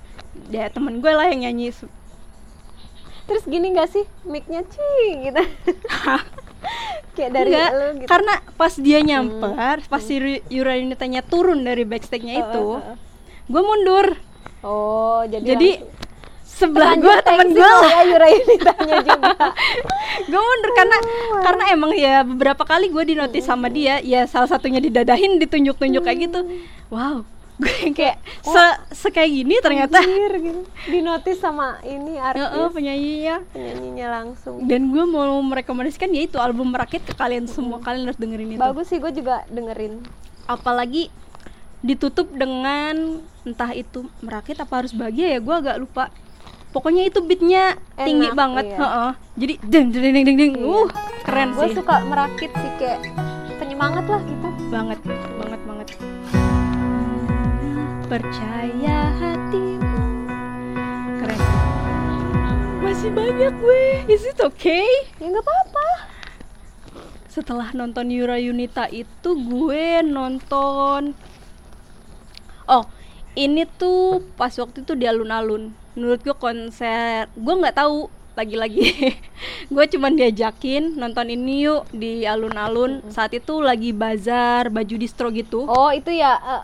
ya 0.53 0.64
temen 0.70 1.01
gue 1.01 1.11
lah 1.11 1.31
yang 1.31 1.46
nyanyi 1.46 1.72
Terus 3.27 3.42
gini 3.42 3.75
gak 3.75 3.90
sih 3.90 4.07
mic-nya 4.22 4.62
cing 4.62 5.27
gitu. 5.27 5.42
Kayak 7.18 7.31
dari 7.35 7.51
Enggak, 7.51 7.70
lu 7.75 7.87
gitu. 7.99 8.07
karena 8.07 8.35
pas 8.55 8.75
dia 8.79 8.99
nyamper, 9.03 9.77
pas 9.90 9.99
si 9.99 10.14
Yuranitanya 10.46 11.27
turun 11.27 11.66
dari 11.66 11.83
backstage-nya 11.83 12.35
itu, 12.46 12.62
Uh, 12.62 12.79
uh, 12.79 12.90
uh. 12.94 12.96
gue 13.51 13.62
mundur. 13.66 14.07
Oh, 14.62 15.27
jadi 15.27 15.42
Jadi 15.42 15.70
sebelah 16.57 16.97
gue 16.97 17.14
temen 17.21 17.53
gue 17.53 17.61
kali 17.61 17.92
ya 17.92 18.01
Yura 18.09 18.29
Yunitanya 18.33 18.97
juga. 19.05 19.33
gue 20.33 20.40
mundur 20.40 20.71
karena 20.73 20.99
karena 21.45 21.64
emang 21.77 21.92
ya 21.92 22.25
beberapa 22.25 22.64
kali 22.64 22.88
gue 22.88 23.05
dinotis 23.12 23.45
sama 23.45 23.69
dia 23.69 24.01
ya 24.01 24.25
salah 24.25 24.49
satunya 24.49 24.81
didadahin 24.81 25.37
ditunjuk-tunjuk 25.37 26.01
kayak 26.01 26.19
gitu. 26.33 26.40
Wow. 26.88 27.29
Gue 27.57 27.88
kayak 27.97 28.21
se, 28.45 28.64
se 28.92 29.09
kayak 29.09 29.33
gini 29.33 29.57
ternyata. 29.64 29.97
Anjir, 29.97 30.29
gitu. 30.45 30.61
Dinotis 30.92 31.40
sama 31.40 31.81
ini 31.88 32.21
artis. 32.21 32.45
Heeh, 32.45 32.69
penyanyinya. 32.69 33.37
Penyanyinya 33.49 34.07
langsung. 34.12 34.61
dan 34.69 34.92
gue 34.92 35.05
mau 35.09 35.40
merekomendasikan 35.40 36.12
yaitu 36.12 36.37
album 36.37 36.69
merakit 36.69 37.01
ke 37.09 37.16
kalian 37.16 37.49
semua 37.49 37.81
kalian 37.81 38.12
harus 38.12 38.21
dengerin 38.21 38.53
itu. 38.53 38.61
Bagus 38.61 38.92
sih 38.92 39.01
gue 39.01 39.09
juga 39.09 39.49
dengerin. 39.49 40.05
apalagi 40.47 41.09
ditutup 41.83 42.31
dengan 42.31 43.25
entah 43.42 43.73
itu 43.75 44.07
merakit 44.21 44.59
apa 44.61 44.85
harus 44.85 44.92
bahagia 44.95 45.35
ya 45.35 45.40
gue 45.42 45.55
agak 45.55 45.77
lupa 45.81 46.05
pokoknya 46.68 47.02
itu 47.05 47.18
beatnya 47.20 47.64
tinggi 47.96 48.29
Enak, 48.29 48.37
banget 48.37 48.64
iya. 48.66 48.79
heeh. 48.79 49.11
jadi 49.37 49.55
deng 49.62 49.87
deng 49.90 50.02
deng 50.05 50.24
deng 50.24 50.37
deng 50.37 50.52
Iya. 50.55 50.66
uh 50.66 50.88
keren 51.22 51.48
Gue 51.50 51.62
sih 51.62 51.74
suka 51.74 51.94
merakit 52.02 52.50
sih 52.52 52.70
kayak 52.76 53.00
penyemangat 53.57 54.05
lah 54.05 54.20
gitu. 54.20 54.48
banget 54.68 54.98
banget 55.37 55.61
banget 55.62 55.88
percaya 58.07 58.98
hatimu 59.12 59.98
keren 61.18 61.40
masih 62.79 63.11
banyak 63.11 63.52
gue 63.52 63.85
is 64.07 64.22
it 64.22 64.38
okay 64.38 64.87
Ya 65.18 65.26
nggak 65.26 65.42
apa-apa. 65.42 65.87
setelah 67.26 67.68
nonton 67.72 68.09
Yura 68.09 68.38
Yunita 68.38 68.87
itu 68.87 69.31
gue 69.35 70.00
nonton 70.02 71.12
oh 72.64 72.85
ini 73.37 73.68
tuh 73.70 74.01
pas 74.35 74.51
waktu 74.51 74.81
itu 74.81 74.92
di 74.92 75.05
alun-alun. 75.05 75.68
Menurut 75.92 76.20
gue 76.20 76.35
konser 76.35 77.29
gue 77.31 77.55
nggak 77.55 77.77
tahu 77.77 78.09
lagi-lagi. 78.35 79.16
Gue 79.72 79.88
cuman 79.88 80.12
diajakin 80.12 80.92
nonton 80.94 81.25
ini 81.27 81.64
yuk 81.64 81.88
di 81.88 82.22
alun-alun. 82.22 83.01
Saat 83.09 83.33
itu 83.33 83.59
lagi 83.59 83.90
bazar 83.90 84.68
baju 84.68 84.94
distro 84.94 85.33
gitu. 85.33 85.64
Oh 85.64 85.88
itu 85.88 86.12
ya 86.12 86.37
eh, 86.37 86.62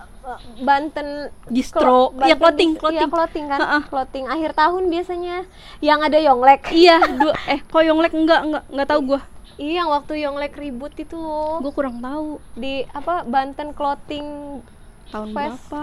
Banten 0.61 1.33
Distro. 1.49 2.13
Klo- 2.13 2.21
Iya, 2.21 2.37
Banten 2.37 2.39
clothing, 2.39 2.71
dis- 2.71 2.79
clothing. 2.79 2.99
Iya 2.99 3.09
clothing. 3.09 3.45
kan? 3.49 3.59
Ha-ha. 3.59 3.79
Clothing 3.89 4.25
akhir 4.29 4.51
tahun 4.53 4.83
biasanya. 4.87 5.37
Yang 5.81 6.01
ada 6.05 6.19
Yonglek. 6.21 6.63
Iya 6.71 6.97
dua 7.11 7.35
eh 7.47 7.61
kok 7.61 7.81
Yonglek? 7.81 8.13
Enggak 8.13 8.41
enggak 8.45 8.65
enggak 8.69 8.89
tahu 8.89 9.01
gue 9.09 9.21
Iya 9.55 9.73
yang 9.79 9.89
waktu 9.91 10.13
Yonglek 10.21 10.53
ribut 10.55 10.93
itu. 10.95 11.21
Gue 11.59 11.73
kurang 11.73 11.99
tahu. 11.99 12.37
Di 12.53 12.85
apa 12.91 13.25
Banten 13.25 13.73
Clothing 13.73 14.61
tahun 15.09 15.29
Fest. 15.33 15.73
berapa 15.73 15.83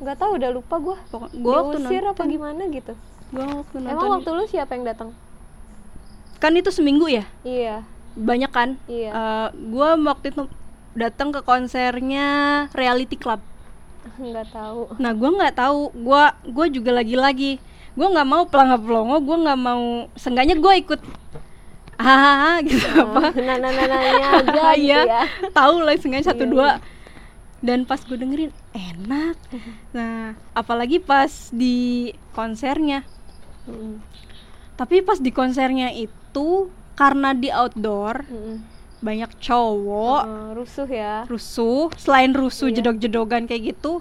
nggak 0.00 0.16
tahu 0.16 0.30
udah 0.36 0.50
lupa 0.50 0.74
gue 0.76 0.96
gue 1.34 1.52
waktu 1.52 1.76
Diusir 1.78 2.02
apa 2.02 2.16
nonton. 2.18 2.26
gimana 2.28 2.62
gitu. 2.66 2.92
Gue 3.30 3.44
waktu 3.44 3.76
nonton. 3.78 3.92
Emang 3.92 4.08
waktu 4.10 4.30
lu 4.30 4.44
siapa 4.44 4.72
yang 4.74 4.84
datang? 4.84 5.10
kan 6.36 6.56
itu 6.56 6.72
seminggu 6.72 7.04
ya? 7.04 7.28
Iya. 7.42 7.84
Banyak 8.16 8.48
kan? 8.48 8.80
Iya. 8.86 9.12
gue 9.52 9.88
waktu 10.02 10.32
itu 10.32 10.48
datang 10.92 11.30
ke 11.30 11.40
konsernya 11.40 12.26
Reality 12.72 13.14
Club. 13.14 13.44
Nggak 14.16 14.48
tahu. 14.50 14.96
Nah 14.96 15.12
gue 15.12 15.30
nggak 15.30 15.54
tahu. 15.54 15.92
Gue 15.94 16.24
gue 16.46 16.66
juga 16.72 16.96
lagi-lagi. 16.96 17.60
Gue 17.92 18.06
nggak 18.06 18.24
mau 18.24 18.48
pelangga 18.48 18.80
pelongo 18.80 19.20
gue 19.20 19.36
nggak 19.38 19.60
mau 19.60 19.84
seenggaknya 20.16 20.56
gue 20.56 20.74
ikut. 20.80 21.00
Hahaha 22.00 22.64
gitu 22.64 22.80
apa? 22.96 23.36
Nah 23.36 23.56
nah 23.60 23.68
nah 23.68 23.84
nanya 23.84 24.26
aja 24.32 24.64
gitu 24.80 24.88
Iya, 24.88 25.00
ya. 25.04 25.22
tahu 25.52 25.84
lah 25.84 25.92
seenggaknya 25.94 26.32
satu 26.32 26.44
Iya, 26.44 26.50
dua 26.50 26.68
dan 27.60 27.84
pas 27.84 28.00
gue 28.00 28.16
dengerin 28.16 28.52
enak 28.72 29.36
nah 29.92 30.32
apalagi 30.52 30.96
pas 30.98 31.28
di 31.52 32.10
konsernya 32.32 33.04
Mm-mm. 33.64 34.00
tapi 34.74 35.04
pas 35.04 35.20
di 35.20 35.28
konsernya 35.28 35.92
itu 35.92 36.68
karena 36.96 37.32
di 37.32 37.52
outdoor 37.52 38.24
Mm-mm. 38.24 38.56
banyak 39.00 39.30
cowok 39.38 40.22
Eh, 40.24 40.50
rusuh 40.56 40.88
ya 40.88 41.14
rusuh 41.24 41.92
selain 41.96 42.32
rusuh 42.32 42.68
Iya. 42.68 42.80
jedog-jedogan 42.80 43.44
kayak 43.44 43.76
gitu 43.76 44.00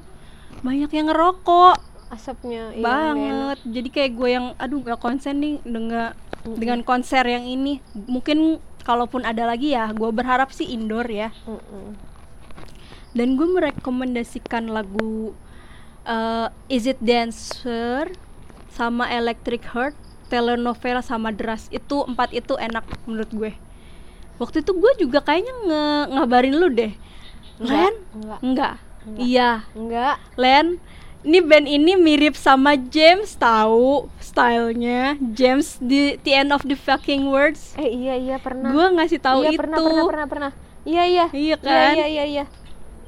banyak 0.59 0.91
yang 0.91 1.07
ngerokok 1.07 1.75
asapnya 2.09 2.73
iya, 2.73 2.83
banget 2.83 3.57
jadi 3.63 3.89
kayak 3.91 4.11
gue 4.15 4.29
yang 4.29 4.45
aduh 4.57 4.81
gak 4.81 4.99
konsen 4.99 5.39
nih 5.39 5.55
dengan 5.61 6.11
Mm-mm. 6.43 6.55
dengan 6.55 6.79
konser 6.81 7.23
yang 7.23 7.43
ini 7.43 7.79
mungkin 8.07 8.57
kalaupun 8.81 9.21
ada 9.21 9.43
lagi 9.45 9.75
ya 9.75 9.91
gue 9.91 10.09
berharap 10.09 10.49
sih 10.49 10.65
indoor 10.65 11.05
ya 11.05 11.29
enak. 11.43 11.93
Dan 13.19 13.35
gue 13.35 13.43
merekomendasikan 13.51 14.71
lagu 14.71 15.35
uh, 16.07 16.47
Is 16.71 16.87
It 16.87 17.03
Dancer 17.03 18.15
sama 18.71 19.11
Electric 19.11 19.59
Heart 19.75 19.91
telenovela 20.31 21.03
sama 21.03 21.35
Deras 21.35 21.67
itu 21.67 22.07
empat 22.07 22.31
itu 22.31 22.55
enak 22.55 22.87
menurut 23.03 23.27
gue. 23.35 23.51
Waktu 24.39 24.63
itu 24.63 24.71
gue 24.71 24.91
juga 25.03 25.19
kayaknya 25.19 25.51
nge 25.67 25.83
ngabarin 26.15 26.55
lu 26.55 26.71
deh. 26.71 26.95
Enggak, 27.59 27.75
Len? 27.75 27.95
enggak 28.15 28.39
enggak 28.39 28.75
Enggak. 29.03 29.19
iya. 29.19 29.51
Enggak 29.75 30.15
Len 30.39 30.67
ini 31.19 31.39
band 31.43 31.67
ini 31.67 31.99
mirip 31.99 32.39
sama 32.39 32.79
James 32.79 33.35
tahu 33.35 34.07
stylenya? 34.23 35.19
James 35.35 35.75
di 35.83 36.15
The 36.23 36.31
End 36.39 36.55
of 36.55 36.63
the 36.63 36.79
Fucking 36.79 37.27
Words. 37.27 37.75
Eh 37.75 37.91
iya 37.91 38.15
iya 38.15 38.39
pernah. 38.39 38.71
Gue 38.71 38.87
ngasih 38.95 39.19
tahu 39.19 39.43
iya 39.43 39.51
itu. 39.51 39.59
pernah 39.59 39.77
pernah 39.83 40.07
pernah 40.07 40.27
pernah. 40.31 40.51
Iya 40.87 41.03
iya. 41.03 41.25
Iya 41.35 41.43
iya 41.43 41.55
kan? 41.59 41.93
iya 41.99 42.07
iya, 42.07 42.23
iya. 42.23 42.45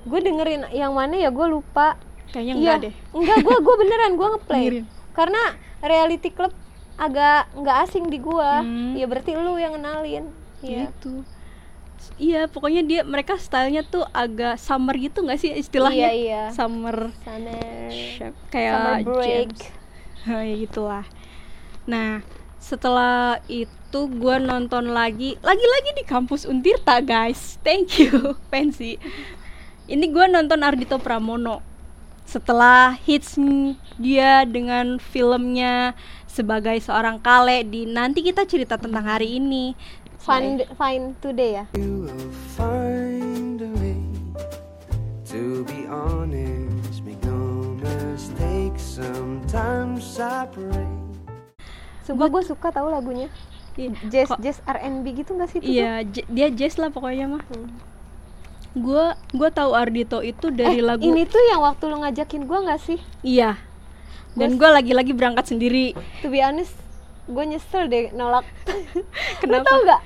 Gue 0.05 0.19
dengerin 0.21 0.69
yang 0.73 0.93
mana 0.95 1.17
ya? 1.17 1.29
Gue 1.29 1.47
lupa. 1.49 1.97
Kayaknya 2.31 2.53
iya. 2.53 2.59
enggak 2.59 2.77
deh. 2.85 2.93
Enggak 3.11 3.37
gue 3.43 3.57
gue 3.59 3.75
beneran 3.75 4.11
gue 4.15 4.27
ngeplay. 4.37 4.65
Karena 5.11 5.41
reality 5.81 6.29
club 6.31 6.53
agak 7.01 7.49
nggak 7.57 7.77
asing 7.89 8.13
di 8.13 8.21
gua. 8.21 8.61
Hmm. 8.61 8.93
ya 8.93 9.09
berarti 9.09 9.33
lu 9.33 9.57
yang 9.57 9.73
kenalin. 9.73 10.29
Iya. 10.61 10.93
Gitu. 10.93 11.25
Iya 12.17 12.49
pokoknya 12.49 12.81
dia 12.81 13.01
mereka 13.05 13.37
stylenya 13.37 13.85
tuh 13.85 14.05
agak 14.09 14.57
summer 14.57 14.93
gitu 14.97 15.25
nggak 15.25 15.41
sih 15.41 15.53
istilahnya? 15.53 16.09
Iya 16.09 16.11
iya. 16.13 16.43
Summer. 16.53 17.09
Summer. 17.25 17.89
Kayak 18.53 18.73
summer 18.77 18.97
break. 19.05 19.53
Ya 20.21 20.53
gitulah. 20.53 21.05
Nah 21.89 22.21
setelah 22.61 23.41
itu 23.49 24.05
gue 24.05 24.35
nonton 24.37 24.93
lagi 24.93 25.33
lagi-lagi 25.41 25.97
di 25.97 26.05
kampus 26.05 26.45
Untirta 26.45 27.01
guys. 27.01 27.57
Thank 27.65 27.97
you 27.97 28.37
Pensi 28.53 29.01
ini 29.91 30.07
gue 30.07 30.25
nonton 30.31 30.63
Ardito 30.63 30.95
Pramono 31.03 31.59
setelah 32.23 32.95
hits 33.03 33.35
dia 33.99 34.47
dengan 34.47 34.95
filmnya 35.03 35.91
sebagai 36.31 36.79
seorang 36.79 37.19
kale 37.19 37.67
di 37.67 37.83
nanti 37.83 38.23
kita 38.23 38.47
cerita 38.47 38.79
tentang 38.79 39.03
hari 39.03 39.35
ini 39.35 39.75
find 40.23 40.63
find 40.79 41.19
today 41.19 41.59
ya 41.59 41.65
You 41.75 42.07
will 42.07 42.31
find 42.55 43.59
a 43.59 43.71
way 43.83 43.99
to 45.27 45.67
be 45.67 45.83
honest, 45.91 47.03
make 47.03 47.19
no 47.27 47.75
mistake. 47.83 48.79
Sometimes 48.79 50.15
I 50.23 50.47
pray. 50.55 50.87
sumpah 52.07 52.31
gue 52.31 52.43
suka 52.47 52.71
tahu 52.71 52.87
lagunya 52.87 53.27
Iya, 53.75 53.91
jazz 54.11 54.29
jazz 54.39 54.59
R&B 54.67 55.05
gitu 55.15 55.31
gak 55.39 55.47
sih? 55.47 55.59
Iya, 55.63 56.03
dia 56.03 56.47
jazz 56.51 56.75
lah 56.75 56.91
pokoknya 56.91 57.23
mah. 57.23 57.43
Hmm. 57.47 57.90
Gua 58.73 59.05
gua 59.29 59.49
tahu 59.49 59.71
Ardito 59.71 60.19
itu 60.19 60.47
dari 60.47 60.79
eh, 60.79 60.85
lagu 60.85 61.01
ini 61.01 61.23
tuh 61.23 61.43
yang 61.45 61.59
waktu 61.59 61.83
lu 61.85 61.99
ngajakin 61.99 62.43
gua 62.43 62.63
nggak 62.63 62.81
sih 62.81 62.99
Iya. 63.21 63.59
Dan 64.31 64.55
Gua- 64.55 64.67
gua 64.67 64.79
lagi-lagi 64.79 65.11
berangkat 65.11 65.45
sendiri. 65.45 65.91
to 66.19 66.27
be 66.27 66.39
honest 66.39 66.71
gue 67.23 67.43
nyesel 67.45 67.85
deh 67.85 68.11
nolak 68.11 68.43
Kenapa? 69.39 69.61
lu 69.61 69.63
tau 69.63 69.77
nggak 69.81 70.01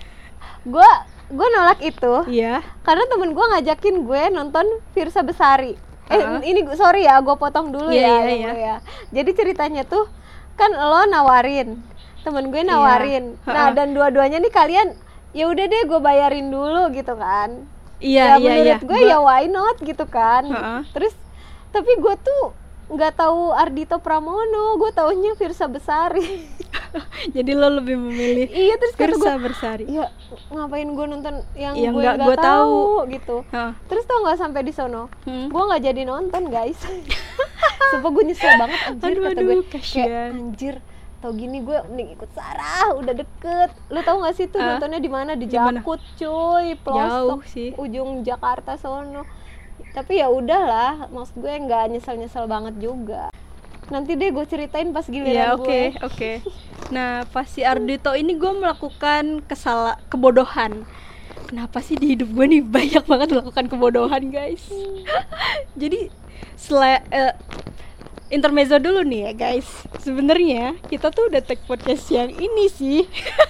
gue 0.67 0.89
gue 1.27 1.47
nolak 1.49 1.79
itu 1.81 2.13
Iya. 2.27 2.61
karena 2.81 3.01
temen 3.07 3.31
gue 3.31 3.45
ngajakin 3.47 3.95
gue 4.03 4.21
nonton 4.29 4.65
Virsa 4.91 5.21
Besari 5.21 5.73
eh 6.05 6.21
Ah. 6.21 6.37
ini 6.39 6.61
sorry 6.73 7.01
ya 7.03 7.17
gue 7.17 7.33
potong 7.33 7.71
dulu 7.71 7.89
Iya, 7.89 8.01
ya, 8.03 8.17
iya, 8.19 8.29
iya. 8.29 8.51
ya 8.53 8.75
jadi 9.11 9.31
ceritanya 9.31 9.83
tuh 9.83 10.05
kan 10.53 10.69
lo 10.69 11.07
nawarin 11.07 11.81
temen 12.21 12.49
gue 12.49 12.61
nawarin 12.61 13.39
Iya. 13.39 13.47
nah 13.47 13.67
dan 13.71 13.91
dua-duanya 13.91 14.37
nih 14.37 14.51
kalian 14.51 14.93
ya 15.31 15.45
udah 15.47 15.65
deh 15.65 15.83
gue 15.83 15.99
bayarin 15.99 16.47
dulu 16.47 16.89
gitu 16.91 17.15
kan 17.15 17.65
Iya, 17.97 18.23
ya 18.25 18.35
iya, 18.35 18.49
menurut 18.49 18.65
iya. 18.65 18.77
gue 18.81 18.97
Gua- 18.97 19.07
ya 19.07 19.17
why 19.19 19.45
not 19.47 19.75
gitu 19.79 20.05
kan 20.05 20.43
Ha-ha. 20.45 20.77
terus 20.89 21.13
tapi 21.69 21.91
gue 21.93 22.15
tuh 22.17 22.43
nggak 22.87 23.13
tahu 23.15 23.49
Ardito 23.51 23.97
Pramono 23.97 24.75
gue 24.75 24.91
taunya 24.91 25.33
Virsa 25.33 25.65
Besari 25.65 26.53
Jadi 27.27 27.51
lo 27.51 27.67
lebih 27.73 27.95
memilih 27.97 28.47
iya 28.47 28.75
terus 28.75 28.93
Virsa 28.93 29.35
Bersari. 29.35 29.83
ya 29.85 30.07
ngapain 30.47 30.87
gue 30.87 31.05
nonton 31.05 31.35
yang 31.53 31.73
Yang 31.73 31.93
gue 31.93 32.03
nggak 32.03 32.17
gua 32.21 32.35
tahu. 32.35 32.43
tahu 32.45 32.79
gitu 33.09 33.37
Hah. 33.49 33.71
terus 33.85 34.03
tau 34.03 34.19
nggak 34.21 34.37
sampai 34.37 34.61
di 34.61 34.71
sono 34.71 35.07
Hmm. 35.23 35.47
gue 35.47 35.61
nggak 35.61 35.81
jadi 35.83 36.01
nonton 36.03 36.43
guys 36.47 36.77
sumpah 37.89 38.09
gue 38.11 38.23
nyesel 38.25 38.53
banget 38.55 38.79
anjir 38.85 39.07
Aduh, 39.09 39.23
kata 39.23 39.31
aduh, 39.33 39.45
gue 39.45 39.57
kasihan. 39.67 40.05
kayak 40.05 40.25
anjir 40.31 40.75
tau 41.25 41.33
gini 41.33 41.57
gue 41.59 41.73
mending 41.89 42.13
ikut 42.13 42.29
Sarah 42.31 42.93
udah 42.93 43.11
deket 43.11 43.73
lu 43.89 43.99
tau 43.99 44.21
gak 44.21 44.37
sih 44.37 44.45
tuh 44.45 44.61
Ah, 44.61 44.77
nontonnya 44.77 45.01
di 45.01 45.09
mana 45.09 45.33
di? 45.33 45.49
Jakut 45.49 45.97
cuy 46.15 46.77
pelosok 46.77 47.41
sih. 47.49 47.73
ujung 47.75 48.21
Jakarta 48.21 48.77
sono 48.77 49.25
tapi 49.91 50.21
ya 50.21 50.29
udahlah 50.29 51.09
maksud 51.09 51.33
gue 51.35 51.49
nggak 51.57 51.89
nyesel 51.89 52.15
nyesel 52.15 52.45
banget 52.45 52.77
juga 52.77 53.33
nanti 53.85 54.13
deh 54.13 54.29
gue 54.29 54.45
ceritain 54.45 54.89
pas 54.89 55.03
giliran 55.03 55.57
gue 55.57 55.65
oke, 55.65 55.81
oke. 56.03 56.31
Nah, 56.85 57.25
pas 57.25 57.45
si 57.45 57.61
Ardito 57.61 58.13
ini 58.13 58.33
gue 58.33 58.51
melakukan 58.51 59.41
kesala 59.41 59.97
kebodohan. 60.05 60.85
Kenapa 61.45 61.81
sih 61.81 61.93
di 61.93 62.13
hidup 62.13 62.29
gue 62.29 62.45
nih 62.45 62.61
banyak 62.61 63.03
banget 63.03 63.33
melakukan 63.33 63.65
kebodohan, 63.65 64.29
guys? 64.29 64.61
Jadi, 65.81 66.13
setelah 66.53 67.01
eh, 67.09 67.33
intermezzo 68.29 68.81
dulu 68.81 69.05
nih 69.05 69.29
ya, 69.29 69.31
guys. 69.33 69.67
Sebenarnya 70.01 70.77
kita 70.89 71.13
tuh 71.13 71.29
udah 71.29 71.41
take 71.41 71.61
podcast 71.65 72.09
yang 72.09 72.33
ini 72.33 72.65
sih. 72.69 72.99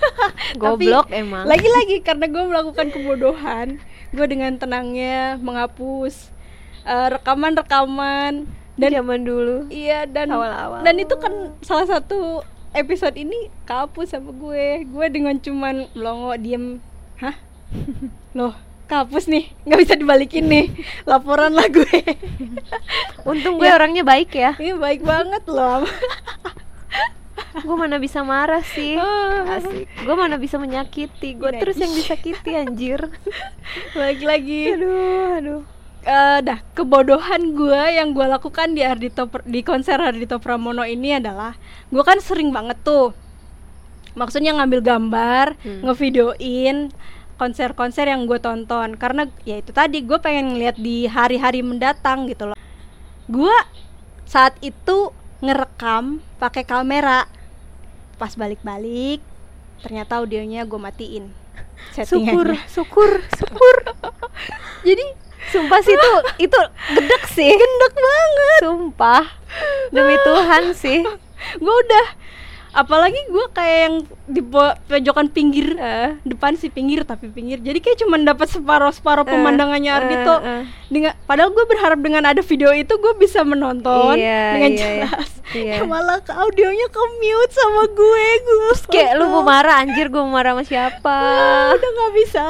Tapi, 0.59 0.87
Goblok 0.87 1.07
emang. 1.11 1.47
Lagi-lagi 1.47 2.03
karena 2.03 2.25
gue 2.27 2.43
melakukan 2.43 2.87
kebodohan, 2.91 3.67
gue 4.11 4.25
dengan 4.27 4.55
tenangnya 4.59 5.39
menghapus 5.39 6.31
eh, 6.83 7.07
rekaman-rekaman 7.15 8.47
dan 8.75 8.89
zaman 8.91 9.23
dulu 9.23 9.71
Iya 9.71 10.03
dan 10.03 10.35
Awal-awal. 10.35 10.83
dan 10.83 10.99
itu 10.99 11.15
kan 11.15 11.55
salah 11.63 11.87
satu 11.87 12.43
episode 12.75 13.15
ini 13.15 13.47
kapus 13.63 14.11
sama 14.11 14.35
gue. 14.35 14.83
Gue 14.91 15.07
dengan 15.07 15.39
cuman 15.39 15.87
melongo 15.95 16.35
diem, 16.35 16.83
hah? 17.23 17.35
Loh, 18.37 18.51
kapus 18.85 19.25
nih, 19.25 19.49
nggak 19.61 19.79
bisa 19.79 19.93
dibalikin 19.93 20.45
nih. 20.45 20.65
Laporan 21.03 21.51
lah 21.51 21.65
gue. 21.67 21.89
untung 23.23 23.57
gue 23.57 23.65
orangnya 23.65 24.01
baik 24.01 24.29
ya 24.31 24.53
Ini 24.53 24.73
baik 24.75 25.01
banget 25.01 25.43
loh. 25.47 25.83
gue 27.55 27.71
mana 27.73 27.97
bisa 27.97 28.19
marah 28.21 28.61
sih 28.61 28.95
Ah. 28.95 29.57
asik 29.57 29.87
gue 29.87 30.13
mana 30.13 30.35
bisa 30.35 30.55
menyakiti 30.55 31.33
gue 31.33 31.55
terus 31.55 31.75
yang 31.75 31.89
disakiti 31.89 32.51
anjir 32.51 32.99
Lagi-lagi. 33.93 34.75
aduh 34.75 35.31
aduh 35.33 35.61
Eh, 36.05 36.39
dah 36.39 36.61
kebodohan 36.71 37.57
gue 37.57 37.81
yang 37.91 38.13
gue 38.13 38.21
lakukan 38.23 38.69
di 38.69 38.85
Ardito 38.85 39.25
di 39.41 39.65
konser 39.65 39.97
Ardito 39.97 40.37
Pramono 40.37 40.85
ini 40.85 41.17
adalah 41.17 41.57
gue 41.89 42.03
kan 42.03 42.19
sering 42.19 42.53
banget 42.53 42.77
tuh 42.79 43.09
maksudnya 44.13 44.53
ngambil 44.53 44.85
gambar 44.85 45.57
Hmm. 45.57 45.81
ngevideoin 45.81 46.93
konser-konser 47.35 48.07
yang 48.07 48.27
gue 48.27 48.39
tonton. 48.39 48.95
Karena 48.95 49.27
ya 49.43 49.59
itu 49.59 49.71
tadi 49.71 50.03
gue 50.03 50.19
pengen 50.19 50.55
ngeliat 50.55 50.79
di 50.79 51.07
hari-hari 51.07 51.61
mendatang 51.61 52.27
gitu 52.27 52.51
loh. 52.51 52.57
Gue 53.27 53.55
saat 54.27 54.57
itu 54.63 55.11
ngerekam 55.43 56.23
pakai 56.39 56.63
kamera. 56.63 57.27
Pas 58.15 58.31
balik-balik 58.35 59.19
ternyata 59.83 60.23
audionya 60.23 60.63
gue 60.65 60.79
matiin. 60.79 61.29
Syukur 62.09 62.55
syukur 62.75 63.11
syukur. 63.35 63.75
Jadi 64.81 65.05
sumpah 65.51 65.79
sih 65.83 65.93
itu 65.93 66.11
itu 66.49 66.61
gedek 66.95 67.23
sih. 67.29 67.51
Gendek 67.53 67.93
banget. 67.93 68.59
Sumpah. 68.63 69.23
Demi 69.91 70.15
Tuhan 70.23 70.63
sih. 70.73 71.03
Gue 71.59 71.75
udah 71.85 72.05
apalagi 72.75 73.17
gue 73.25 73.45
kayak 73.49 73.79
yang 73.81 73.95
di 74.25 74.41
po- 74.41 74.75
pojokan 74.85 75.27
pinggir 75.27 75.73
eh, 75.73 76.19
depan 76.21 76.53
sih 76.53 76.67
pinggir 76.67 77.01
tapi 77.01 77.27
pinggir. 77.27 77.57
Jadi 77.57 77.79
kayak 77.79 77.97
cuman 77.97 78.21
dapat 78.21 78.45
separuh 78.45 78.91
separuh 78.91 79.23
Eh, 79.23 79.31
pemandangannya 79.31 79.89
Ardito 79.89 80.35
eh. 80.37 80.67
dengan 80.85 81.15
padahal 81.23 81.49
gue 81.49 81.65
berharap 81.65 81.97
dengan 81.97 82.21
ada 82.21 82.41
video 82.41 82.69
itu 82.69 82.91
gue 82.91 83.13
bisa 83.15 83.41
menonton 83.41 84.19
Iya, 84.19 84.43
dengan 84.53 84.71
iya, 84.71 84.75
iya. 84.75 84.87
jelas. 85.07 85.29
Iya. 85.49 85.73
Ya 85.79 85.83
malah 85.89 86.19
ke 86.19 86.31
audionya 86.31 86.87
ke 86.87 87.01
mute 87.15 87.53
sama 87.53 87.83
gue 87.87 88.25
gue 88.37 88.71
kayak 88.91 89.11
lu 89.15 89.25
mau 89.29 89.41
marah 89.41 89.79
anjir 89.79 90.11
gue 90.11 90.21
marah 90.21 90.51
sama 90.51 90.63
siapa? 90.63 91.17
Udah 91.73 91.89
nggak 91.89 92.13
bisa. 92.13 92.45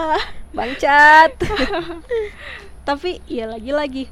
Bangcat 0.51 1.32
tapi 2.88 3.17
ya 3.26 3.45
lagi-lagi 3.45 4.07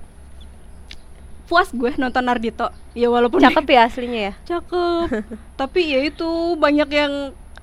puas 1.43 1.69
gue 1.69 1.91
nonton 1.95 2.23
Ardito 2.25 2.67
ya 2.93 3.07
walaupun 3.07 3.39
cakep 3.39 3.65
ya 3.67 3.81
aslinya 3.85 4.21
ya? 4.31 4.33
Cakep. 4.47 5.07
Tapi 5.59 5.81
ya 5.85 5.99
itu 6.03 6.29
banyak 6.55 6.89
yang 6.89 7.13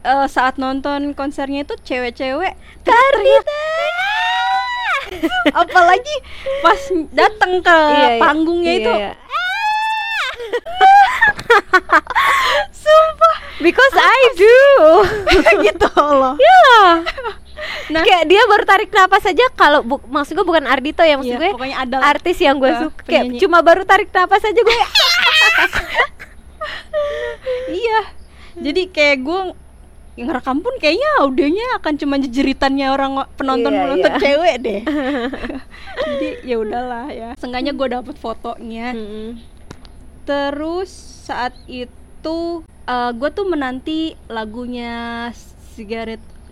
eh, 0.01 0.27
saat 0.27 0.57
nonton 0.57 1.13
konsernya 1.13 1.65
itu 1.65 1.75
cewek-cewek. 1.81 2.55
Ardito 2.85 3.57
apalagi 5.51 6.17
pas 6.63 6.81
datang 7.11 7.59
ke 7.59 7.75
Iya, 7.75 8.09
iya. 8.15 8.21
panggungnya 8.23 8.73
Iya, 8.73 8.79
itu. 8.79 8.93
iya. 8.95 9.13
Sumpah. 12.73 13.35
Because 13.61 13.95
I 13.97 14.21
do. 14.39 14.59
Gitu 15.67 15.89
loh. 15.97 16.35
Ya 16.39 16.65
Nah. 17.91 18.01
Kayak 18.01 18.25
dia 18.25 18.43
baru 18.45 18.65
tarik 18.65 18.89
napas 18.89 19.19
saja 19.21 19.45
kalau 19.53 19.83
bu- 19.83 20.07
maksud 20.07 20.33
gue 20.33 20.43
bukan 20.43 20.63
Ardito 20.65 21.03
ya 21.03 21.15
maksud 21.15 21.33
Iya, 21.33 21.41
gue 21.41 21.51
pokoknya 21.53 21.77
ada 21.81 21.97
artis 22.01 22.39
yang 22.39 22.57
gue 22.57 22.69
Ah, 22.69 22.81
suka 22.81 23.03
kayak 23.03 23.27
penyanyi. 23.27 23.39
cuma 23.39 23.59
baru 23.61 23.83
tarik 23.83 24.09
napas 24.09 24.41
saja 24.41 24.55
gue 24.57 24.79
iya 27.69 28.01
jadi 28.57 28.83
kayak 28.87 29.17
gue 29.21 29.41
ngerekam 30.17 30.61
pun 30.61 30.75
kayaknya 30.77 31.09
audionya 31.19 31.67
akan 31.77 31.95
cuma 31.97 32.15
jeritannya 32.19 32.87
orang 32.89 33.13
penonton 33.35 33.73
Iya, 33.73 33.81
penonton 33.83 34.11
iya. 34.11 34.21
cewek 34.21 34.55
deh 34.61 34.81
jadi 36.09 36.29
ya 36.45 36.57
udahlah 36.59 37.07
ya 37.09 37.29
seenggaknya 37.35 37.73
gue 37.73 37.89
dapet 37.91 38.17
fotonya 38.17 38.93
Mm-mm. 38.93 39.41
terus 40.23 40.91
saat 41.25 41.57
itu 41.67 42.61
gue 42.91 43.31
tuh 43.31 43.47
menanti 43.47 43.99
lagunya 44.27 45.31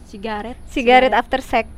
sigaret. 0.09 0.57
Sigaret 0.67 1.13
after 1.13 1.39
sex. 1.39 1.69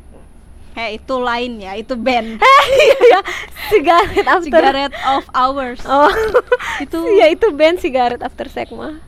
Eh 0.72 0.96
itu 0.96 1.14
lain 1.18 1.58
ya 1.58 1.74
itu 1.74 1.98
band. 1.98 2.38
Cigarette 3.70 4.26
after. 4.26 4.46
Cigarette 4.46 4.96
of 5.04 5.24
hours. 5.34 5.78
Oh. 5.82 6.10
Itu 6.84 7.04
Ya 7.14 7.26
itu 7.28 7.50
band 7.50 7.78
Cigarette 7.78 8.22
after 8.22 8.46
sex 8.46 8.70
mah. 8.70 8.98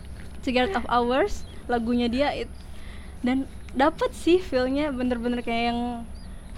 Cigarette 0.43 0.75
of 0.75 0.87
hours 0.87 1.47
lagunya 1.71 2.11
dia 2.11 2.35
it- 2.35 2.51
dan 3.23 3.47
dapat 3.73 4.11
sih 4.13 4.43
feelnya 4.43 4.91
bener-bener 4.91 5.41
kayak 5.41 5.73
yang 5.73 5.81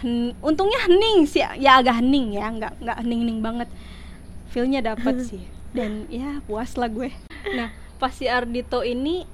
hen- 0.01 0.33
untungnya 0.41 0.81
hening 0.89 1.29
sih 1.29 1.45
ya 1.61 1.79
agak 1.79 2.01
hening 2.01 2.33
ya 2.35 2.49
nggak 2.49 2.73
nggak 2.81 2.97
hening-hening 3.05 3.41
banget. 3.45 3.69
Feelnya 4.51 4.81
dapat 4.81 5.21
sih. 5.29 5.45
Dan 5.77 6.09
ya 6.09 6.41
puas 6.49 6.75
lah 6.81 6.89
gue. 6.89 7.13
Nah 7.53 7.69
pas 8.01 8.11
si 8.11 8.25
Ardito 8.25 8.81
ini 8.83 9.29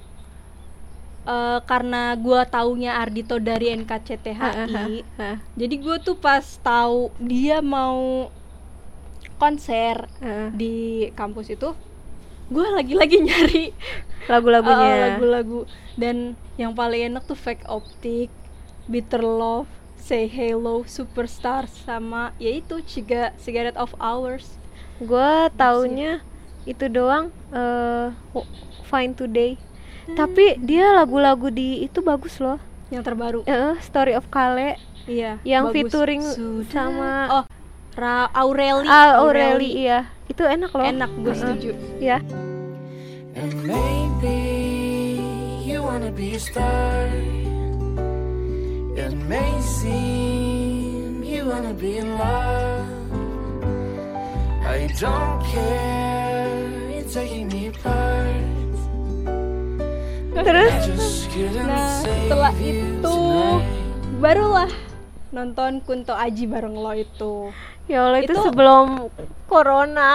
eh, 1.27 1.59
karena 1.65 2.15
gue 2.17 2.39
taunya 2.49 2.97
Ardito 2.97 3.37
dari 3.37 3.73
NKCTHI 3.75 5.05
jadi 5.57 5.75
gue 5.77 5.97
tuh 6.01 6.17
pas 6.17 6.43
tahu 6.61 7.11
dia 7.21 7.59
mau 7.61 8.29
konser 9.41 10.05
hah. 10.21 10.53
di 10.53 11.09
kampus 11.17 11.49
itu 11.53 11.73
gue 12.51 12.65
lagi-lagi 12.67 13.17
nyari 13.27 13.65
Lagu-lagunya. 14.29 14.91
Uh, 14.93 15.01
lagu-lagu. 15.15 15.59
Dan 15.97 16.37
yang 16.59 16.77
paling 16.77 17.13
enak 17.13 17.25
tuh 17.25 17.37
Fake 17.37 17.65
Optic, 17.65 18.29
Bitter 18.85 19.23
Love, 19.23 19.69
Say 19.97 20.29
Hello, 20.29 20.85
Superstar 20.85 21.65
sama 21.69 22.33
yaitu 22.37 22.81
Ciga 22.85 23.33
Cigarette 23.41 23.77
of 23.79 23.93
Hours. 23.97 24.57
Gue 25.01 25.49
taunya 25.57 26.21
itu 26.61 26.85
doang 26.85 27.33
eh 27.49 28.13
Fine 28.85 29.17
Today 29.17 29.57
Tapi 30.07 30.57
dia 30.57 30.93
lagu-lagu 30.93 31.47
di 31.47 31.81
itu 31.81 31.99
bagus 31.99 32.37
loh 32.37 32.57
Yang 32.89 33.03
terbaru. 33.05 33.39
Eh, 33.43 33.75
Story 33.79 34.13
of 34.13 34.27
Kale 34.27 34.75
Iya. 35.03 35.41
yang 35.41 35.67
bagus. 35.67 35.75
featuring 35.89 36.21
Sudah. 36.21 36.69
sama- 36.69 37.27
Oh, 37.31 37.45
Ra 37.91 38.29
Aureli. 38.31 38.85
Ah, 38.85 39.19
Aureli 39.19 39.69
iya 39.77 40.07
Itu 40.25 40.43
enak 40.43 40.71
loh 40.71 40.83
Enak, 40.83 41.11
gue 41.17 41.33
setuju. 41.33 41.71
Ya 41.97 42.19
And 43.31 43.55
maybe 43.63 44.39
you 45.61 45.79
wanna 45.79 46.11
be 46.11 46.35
a 46.35 46.39
star. 46.39 47.07
It 48.93 49.15
may 49.25 49.49
seem 49.63 51.23
you 51.23 51.47
wanna 51.47 51.71
be 51.71 51.97
in 51.97 52.11
love. 52.13 52.91
I 54.61 54.91
don't 54.99 55.39
care, 55.47 56.59
it's 56.91 57.15
taking 57.15 57.47
me 57.47 57.71
apart. 57.71 58.50
Terus 60.31 60.73
Nah, 61.61 61.99
save 61.99 62.15
setelah 62.27 62.53
itu 62.55 63.17
barulah 64.17 64.71
nonton 65.31 65.83
Kunto 65.83 66.13
Aji 66.13 66.47
bareng 66.47 66.75
lo 66.75 66.91
itu. 66.95 67.51
Ya 67.87 68.07
Allah 68.07 68.23
itu, 68.23 68.31
Itu- 68.31 68.43
sebelum 68.45 69.11
Corona 69.45 70.11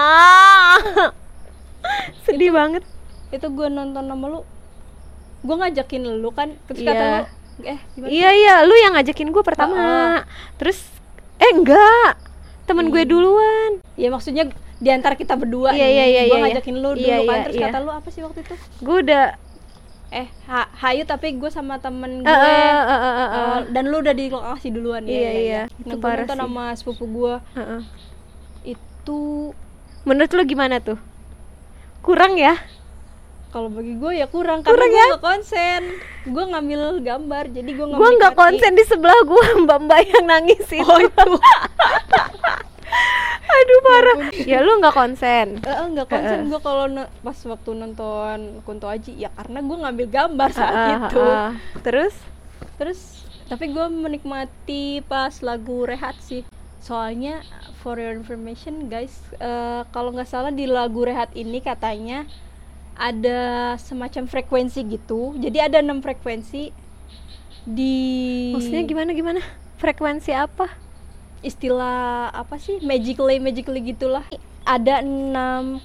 Sedih 2.24 2.52
banget 2.52 2.80
Itu 3.28 3.52
gue 3.52 3.68
nonton 3.68 4.06
sama 4.06 4.26
lu. 4.30 4.40
Gue 5.44 5.56
ngajakin 5.56 6.02
lu 6.18 6.30
kan, 6.32 6.56
terus 6.64 6.80
Iya. 6.80 6.88
kata 6.88 7.04
lu, 7.04 7.24
eh 7.66 7.78
gimana? 7.92 8.08
Iya 8.08 8.30
iya 8.32 8.54
lu 8.64 8.74
yang 8.74 8.92
ngajakin 8.96 9.28
gue 9.28 9.42
pertama 9.44 9.74
Heeh. 9.76 10.16
Terus 10.56 10.78
Eh 11.36 11.52
enggak 11.52 12.16
Temen 12.64 12.88
gue 12.88 13.02
Ih. 13.04 13.08
duluan 13.08 13.70
Ya 13.94 14.08
maksudnya 14.08 14.48
di 14.76 14.90
antara 14.92 15.16
kita 15.16 15.36
berdua 15.36 15.72
Iya, 15.72 15.88
nih, 15.88 15.92
iya, 15.92 16.04
iya, 16.04 16.22
gue 16.24 16.36
iya, 16.36 16.44
ngajakin 16.48 16.76
lu 16.76 16.90
dulu 16.92 17.00
iya, 17.00 17.16
kan, 17.18 17.32
iya, 17.32 17.44
terus 17.48 17.56
iya. 17.56 17.66
kata 17.68 17.78
lu 17.80 17.90
apa 17.90 18.08
sih 18.08 18.20
waktu 18.20 18.38
itu? 18.44 18.54
Gue 18.80 18.96
udah 19.00 19.24
Eh, 20.06 20.30
ha 20.46 20.70
Hayu 20.78 21.02
tapi 21.02 21.34
gue 21.34 21.50
sama 21.50 21.76
temen 21.76 22.22
gue, 22.22 22.30
Eh, 22.30 22.34
eh, 22.34 22.38
eh, 22.38 22.86
eh, 22.86 22.94
eh, 22.94 23.26
eh, 23.26 23.30
eh. 23.34 23.58
dan 23.74 23.84
lu 23.90 23.98
udah 23.98 24.14
di 24.14 24.30
lokasi 24.30 24.70
duluan 24.70 25.02
ya. 25.02 25.10
Iya, 25.10 25.20
ya, 25.20 25.32
iya. 25.32 25.42
ya. 25.42 25.62
Itu 25.82 25.94
Nah, 25.94 25.96
gue 25.98 26.10
nonton 26.22 26.38
sama 26.38 26.64
sepupu 26.74 27.04
gue 27.06 27.34
Heeh. 27.54 27.80
itu 28.64 29.20
Menurut 30.06 30.30
lu 30.30 30.42
gimana 30.46 30.78
tuh? 30.78 30.98
Kurang 32.00 32.38
ya? 32.38 32.54
kalau 33.46 33.72
bagi 33.72 33.96
gue 33.96 34.12
ya 34.20 34.28
kurang, 34.28 34.60
Kurang 34.60 34.76
karena 34.76 34.84
gue 34.84 35.00
ya? 35.00 35.06
nggak 35.16 35.24
konsen, 35.24 35.82
gue 36.28 36.44
ngambil 36.44 36.80
gambar, 37.00 37.44
jadi 37.48 37.70
gue 37.72 37.86
nggak 37.88 37.96
Gue 37.96 38.10
nggak 38.20 38.34
konsen 38.36 38.72
di 38.76 38.84
sebelah 38.84 39.16
gue 39.24 39.44
mbak-mbak 39.64 40.00
yang 40.04 40.24
nangis 40.28 40.60
itu 40.68 40.84
Oh 40.84 41.00
itu, 41.00 41.24
Aduh 43.46 43.80
parah 43.82 44.18
Ya 44.44 44.58
lu 44.60 44.78
nggak 44.82 44.94
konsen 44.94 45.62
Eh, 45.62 45.70
eh, 45.70 45.86
nggak 45.96 46.06
konsen 46.10 46.50
gue 46.50 46.60
kalau 46.60 46.86
pas 47.22 47.38
waktu 47.46 47.70
nonton 47.72 48.38
Kunto 48.66 48.86
Aji 48.90 49.16
ya 49.16 49.30
karena 49.32 49.58
gue 49.62 49.76
ngambil 49.76 50.06
gambar 50.10 50.50
saat 50.52 50.74
Heeh, 50.74 50.98
itu. 51.08 51.22
heeh. 51.22 51.50
Terus? 51.82 52.14
Terus 52.76 53.00
tapi 53.46 53.70
gue 53.70 53.86
menikmati 53.86 55.00
pas 55.06 55.30
lagu 55.40 55.86
Rehat 55.86 56.18
sih. 56.18 56.42
Soalnya 56.82 57.42
for 57.82 57.98
your 57.98 58.14
information 58.14 58.86
guys, 58.90 59.14
eh, 59.38 59.82
kalau 59.94 60.10
nggak 60.14 60.26
salah 60.26 60.50
di 60.50 60.66
lagu 60.66 61.02
Rehat 61.06 61.30
ini 61.34 61.62
katanya 61.62 62.26
ada 62.98 63.74
semacam 63.78 64.26
frekuensi 64.26 64.80
gitu. 64.86 65.34
Jadi 65.38 65.58
ada 65.62 65.78
enam 65.82 66.02
frekuensi 66.02 66.70
di 67.66 67.98
Maksudnya 68.54 68.82
gimana 68.86 69.10
gimana? 69.14 69.40
Frekuensi 69.78 70.30
apa? 70.34 70.85
Istilah 71.46 72.34
apa 72.34 72.58
sih 72.58 72.82
magically 72.82 73.38
magically 73.38 73.78
gitulah. 73.94 74.26
Ada 74.66 75.06
enam 75.06 75.78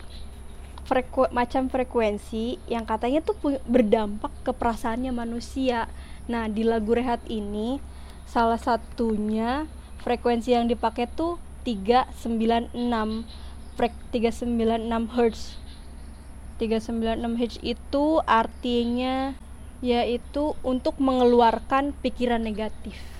freku- 0.89 1.29
macam 1.29 1.69
frekuensi 1.69 2.57
yang 2.65 2.83
katanya 2.83 3.21
tuh 3.21 3.37
berdampak 3.69 4.33
ke 4.41 4.51
perasaannya 4.51 5.13
manusia. 5.13 5.85
Nah, 6.25 6.49
di 6.49 6.65
lagu 6.65 6.91
Rehat 6.91 7.21
ini 7.29 7.77
salah 8.25 8.57
satunya 8.57 9.69
frekuensi 10.01 10.51
yang 10.51 10.65
dipakai 10.65 11.05
tuh 11.07 11.37
396 11.63 13.23
frek 13.77 13.93
396 14.11 15.07
Hz. 15.13 15.41
396 16.57 17.39
Hz 17.39 17.53
itu 17.61 18.05
artinya 18.25 19.37
yaitu 19.81 20.53
untuk 20.61 20.97
mengeluarkan 21.01 21.93
pikiran 22.05 22.41
negatif. 22.41 23.10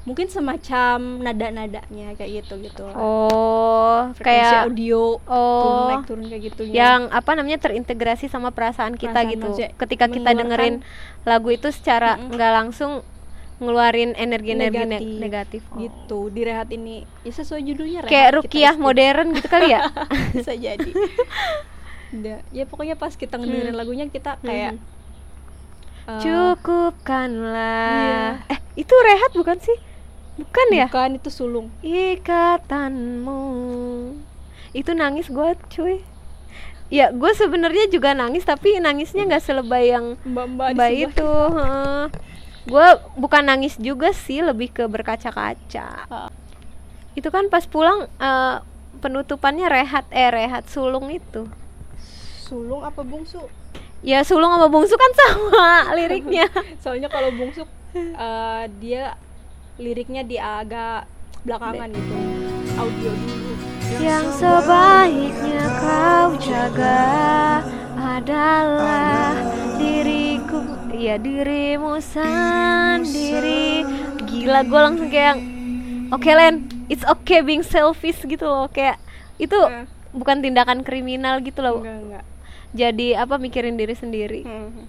Mungkin 0.00 0.26
semacam 0.26 0.96
nada-nadanya 1.20 2.16
kayak 2.16 2.30
gitu 2.40 2.56
gitu. 2.58 2.88
Oh, 2.90 4.08
Frekuensi 4.10 4.24
kayak 4.24 4.64
audio 4.64 5.20
turun 5.20 5.28
oh 5.28 5.88
naik 5.90 6.04
turun 6.04 6.24
kayak 6.24 6.42
gitu 6.46 6.60
yang 6.66 7.08
apa 7.08 7.30
namanya 7.32 7.60
terintegrasi 7.60 8.26
sama 8.26 8.48
perasaan 8.48 8.94
kita 8.94 9.12
Perasaan 9.12 9.28
gitu. 9.30 9.44
manusia. 9.44 9.68
Ketika 9.74 10.08
kita 10.08 10.32
dengerin 10.32 10.80
lagu 11.22 11.48
itu 11.48 11.68
secara 11.68 12.16
nggak 12.16 12.52
langsung 12.54 13.04
ngeluarin 13.60 14.16
energi-energi 14.16 14.72
ne- 14.78 14.88
Negatif. 14.88 15.20
negatif. 15.20 15.62
Oh. 15.68 15.76
gitu 15.78 16.32
di 16.32 16.42
rehat 16.42 16.72
ini 16.72 17.04
ya 17.20 17.32
sesuai 17.34 17.60
judulnya 17.62 18.00
rehat 18.00 18.10
Kayak 18.10 18.30
rukiah 18.34 18.72
modern 18.74 19.36
gitu 19.36 19.46
kali 19.46 19.68
ya? 19.70 19.84
bisa 20.32 20.56
jadi 20.56 20.90
Udah, 22.10 22.40
ya 22.48 22.64
pokoknya 22.64 22.96
pas 22.96 23.12
kita 23.12 23.36
ngedengerin 23.36 23.70
Hmm. 23.70 23.78
lagunya 23.78 24.08
kita 24.08 24.40
kayak 24.40 24.80
eh, 26.02 26.20
Cukupkanlah. 27.20 28.48
Eh, 28.48 28.58
itu 28.76 28.94
rehat 28.96 29.30
bukan 29.32 29.60
sih? 29.60 29.76
Bukan 30.40 30.66
ya? 30.72 30.86
bukan 30.88 31.20
itu 31.20 31.28
sulung 31.28 31.68
Ikatanmu. 31.84 33.42
Itu 34.72 34.96
nangis 34.96 35.28
gue, 35.28 35.50
cuy. 35.68 36.00
Ya, 36.90 37.14
gue 37.14 37.32
sebenarnya 37.36 37.86
juga 37.86 38.16
nangis 38.16 38.42
tapi 38.42 38.80
nangisnya 38.82 39.28
nggak 39.28 39.44
selebay 39.44 39.94
yang 39.94 40.18
di 40.24 40.32
Mbak 40.32 40.74
sebelah 40.74 40.90
itu. 40.90 41.32
Gue 42.66 42.86
bukan 43.14 43.42
nangis 43.46 43.78
juga 43.78 44.10
sih, 44.10 44.42
lebih 44.42 44.74
ke 44.74 44.88
berkaca-kaca. 44.90 45.88
Ah. 46.10 46.30
Itu 47.14 47.30
kan 47.30 47.46
pas 47.46 47.68
pulang 47.68 48.10
eh, 48.18 48.56
penutupannya 49.00 49.66
rehat 49.70 50.04
eh 50.12 50.28
rehat 50.28 50.68
sulung 50.68 51.08
itu 51.08 51.48
sulung 52.44 52.84
apa 52.84 53.00
bungsu 53.00 53.40
ya 54.04 54.26
sulung 54.26 54.52
sama 54.52 54.68
bungsu 54.68 54.94
kan 54.98 55.12
sama 55.14 55.68
liriknya 55.98 56.46
soalnya 56.82 57.08
kalau 57.08 57.32
bungsu 57.32 57.64
eh, 57.94 58.64
dia 58.82 59.16
liriknya 59.80 60.22
di 60.22 60.36
agak 60.36 61.08
belakangan 61.42 61.88
gitu. 61.88 62.14
Audio 62.76 63.10
dulu. 63.10 63.52
Yang 63.98 64.26
sebaiknya 64.38 65.64
kau 65.80 66.30
jaga 66.38 67.02
adalah 67.96 69.34
diriku. 69.74 70.60
Ya 70.94 71.16
dirimu 71.16 71.96
sendiri. 71.98 73.82
Gila 74.28 74.60
gue 74.62 74.80
langsung 74.80 75.08
kayak 75.08 75.40
oke 76.12 76.28
Len 76.28 76.68
it's 76.86 77.02
okay 77.08 77.40
being 77.40 77.64
selfish 77.64 78.20
gitu 78.22 78.44
loh. 78.44 78.68
Kayak 78.68 79.00
itu 79.40 79.56
Eh. 79.56 79.88
bukan 80.12 80.44
tindakan 80.44 80.84
kriminal 80.84 81.40
gitu 81.40 81.64
loh. 81.64 81.80
Enggak 81.80 81.98
enggak. 82.04 82.24
Jadi 82.70 83.16
apa 83.16 83.40
mikirin 83.40 83.74
diri 83.74 83.96
sendiri. 83.96 84.46
Hmm. 84.46 84.86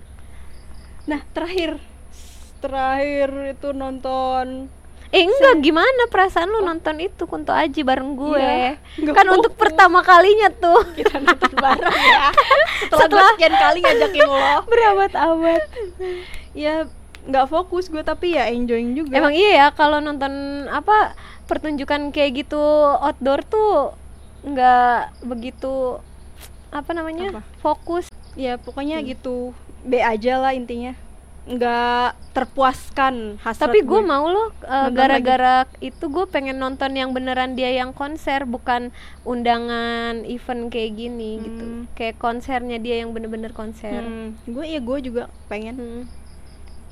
Nah, 1.10 1.26
terakhir. 1.34 1.82
Terakhir 2.62 3.58
itu 3.58 3.74
nonton 3.74 4.70
eh 5.12 5.22
enggak 5.22 5.60
gimana 5.62 6.08
perasaan 6.08 6.48
lu 6.48 6.60
nonton 6.62 6.96
itu 6.98 7.24
Kunto 7.24 7.52
Aji 7.52 7.84
bareng 7.84 8.16
gue 8.16 8.40
Iya, 8.40 8.80
nggak 8.98 9.12
kan 9.14 9.28
untuk 9.30 9.54
pertama 9.54 10.00
kalinya 10.02 10.48
tuh 10.50 10.80
kita 10.98 11.20
nonton 11.20 11.52
bareng 11.54 11.92
ya. 11.92 12.32
Setelah, 12.82 13.02
Setelah- 13.04 13.32
sekian 13.36 13.54
kali 13.54 13.80
ngajakin 13.82 14.24
lo. 14.24 14.40
berabad-abad 14.72 15.62
Ya 16.52 16.88
nggak 17.22 17.48
fokus 17.48 17.86
gue 17.86 18.02
tapi 18.02 18.34
ya 18.34 18.48
enjoying 18.48 18.96
juga. 18.96 19.14
Emang 19.14 19.32
iya 19.32 19.52
ya 19.54 19.68
kalau 19.70 20.00
nonton 20.00 20.32
apa 20.66 21.14
pertunjukan 21.46 22.10
kayak 22.10 22.42
gitu 22.42 22.60
outdoor 22.98 23.44
tuh 23.44 23.92
nggak 24.42 25.22
begitu 25.22 26.00
apa 26.72 26.92
namanya 26.92 27.36
Apa? 27.36 27.44
fokus. 27.60 28.08
ya 28.34 28.56
pokoknya 28.56 29.04
gitu. 29.04 29.52
B 29.84 30.00
aja 30.00 30.40
lah 30.40 30.56
intinya. 30.56 30.96
Nggak 31.42 32.14
terpuaskan 32.38 33.42
hasrat 33.42 33.74
Tapi 33.74 33.82
gue 33.82 34.02
mau 34.06 34.30
uh, 34.30 34.52
Nonton 34.62 34.94
gara-gara 34.94 35.66
itu 35.82 36.06
gue 36.08 36.26
pengen 36.30 36.62
nonton 36.62 36.94
yang 36.94 37.12
beneran 37.12 37.58
dia 37.58 37.74
yang 37.74 37.92
konser 37.92 38.46
bukan 38.46 38.94
undangan 39.26 40.22
event 40.24 40.70
kayak 40.70 40.96
gini 40.96 41.42
gitu. 41.42 41.66
Hmm. 41.66 41.84
Kayak 41.98 42.22
konsernya 42.22 42.78
dia 42.78 43.02
yang 43.02 43.12
bener-bener 43.12 43.52
konser. 43.52 44.06
Hmm, 44.06 44.38
gue 44.46 44.66
ya 44.70 44.80
gue 44.80 44.98
juga 45.02 45.34
pengen. 45.50 45.76
Hmm. 45.76 46.04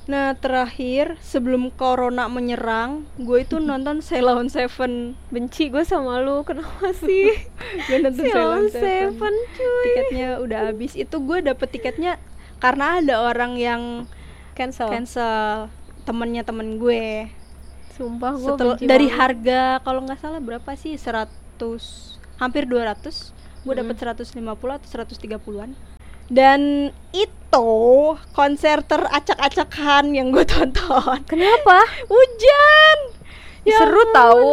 Nah 0.10 0.34
terakhir 0.34 1.22
sebelum 1.22 1.70
corona 1.70 2.26
menyerang, 2.26 3.06
gue 3.22 3.46
itu 3.46 3.62
nonton 3.70 4.02
Sailor 4.02 4.42
Seven. 4.50 5.14
Benci 5.30 5.70
gue 5.70 5.86
sama 5.86 6.18
lu 6.18 6.42
kenapa 6.50 6.90
sih? 6.98 7.30
Gue 7.86 7.98
nonton 8.02 8.26
Sailor 8.26 8.66
Seven 8.74 9.34
cuy. 9.54 9.84
tiketnya 9.86 10.42
udah 10.42 10.74
habis 10.74 10.98
itu 10.98 11.16
gue 11.22 11.46
dapet 11.46 11.70
tiketnya 11.70 12.18
karena 12.58 13.00
ada 13.00 13.24
orang 13.24 13.56
yang 13.56 13.82
Cancel. 14.60 14.90
cancel 14.90 15.72
temennya 16.04 16.44
temen 16.44 16.76
gue 16.76 17.32
Sumpah 17.92 18.32
gue 18.34 18.54
benci 18.54 18.84
dari 18.84 19.08
banget. 19.08 19.18
harga 19.18 19.62
kalau 19.82 20.04
nggak 20.04 20.20
salah 20.20 20.40
berapa 20.40 20.72
sih 20.74 20.96
100 20.96 21.28
hampir 22.38 22.64
200 22.66 23.32
gue 23.62 23.74
dapet 23.74 23.96
Hmm. 23.96 24.16
150 24.16 24.36
atau 24.74 24.88
130an 24.90 25.72
dan 26.30 26.62
itu 27.10 27.70
konser 28.32 28.80
teracak-acakan 28.82 30.12
yang 30.12 30.30
gue 30.30 30.44
tonton 30.44 31.20
Kenapa? 31.26 31.80
hujan 32.12 32.98
Ya 33.62 33.76
Seru 33.78 34.00
ampun. 34.02 34.14
tahu. 34.14 34.52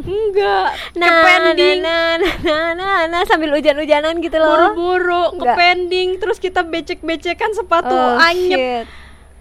enggak 0.00 0.68
Nah, 0.94 1.06
kepending 1.06 1.78
nah, 1.80 2.16
nah, 2.16 2.36
nah, 2.40 2.66
nah, 2.72 2.98
nah, 3.06 3.22
sambil 3.24 3.52
hujan-hujanan 3.52 4.18
gitu 4.18 4.36
loh. 4.36 4.72
buru-buru 4.72 5.24
Enggak. 5.34 5.54
kepending 5.54 6.08
terus 6.16 6.38
kita 6.38 6.62
becek-becekan 6.62 7.52
sepatu 7.52 7.92
Oh, 7.92 8.16
anyep 8.20 8.58
shit. 8.58 8.86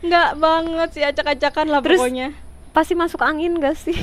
Nggak 0.04 0.30
banget 0.38 0.90
sih 0.92 1.04
acak-acakan 1.04 1.68
lah 1.72 1.80
Terus- 1.80 2.00
pokoknya. 2.00 2.30
Pasti 2.74 2.94
masuk 2.98 3.22
angin 3.22 3.62
gak 3.62 3.78
sih? 3.78 3.96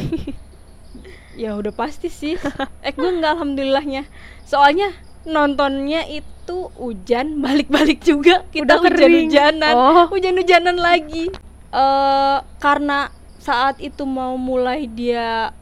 Ya 1.35 1.59
udah 1.59 1.75
pasti 1.75 2.07
sih. 2.11 2.39
Eh 2.87 2.93
gue 2.93 3.11
nggak 3.19 3.33
alhamdulillahnya. 3.39 4.07
Soalnya 4.47 4.95
nontonnya 5.27 6.07
itu 6.07 6.71
hujan 6.79 7.41
balik-balik 7.45 8.03
juga. 8.03 8.47
Kita 8.51 8.79
hujan-hujanan. 8.79 9.75
Oh. 9.75 10.07
Hujan-hujanan 10.11 10.79
lagi. 10.79 11.31
Eh 11.71 12.39
Karena 12.59 13.11
saat 13.41 13.81
itu 13.81 14.05
mau 14.05 14.37
mulai 14.37 14.85
dia 14.85 15.55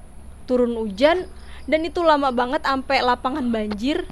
turun 0.51 0.75
hujan 0.75 1.31
Dan 1.69 1.87
itu 1.87 2.03
lama 2.03 2.33
banget 2.35 2.65
sampai 2.67 3.05
lapangan 3.05 3.45
banjir 3.53 4.09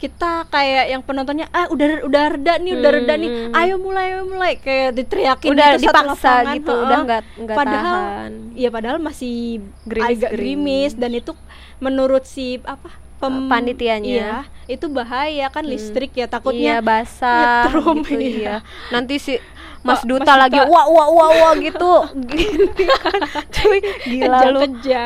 kita 0.00 0.48
kayak 0.48 0.84
yang 0.88 1.02
penontonnya 1.02 1.46
ah 1.50 1.68
udah 1.68 2.02
udah 2.02 2.24
reda 2.30 2.56
nih 2.56 2.72
udah 2.74 2.90
reda 2.90 3.14
nih 3.14 3.30
Hmm. 3.30 3.52
ayo 3.54 3.74
mulai 3.76 4.04
ayo 4.10 4.22
mulai 4.24 4.52
kayak 4.56 4.96
diteriakin 4.96 5.50
Udah 5.50 5.68
gitu 5.70 5.84
dipaksa 5.84 6.08
lapangan, 6.08 6.54
gitu, 6.56 6.72
heeh. 6.72 6.82
udah 6.82 6.98
nggak 6.98 7.22
nggak 7.38 7.56
padahal 7.56 7.98
tahan. 8.00 8.32
ya 8.56 8.68
padahal 8.70 8.98
masih 8.98 9.36
Gerimis- 9.84 10.08
agak 10.18 10.30
gerimis 10.32 10.92
dan 10.94 11.10
itu 11.12 11.32
menurut 11.78 12.24
si 12.24 12.58
apa 12.62 12.88
pem- 13.18 13.46
Panitianya. 13.46 14.08
iya, 14.10 14.34
itu 14.66 14.88
bahaya 14.88 15.46
kan 15.46 15.60
Hmm. 15.60 15.70
listrik 15.70 16.10
ya 16.12 16.24
Iya 16.24 16.26
takutnya 16.26 16.74
basah 16.80 17.68
nyetrum, 17.68 18.00
gitu 18.00 18.16
iya. 18.16 18.32
iya. 18.32 18.56
Nanti 18.88 19.14
si 19.16 19.36
Mas 19.82 20.02
Duta 20.02 20.28
Mas 20.28 20.40
lagi 20.40 20.56
Duta. 20.56 20.68
wah 20.68 20.86
wah 20.86 21.08
wah 21.08 21.30
wah 21.32 21.52
gitu. 21.56 21.92
Gini 22.30 22.66
kan. 22.76 23.20
Cuy, 23.48 23.78
gila 24.06 24.38
lu. 24.46 24.60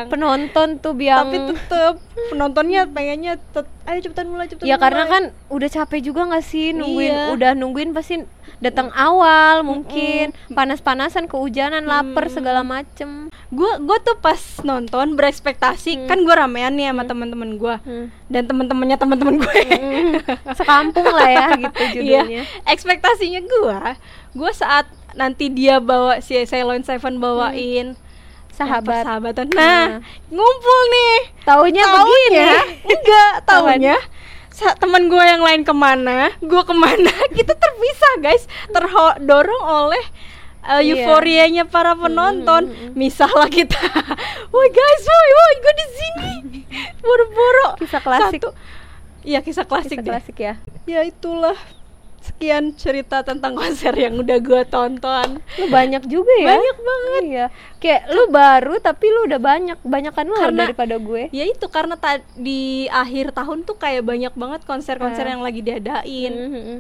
Penonton 0.09 0.69
tuh 0.77 0.93
biang 0.93 1.27
tapi 1.27 1.37
tetep 1.45 1.95
penontonnya 2.27 2.87
pengennya 2.87 3.35
tet 3.49 3.67
ayo 3.85 3.99
cepetan 4.01 4.27
mulai 4.27 4.47
cepetan 4.47 4.65
Ya 4.65 4.77
karena 4.77 5.03
mulai. 5.03 5.13
kan 5.13 5.23
udah 5.49 5.69
capek 5.69 6.01
juga 6.03 6.27
nggak 6.27 6.43
sih 6.43 6.71
nungguin 6.71 7.11
Iya. 7.11 7.25
udah 7.31 7.51
nungguin 7.53 7.91
pasti 7.91 8.23
datang 8.57 8.89
awal 8.91 9.61
mungkin 9.61 10.33
panas-panasan 10.49 11.27
kehujanan 11.27 11.85
lapar 11.85 12.27
segala 12.29 12.63
macem 12.63 13.29
gue 13.51 13.73
gue 13.79 13.99
tuh 14.01 14.17
pas 14.17 14.39
nonton 14.63 15.15
berekspektasi 15.15 16.07
kan 16.07 16.19
gue 16.19 16.33
ramean 16.33 16.73
nih 16.73 16.89
sama 16.89 17.05
teman-teman 17.05 17.51
gue 17.55 17.77
Hmm. 17.77 18.07
dan 18.27 18.43
teman-temannya 18.45 18.97
teman-teman 18.97 19.35
gue 19.37 19.55
sekampung 20.51 21.05
lah 21.05 21.29
ya 21.29 21.47
gitu 21.59 21.83
Iya, 22.01 22.25
judulnya 22.25 22.43
ekspektasinya 22.65 23.41
gua, 23.45 23.79
gua 24.35 24.51
saat 24.51 24.85
nanti 25.15 25.49
dia 25.49 25.79
bawa 25.79 26.19
si 26.19 26.35
Ceylon 26.43 26.83
Seven 26.83 27.17
bawain 27.17 27.95
sahabat. 28.51 29.03
Sahabatan. 29.03 29.47
Nah. 29.51 29.59
Nah, 29.59 29.87
ngumpul 30.29 30.81
nih. 30.89 31.17
taunya 31.43 31.83
begini 31.83 32.39
Taunya 32.39 32.49
enggak, 32.87 33.35
taunya 33.45 33.97
teman 34.79 35.11
gue 35.11 35.19
yang 35.19 35.43
lain 35.43 35.67
ke 35.67 35.75
mana, 35.75 36.31
gue 36.39 36.63
ke 36.63 36.71
mana, 36.71 37.11
kita 37.37 37.59
terpisah 37.59 38.15
guys, 38.23 38.47
terdorong 38.71 39.65
oleh 39.67 40.05
uh, 40.63 40.79
euforianya 40.79 41.67
para 41.67 41.99
penonton, 41.99 42.71
misahlah 42.95 43.51
kita, 43.51 43.75
woi 44.55 44.69
guys, 44.71 45.03
woi, 45.03 45.29
woi, 45.35 45.55
gue 45.59 45.75
di 45.75 45.87
sini, 45.91 46.33
boro-boro, 47.03 47.83
Kisah 47.83 47.99
klasik. 47.99 48.47
Satu- 48.47 48.55
Iya 49.25 49.41
kisah 49.41 49.65
klasik 49.65 49.99
Kisah 49.99 50.05
deh. 50.05 50.13
klasik 50.15 50.37
ya. 50.39 50.55
Ya 50.85 51.01
itulah 51.03 51.57
sekian 52.25 52.73
cerita 52.73 53.21
tentang 53.21 53.53
konser 53.55 53.93
yang 53.95 54.17
udah 54.17 54.39
gua 54.39 54.65
tonton. 54.65 55.45
Lu 55.55 55.67
banyak 55.69 56.05
juga 56.05 56.33
ya? 56.35 56.57
Banyak 56.57 56.77
banget. 56.81 57.23
Iya. 57.23 57.47
Kayak 57.77 58.03
lu 58.09 58.25
baru 58.27 58.75
tapi 58.79 59.07
lu 59.07 59.21
udah 59.25 59.37
banyak 59.39 59.79
banyakan 59.79 60.25
lu 60.25 60.35
Karena- 60.35 60.63
daripada 60.65 60.97
gue. 60.97 61.23
ya 61.31 61.45
itu 61.45 61.67
karena 61.69 61.95
ta- 61.95 62.25
di 62.35 62.61
akhir 62.87 63.31
tahun 63.33 63.63
tuh 63.63 63.77
kayak 63.77 64.03
banyak 64.03 64.33
banget 64.33 64.61
konser-konser 64.65 65.25
Ah. 65.25 65.31
yang 65.31 65.43
lagi 65.43 65.61
diadain. 65.61 66.35
Mhm. 66.35 66.77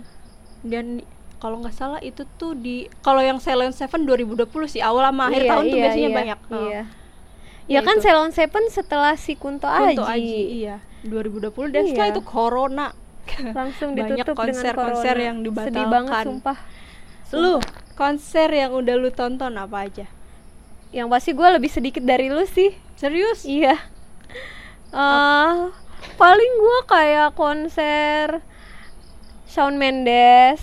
dan 0.64 1.04
kalau 1.36 1.60
nggak 1.60 1.76
salah 1.76 2.00
itu 2.00 2.24
tuh 2.40 2.56
di 2.56 2.88
kalau 2.98 3.20
yang 3.20 3.36
Silent 3.36 3.76
Seven 3.76 4.08
2020 4.08 4.48
sih 4.64 4.80
awal 4.80 5.04
sama 5.04 5.28
akhir 5.28 5.44
Iya, 5.44 5.50
tahun 5.52 5.62
tuh 5.62 5.76
iya, 5.76 5.82
biasanya 5.84 6.08
iya, 6.08 6.16
banyak. 6.16 6.38
Oh, 6.40 6.56
iya. 6.64 6.72
Ya 6.72 6.82
ya 7.66 7.80
kan. 7.80 7.96
Ceylon 8.00 8.32
Seven 8.32 8.64
setelah 8.68 9.12
si 9.14 9.36
Kunto, 9.36 9.68
Kunto 9.68 10.04
Aji, 10.04 10.24
Aji 10.24 10.40
iya. 10.58 10.80
2020 11.02 11.68
dan 11.68 11.84
Iya. 11.84 11.90
setelah 11.92 12.08
itu 12.10 12.22
corona 12.22 12.86
langsung 13.58 13.94
Banyak 13.94 14.26
konser-konser 14.34 15.16
yang 15.18 15.42
corona. 15.42 15.64
sedih 15.64 15.86
banget 15.86 16.12
dibatalkan. 16.12 16.24
sumpah. 16.24 16.58
Lu 17.34 17.54
konser 17.98 18.48
yang 18.50 18.70
udah 18.74 18.94
lu 18.98 19.10
tonton 19.10 19.54
apa 19.58 19.86
aja? 19.86 20.06
Yang 20.94 21.08
pasti 21.10 21.30
gue 21.34 21.48
lebih 21.50 21.70
sedikit 21.70 22.02
dari 22.06 22.30
lu 22.30 22.44
sih. 22.46 22.74
Serius? 22.94 23.42
Iya. 23.46 23.78
Eh 24.94 25.54
paling 26.20 26.52
gue 26.60 26.78
kayak 26.86 27.32
konser 27.32 28.44
Shawn 29.48 29.80
Mendes 29.80 30.60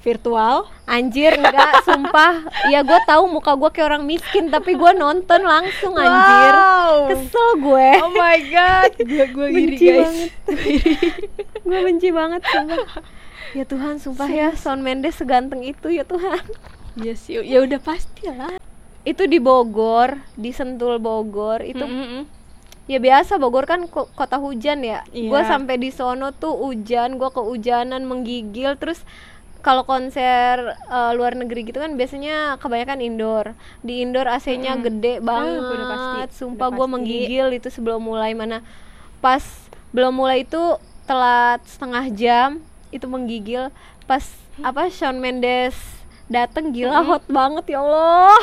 virtual 0.00 0.64
Anjir 0.84 1.32
enggak, 1.32 1.86
sumpah. 1.86 2.42
Ya 2.66 2.82
gue 2.82 2.98
tahu 3.04 3.30
muka 3.30 3.54
gue 3.54 3.70
kayak 3.70 3.88
orang 3.88 4.04
miskin 4.04 4.50
tapi 4.50 4.74
gue 4.74 4.92
nonton 4.92 5.38
langsung 5.40 5.94
anjir. 5.94 6.50
Wow. 6.50 6.94
Kesel 7.06 7.48
gue. 7.58 7.88
Oh 8.00 8.10
my 8.10 8.38
god, 8.44 8.90
gue 8.98 9.26
gue 9.30 9.46
Benci 9.48 9.86
guys. 9.86 10.02
banget. 10.02 10.30
gue 11.68 11.78
benci 11.80 12.08
banget 12.10 12.42
sumpah. 12.42 12.90
Ya 13.50 13.64
Tuhan, 13.64 13.94
sumpah 13.96 14.26
ya 14.26 14.48
Shawn 14.52 14.80
Mendes 14.80 15.14
seganteng 15.14 15.62
itu 15.62 15.90
ya 15.90 16.02
Tuhan. 16.02 16.42
Iya 16.96 17.14
sih, 17.14 17.38
ya 17.40 17.58
udah 17.60 17.78
pasti 17.78 18.26
lah. 18.26 18.58
Itu 19.00 19.24
di 19.24 19.38
Bogor, 19.38 20.18
di 20.34 20.50
Sentul 20.50 20.98
Bogor 20.98 21.62
itu 21.62 21.80
Mm-mm. 21.80 22.26
ya 22.84 22.98
biasa 22.98 23.38
Bogor 23.38 23.64
kan 23.64 23.86
ko- 23.86 24.10
kota 24.10 24.36
hujan 24.36 24.82
ya 24.82 25.06
Iya. 25.08 25.30
gue 25.30 25.40
sampai 25.46 25.78
di 25.78 25.88
sono 25.88 26.30
tuh 26.30 26.58
hujan 26.58 27.14
gue 27.14 27.30
kehujanan 27.30 28.02
menggigil 28.02 28.74
terus 28.74 29.06
kalau 29.60 29.84
konser 29.84 30.76
eh, 30.76 31.12
luar 31.16 31.36
negeri 31.36 31.68
gitu 31.68 31.78
kan 31.80 31.94
biasanya 31.96 32.56
kebanyakan 32.60 33.00
indoor. 33.04 33.46
Di 33.84 34.00
indoor 34.04 34.26
AC-nya 34.28 34.76
Mm-mm. 34.76 34.84
gede 34.86 35.14
Eh, 35.16 35.22
banget 35.22 35.62
udah 35.68 35.86
pasti, 35.86 36.20
sumpah 36.40 36.68
gue 36.72 36.86
menggigil 36.88 37.46
itu 37.54 37.68
sebelum 37.68 38.00
mulai. 38.02 38.32
Mana 38.32 38.64
pas 39.20 39.42
belum 39.92 40.16
mulai 40.16 40.44
itu 40.46 40.60
telat 41.04 41.60
setengah 41.68 42.04
jam 42.14 42.48
itu 42.90 43.06
menggigil. 43.06 43.68
Pas 44.08 44.24
apa 44.60 44.88
Shawn 44.92 45.20
Mendes 45.20 45.99
dateng 46.30 46.70
gila 46.70 46.94
Mm-mm. 46.96 47.08
hot 47.10 47.24
banget 47.26 47.64
ya 47.68 47.78
Allah 47.80 48.38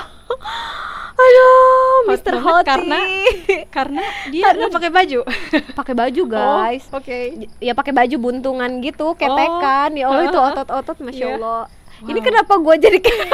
aduh 1.18 1.98
Hot 2.06 2.14
Mr. 2.14 2.34
banget 2.36 2.46
Hoti 2.46 2.68
karena 2.68 3.00
karena 3.76 4.02
dia 4.30 4.44
nggak 4.54 4.70
pakai 4.70 4.92
baju 4.92 5.20
pakai 5.80 5.94
baju 5.96 6.22
guys 6.28 6.84
Oh, 6.88 7.00
oke 7.00 7.20
ya 7.58 7.74
pakai 7.74 7.90
baju 7.92 8.16
buntungan 8.18 8.70
gitu 8.82 9.16
ketekan 9.16 9.96
ya 9.96 10.06
Allah 10.06 10.24
itu 10.26 10.38
otot-otot 10.38 10.98
masya 11.00 11.26
Iya. 11.26 11.36
Allah 11.38 11.64
ini 12.04 12.20
Wow. 12.20 12.28
kenapa 12.28 12.54
gue 12.56 12.76
jadi 12.78 12.98
kayak 13.00 13.28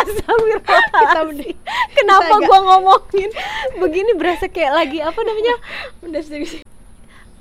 Astagfirullahaladzim. 0.00 1.54
kenapa 1.92 2.34
gue 2.40 2.58
ngomongin 2.60 3.30
begini 3.78 4.12
berasa 4.12 4.46
kayak 4.46 4.72
lagi 4.74 4.98
apa 4.98 5.20
namanya 5.20 5.54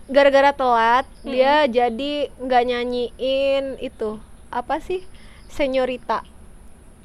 gara-gara 0.06 0.52
telat 0.52 1.06
Mm-mm. 1.18 1.32
dia 1.32 1.66
jadi 1.66 2.14
nggak 2.36 2.64
nyanyiin 2.64 3.66
itu 3.80 4.18
apa 4.50 4.78
sih 4.80 5.02
senyorita 5.50 6.24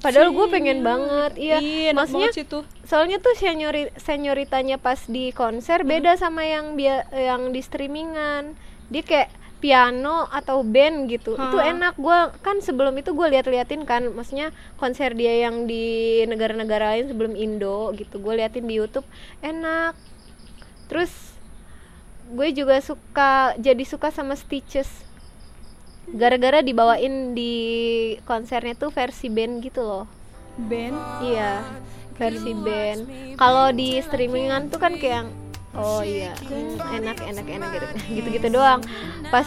padahal 0.04 0.36
gue 0.36 0.46
pengen 0.52 0.84
banget 0.84 1.32
iya. 1.40 1.58
Maksudnya 1.96 2.28
banget 2.28 2.68
soalnya 2.84 3.16
tuh 3.24 3.32
senyori 3.40 3.88
senyoritanya 3.96 4.76
pas 4.76 5.00
di 5.08 5.32
konser 5.32 5.88
beda 5.88 6.20
sama 6.20 6.44
yang 6.44 6.76
bia 6.76 7.08
yang 7.16 7.56
di 7.56 7.64
streamingan. 7.64 8.52
Dia 8.92 9.00
kayak 9.00 9.32
piano 9.64 10.28
atau 10.28 10.60
band 10.60 11.08
gitu. 11.08 11.40
Itu 11.40 11.56
Hah. 11.56 11.72
enak. 11.72 11.96
Gua 11.96 12.36
kan 12.44 12.60
sebelum 12.60 12.92
itu 13.00 13.16
gue 13.16 13.32
liat-liatin 13.32 13.88
kan 13.88 14.12
maksudnya 14.12 14.52
konser 14.76 15.16
dia 15.16 15.48
yang 15.48 15.64
di 15.64 16.20
negara-negara 16.28 17.00
lain 17.00 17.08
sebelum 17.08 17.32
Indo 17.32 17.96
gitu. 17.96 18.20
Gue 18.20 18.36
liatin 18.36 18.68
di 18.68 18.76
YouTube 18.76 19.08
enak. 19.40 19.96
Terus 20.92 21.32
gue 22.28 22.48
juga 22.52 22.76
suka 22.84 23.56
jadi 23.56 23.84
suka 23.88 24.12
sama 24.12 24.36
Stitches 24.36 25.03
gara-gara 26.12 26.60
dibawain 26.60 27.32
di 27.32 27.54
konsernya 28.28 28.76
tuh 28.76 28.92
versi 28.92 29.32
band 29.32 29.64
gitu 29.64 29.80
loh 29.80 30.04
band 30.54 30.94
Iya, 31.24 31.66
versi 32.14 32.52
band. 32.54 33.00
Kalau 33.34 33.74
di 33.74 33.98
streamingan 33.98 34.70
tuh 34.70 34.78
kan 34.78 34.94
kayak 34.94 35.26
oh 35.74 36.02
iya, 36.06 36.30
hmm, 36.46 36.78
enak 37.02 37.18
enak 37.26 37.46
enak 37.46 37.68
gitu. 37.74 37.86
Gitu-gitu 38.22 38.48
doang. 38.54 38.80
Pas 39.34 39.46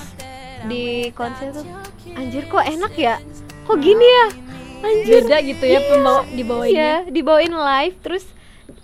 di 0.67 1.07
konser 1.15 1.55
tuh 1.55 1.63
anjir 2.11 2.43
kok 2.51 2.65
enak 2.65 2.93
ya? 2.99 3.15
Kok 3.67 3.77
gini 3.79 4.03
ya? 4.03 4.27
Anjir. 4.77 5.25
beda 5.25 5.41
gitu 5.41 5.65
ya 5.65 5.79
pembawa 5.89 6.21
dibawainnya 6.29 6.69
Iya, 6.69 6.93
dibawain 7.09 7.49
live 7.49 7.97
terus 8.05 8.29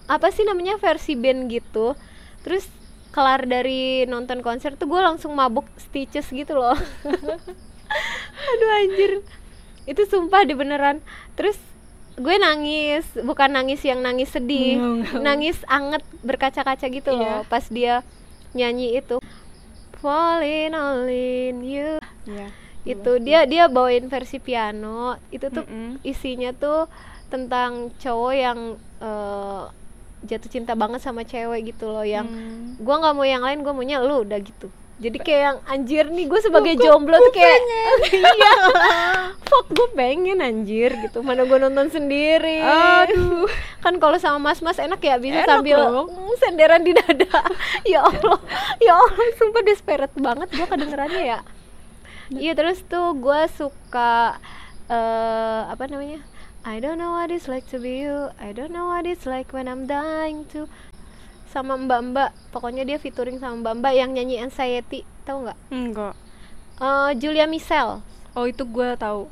apa 0.10 0.34
sih 0.34 0.42
namanya 0.42 0.82
versi 0.82 1.14
band 1.14 1.52
gitu. 1.54 1.94
Terus 2.42 2.66
kelar 3.14 3.46
dari 3.46 4.04
nonton 4.04 4.42
konser 4.42 4.74
tuh 4.74 4.90
gue 4.90 4.98
langsung 4.98 5.32
mabuk 5.32 5.70
Stitches 5.78 6.26
gitu 6.28 6.58
loh. 6.58 6.74
Aduh 8.50 8.70
anjir. 8.76 9.22
Itu 9.86 10.02
sumpah 10.04 10.44
di 10.44 10.54
beneran. 10.54 10.98
Terus 11.34 11.56
gue 12.14 12.36
nangis, 12.36 13.06
bukan 13.18 13.54
nangis 13.54 13.82
yang 13.82 14.00
nangis 14.00 14.30
sedih, 14.30 14.78
Ngau, 14.78 14.94
ngau. 15.02 15.22
nangis 15.22 15.58
anget 15.66 16.02
berkaca-kaca 16.22 16.86
gitu 16.86 17.10
loh 17.10 17.42
Iya. 17.42 17.50
pas 17.50 17.66
dia 17.68 18.02
nyanyi 18.52 18.98
itu. 18.98 19.18
Falling 19.98 20.74
all 20.74 21.08
in 21.08 21.64
you 21.64 21.96
Iya. 22.26 22.48
itu 22.84 23.12
dia 23.18 23.48
dia 23.48 23.66
bawain 23.66 24.12
versi 24.12 24.38
piano 24.38 25.16
itu 25.30 25.48
tuh 25.48 25.64
Mm-mm. 25.64 26.04
isinya 26.04 26.52
tuh 26.52 26.92
tentang 27.28 27.88
cowok 27.96 28.34
yang 28.36 28.60
eh, 29.00 29.64
jatuh 30.24 30.50
cinta 30.50 30.74
banget 30.74 31.04
sama 31.04 31.24
cewek 31.24 31.76
gitu 31.76 31.92
loh 31.92 32.04
yang 32.04 32.26
Hmm. 32.26 32.80
gua 32.80 33.00
nggak 33.00 33.14
mau 33.14 33.26
yang 33.26 33.44
lain 33.44 33.60
gua 33.62 33.74
maunya 33.76 34.00
lu 34.00 34.24
udah 34.24 34.40
gitu. 34.40 34.68
Jadi 34.94 35.18
kayak 35.20 35.42
yang 35.42 35.58
anjir 35.68 36.06
nih 36.08 36.30
gue 36.30 36.40
sebagai 36.40 36.78
jomblo 36.80 37.18
tuh 37.18 37.34
kayak 37.34 37.60
iya. 38.14 38.52
Fuck 39.44 39.74
gue 39.74 39.90
pengen 39.98 40.40
anjir 40.40 40.96
gitu. 40.96 41.20
Mana 41.26 41.44
gue 41.44 41.58
nonton 41.60 41.90
sendiri. 41.92 42.62
Aduh. 42.62 43.50
kan 43.84 44.00
kalau 44.00 44.16
sama 44.16 44.40
mas-mas 44.40 44.80
enak 44.80 45.02
ya 45.04 45.20
bisa 45.20 45.44
Enak 45.44 45.50
sambil 45.50 46.08
mm, 46.08 46.34
senderan 46.40 46.86
di 46.86 46.94
dada. 46.96 47.42
Ya 47.90 48.06
allah 48.06 48.40
ya 48.80 48.96
allah 48.96 49.28
sumpah 49.36 49.66
desperate 49.66 50.16
banget 50.16 50.48
gue 50.56 50.68
kedengerannya 50.72 51.24
ya. 51.26 51.40
Iya 52.32 52.54
terus 52.56 52.80
tuh 52.88 53.18
gue 53.18 53.42
suka 53.60 54.40
eh 54.88 55.62
apa 55.68 55.84
namanya 55.90 56.22
I 56.64 56.80
don't 56.80 56.96
know 56.96 57.20
what 57.20 57.28
it's 57.28 57.52
like 57.52 57.68
to 57.76 57.78
be 57.80 58.08
you. 58.08 58.32
I 58.40 58.56
don't 58.56 58.72
know 58.72 58.88
what 58.88 59.04
it's 59.04 59.28
like 59.28 59.52
when 59.52 59.68
I'm 59.68 59.84
dying 59.84 60.48
to. 60.56 60.72
Sama 61.52 61.76
mbak-mbak 61.76 62.32
pokoknya 62.56 62.88
dia 62.88 62.98
featuring 62.98 63.38
sama 63.38 63.60
mbak-mbak 63.60 63.94
yang 63.94 64.16
nyanyi 64.16 64.40
Anxiety. 64.40 65.04
Tahu 65.28 65.44
nggak? 65.48 65.60
Enggak. 65.76 66.16
Eh, 66.80 67.12
Julia 67.20 67.46
Michelle 67.46 68.00
oh 68.34 68.46
itu 68.50 68.64
gue 68.66 68.90
tahu. 68.98 69.30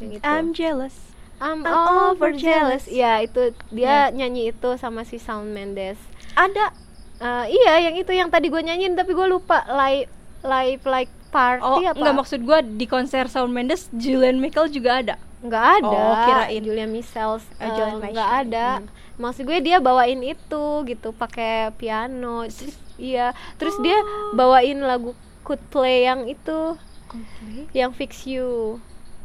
Yang 0.00 0.10
itu. 0.18 0.24
I'm 0.24 0.50
jealous. 0.56 0.96
I'm, 1.38 1.62
I'm 1.62 2.16
over 2.16 2.30
over 2.30 2.30
jealous. 2.34 2.88
jealous. 2.88 2.90
Ya, 2.90 3.20
itu 3.20 3.52
dia 3.68 4.08
nyanyi 4.10 4.50
itu 4.50 4.70
sama 4.80 5.04
si 5.04 5.20
Shawn 5.20 5.52
Mendes. 5.52 6.00
ada. 6.34 6.74
Eh, 7.22 7.46
iya, 7.54 7.78
yang 7.88 7.94
itu 7.94 8.10
yang 8.10 8.26
tadi 8.26 8.50
gue 8.50 8.58
nyanyiin 8.58 8.98
tapi 8.98 9.14
gue 9.14 9.26
lupa. 9.28 9.62
Live 9.70 10.10
live 10.44 10.82
like 10.84 11.12
party 11.32 11.64
oh 11.64 11.80
apa? 11.82 11.98
enggak 11.98 12.14
maksud 12.14 12.40
gue 12.46 12.58
di 12.78 12.86
konser 12.86 13.26
Shawn 13.26 13.50
Mendes 13.50 13.90
Julian 13.90 14.38
Michael 14.38 14.70
juga 14.70 15.02
ada 15.02 15.14
Nggak 15.44 15.64
ada. 15.80 16.00
Oh, 16.00 16.14
kirain. 16.24 16.60
Julia 16.64 16.86
eh, 16.88 17.70
Julia 17.76 17.94
nggak 18.00 18.30
ada. 18.48 18.68
Hmm. 18.80 18.88
Maksud 19.20 19.44
gue 19.44 19.58
dia 19.60 19.76
bawain 19.78 20.18
itu 20.24 20.64
gitu 20.88 21.12
pakai 21.12 21.70
piano. 21.76 22.48
Terus, 22.48 22.74
iya, 22.96 23.36
terus 23.60 23.76
dia 23.84 24.00
bawain 24.32 24.80
lagu 24.80 25.12
Coldplay 25.44 26.08
yang 26.08 26.24
itu 26.24 26.80
yang 27.76 27.92
Fix 27.92 28.24
You. 28.24 28.80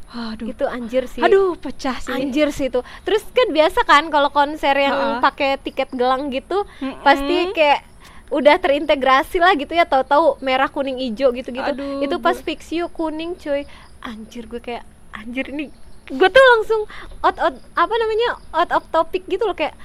aduh 0.10 0.50
Itu 0.50 0.66
anjir 0.66 1.06
sih. 1.06 1.22
aduh 1.22 1.54
pecah 1.54 1.94
sih 2.02 2.10
Anjir 2.10 2.50
sih 2.50 2.68
itu. 2.68 2.82
Terus 3.06 3.22
kan 3.30 3.54
biasa 3.54 3.86
kan 3.86 4.10
kalau 4.10 4.34
konser 4.34 4.74
yang 4.74 4.94
Ha-ha. 4.94 5.22
pakai 5.22 5.62
tiket 5.62 5.94
gelang 5.94 6.34
gitu 6.34 6.66
Mm-mm. 6.82 7.06
pasti 7.06 7.54
kayak 7.54 7.86
udah 8.34 8.58
terintegrasi 8.58 9.38
lah 9.38 9.54
gitu 9.54 9.70
ya 9.78 9.86
tahu-tahu 9.86 10.42
merah 10.42 10.66
kuning 10.66 10.98
hijau 10.98 11.30
gitu-gitu. 11.30 11.62
Aduh, 11.62 12.02
itu 12.02 12.16
pas 12.18 12.38
fix 12.42 12.74
you 12.74 12.90
kuning 12.90 13.38
cuy. 13.38 13.70
Anjir 14.02 14.50
gue 14.50 14.58
kayak 14.58 14.82
anjir 15.14 15.50
ini 15.54 15.70
gue 16.10 16.30
tuh 16.30 16.46
langsung 16.58 16.82
out 17.22 17.38
out 17.38 17.54
apa 17.78 17.94
namanya 17.94 18.42
out 18.50 18.72
of 18.74 18.82
topic 18.90 19.30
gitu 19.30 19.46
loh 19.46 19.54
kayak 19.54 19.78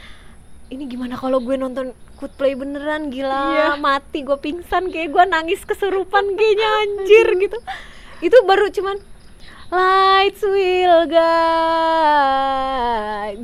ini 0.73 0.89
gimana 0.89 1.21
kalau 1.21 1.45
gue 1.45 1.55
nonton 1.55 1.93
Coldplay 2.15 2.55
beneran? 2.57 3.13
Gila 3.13 3.43
Iya. 3.53 3.69
mati 3.77 4.25
gue 4.25 4.39
pingsan 4.39 4.89
kayak 4.89 5.13
gue 5.13 5.25
nangis 5.29 5.61
kesurupan 5.67 6.39
kayaknya 6.39 6.69
anjir 6.81 7.27
gitu. 7.37 7.59
Itu 8.25 8.37
baru 8.49 8.73
cuman 8.73 8.97
lights 9.69 10.41
will 10.41 11.05
guide 11.11 11.27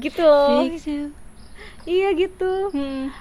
gitu 0.00 0.22
loh. 0.24 0.64
Iya 1.84 2.08
gitu. 2.16 2.72
Hmm. 2.72 3.12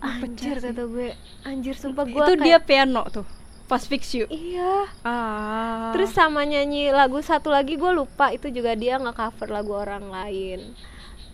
anjir 0.00 0.56
kata 0.58 0.88
gue. 0.88 1.12
Anjir 1.44 1.76
sumpah 1.76 2.08
gue 2.08 2.16
itu 2.16 2.32
dia 2.40 2.58
piano 2.58 3.04
tuh 3.06 3.28
pas 3.70 3.78
fix 3.86 4.10
you? 4.10 4.26
Iya. 4.26 4.90
Ah. 5.06 5.94
Terus 5.94 6.10
sama 6.10 6.42
nyanyi 6.42 6.90
lagu 6.90 7.22
satu 7.22 7.54
lagi 7.54 7.78
gue 7.78 7.92
lupa 7.94 8.34
itu 8.34 8.50
juga 8.50 8.74
dia 8.74 8.98
nggak 8.98 9.14
cover 9.14 9.48
lagu 9.48 9.78
orang 9.78 10.10
lain. 10.10 10.74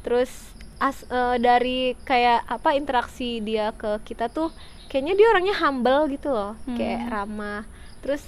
Terus 0.04 0.28
as 0.76 1.00
eh, 1.08 1.36
dari 1.40 1.96
kayak 2.04 2.44
apa 2.44 2.76
interaksi 2.76 3.40
dia 3.40 3.72
ke 3.72 4.04
kita 4.04 4.28
tuh 4.28 4.52
kayaknya 4.92 5.16
dia 5.16 5.26
orangnya 5.32 5.56
humble 5.56 6.12
gitu 6.12 6.28
loh 6.28 6.52
kayak 6.76 7.00
Hmm. 7.00 7.10
ramah. 7.10 7.62
Terus 8.04 8.20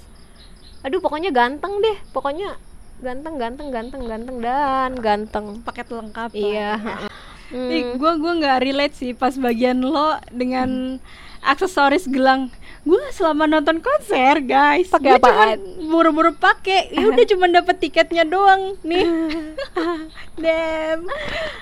aduh 0.80 1.04
pokoknya 1.04 1.28
ganteng 1.28 1.84
deh 1.84 1.98
pokoknya 2.10 2.56
ganteng 2.98 3.36
ganteng 3.36 3.68
ganteng 3.68 4.02
ganteng 4.08 4.36
dan 4.40 4.90
ganteng. 4.96 5.46
Paket 5.60 5.92
lengkap 5.92 6.30
iya 6.32 6.72
Hmm. 7.48 7.72
Ih, 7.72 7.96
gua 7.96 8.20
gua 8.20 8.36
nggak 8.36 8.60
relate 8.60 8.92
sih 8.92 9.16
pas 9.16 9.32
bagian 9.32 9.80
lo 9.80 10.20
dengan 10.28 11.00
aksesoris 11.40 12.04
gelang. 12.04 12.52
Gua 12.88 13.04
selama 13.10 13.44
nonton 13.44 13.78
konser, 13.78 14.40
guys, 14.40 14.88
Pakai 14.88 15.20
apaan? 15.20 15.60
buru-buru 15.84 16.32
pakai. 16.32 16.88
Ya 16.90 17.04
udah 17.04 17.24
cuma 17.26 17.44
dapet 17.46 17.76
tiketnya 17.78 18.24
doang 18.24 18.80
nih. 18.80 19.04
Damn. 20.38 21.04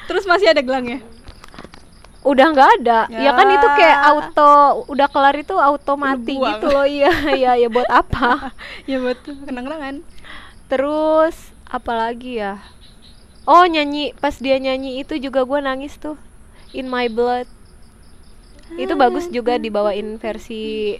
Terus 0.07 0.22
masih 0.24 0.49
ada 0.49 0.61
gelangnya. 0.61 1.03
udah 2.22 2.47
nggak 2.49 2.70
ada 2.77 3.07
ya. 3.09 3.31
kan 3.33 3.47
itu 3.49 3.68
kayak 3.72 3.97
Ya. 3.97 4.11
auto 4.11 4.53
udah 4.89 5.07
kelar 5.07 5.35
itu 5.37 5.55
auto 5.55 5.95
mati 5.95 6.35
buang. 6.35 6.59
gitu 6.59 6.66
loh 6.66 6.83
iya 6.83 7.07
iya 7.33 7.53
ya 7.62 7.70
buat 7.70 7.87
apa 7.87 8.51
ya 8.83 8.99
betul, 8.99 9.39
kenang-kenangan. 9.41 10.03
terus 10.66 11.39
apalagi 11.64 12.43
ya 12.43 12.59
oh 13.45 13.62
nyanyi 13.62 14.11
pas 14.12 14.35
dia 14.35 14.59
nyanyi 14.59 14.99
itu 15.01 15.14
juga 15.18 15.47
gue 15.47 15.61
nangis 15.61 15.95
tuh 15.95 16.18
in 16.72 16.91
my 16.91 17.07
blood 17.07 17.47
itu 18.74 18.92
bagus 18.94 19.30
juga 19.30 19.54
dibawain 19.56 20.18
versi 20.18 20.98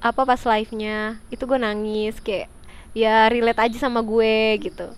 apa 0.00 0.24
pas 0.24 0.40
live-nya 0.40 1.20
itu 1.28 1.44
gue 1.44 1.58
nangis 1.58 2.16
kayak 2.18 2.48
ya 2.92 3.28
relate 3.28 3.60
aja 3.60 3.76
sama 3.84 4.00
gue 4.00 4.56
gitu 4.60 4.88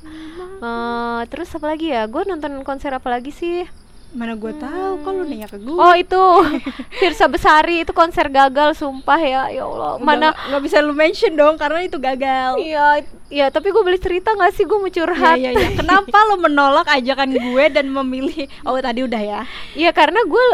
Eh, 0.56 1.20
terus 1.28 1.52
apa 1.52 1.68
lagi 1.68 1.92
ya 1.92 2.08
gue 2.08 2.22
nonton 2.24 2.64
konser 2.64 2.88
apa 2.88 3.12
lagi 3.12 3.28
sih 3.28 3.68
Mana 4.16 4.32
gue 4.32 4.48
tahu 4.56 5.04
kok 5.04 5.12
lu 5.12 5.28
nanya 5.28 5.44
ke 5.44 5.60
gue. 5.60 5.76
oh 5.76 5.92
itu 5.92 6.16
Firsa 7.02 7.28
Besari 7.28 7.84
itu 7.84 7.92
konser 7.92 8.32
gagal 8.32 8.72
sumpah 8.72 9.20
ya 9.20 9.42
ya 9.52 9.68
Allah 9.68 10.00
mana 10.00 10.32
nggak 10.32 10.62
bisa 10.64 10.80
lu 10.80 10.96
mention 10.96 11.36
dong 11.36 11.60
karena 11.60 11.84
itu 11.84 12.00
gagal. 12.00 12.56
Iya, 12.56 13.04
ya 13.28 13.46
tapi 13.52 13.68
gue 13.68 13.82
boleh 13.84 14.00
cerita 14.00 14.32
gak 14.32 14.56
sih 14.56 14.64
gue 14.64 14.78
mau 14.78 14.88
curhat? 14.88 15.36
Iya 15.36 15.52
iya 15.52 15.60
iya. 15.60 15.76
Kenapa 15.76 16.16
lu 16.32 16.40
menolak 16.40 16.88
ajakan 16.88 17.36
gue 17.36 17.64
dan 17.68 17.92
memilih 17.92 18.48
Oh 18.64 18.80
tadi 18.80 19.04
udah 19.04 19.20
ya. 19.20 19.40
Iya 19.76 19.92
karena 19.92 20.24
gue 20.24 20.44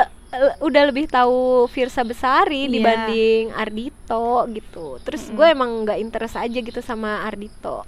udah 0.58 0.82
lebih 0.88 1.06
tahu 1.06 1.68
Firsa 1.68 2.00
Besari 2.02 2.64
Iya. 2.64 2.72
dibanding 2.72 3.44
Ardito 3.52 4.48
gitu. 4.48 4.96
Terus 5.04 5.28
gue 5.28 5.46
emang 5.46 5.84
nggak 5.84 6.00
interest 6.00 6.40
aja 6.40 6.58
gitu 6.58 6.80
sama 6.80 7.20
Ardito. 7.22 7.84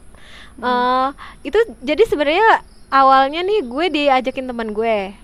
Eh, 0.61 1.09
itu 1.43 1.59
jadi 1.81 2.05
sebenarnya 2.05 2.63
awalnya 2.93 3.41
nih 3.41 3.65
gue 3.65 3.87
diajakin 3.91 4.47
teman 4.47 4.71
gue. 4.71 5.17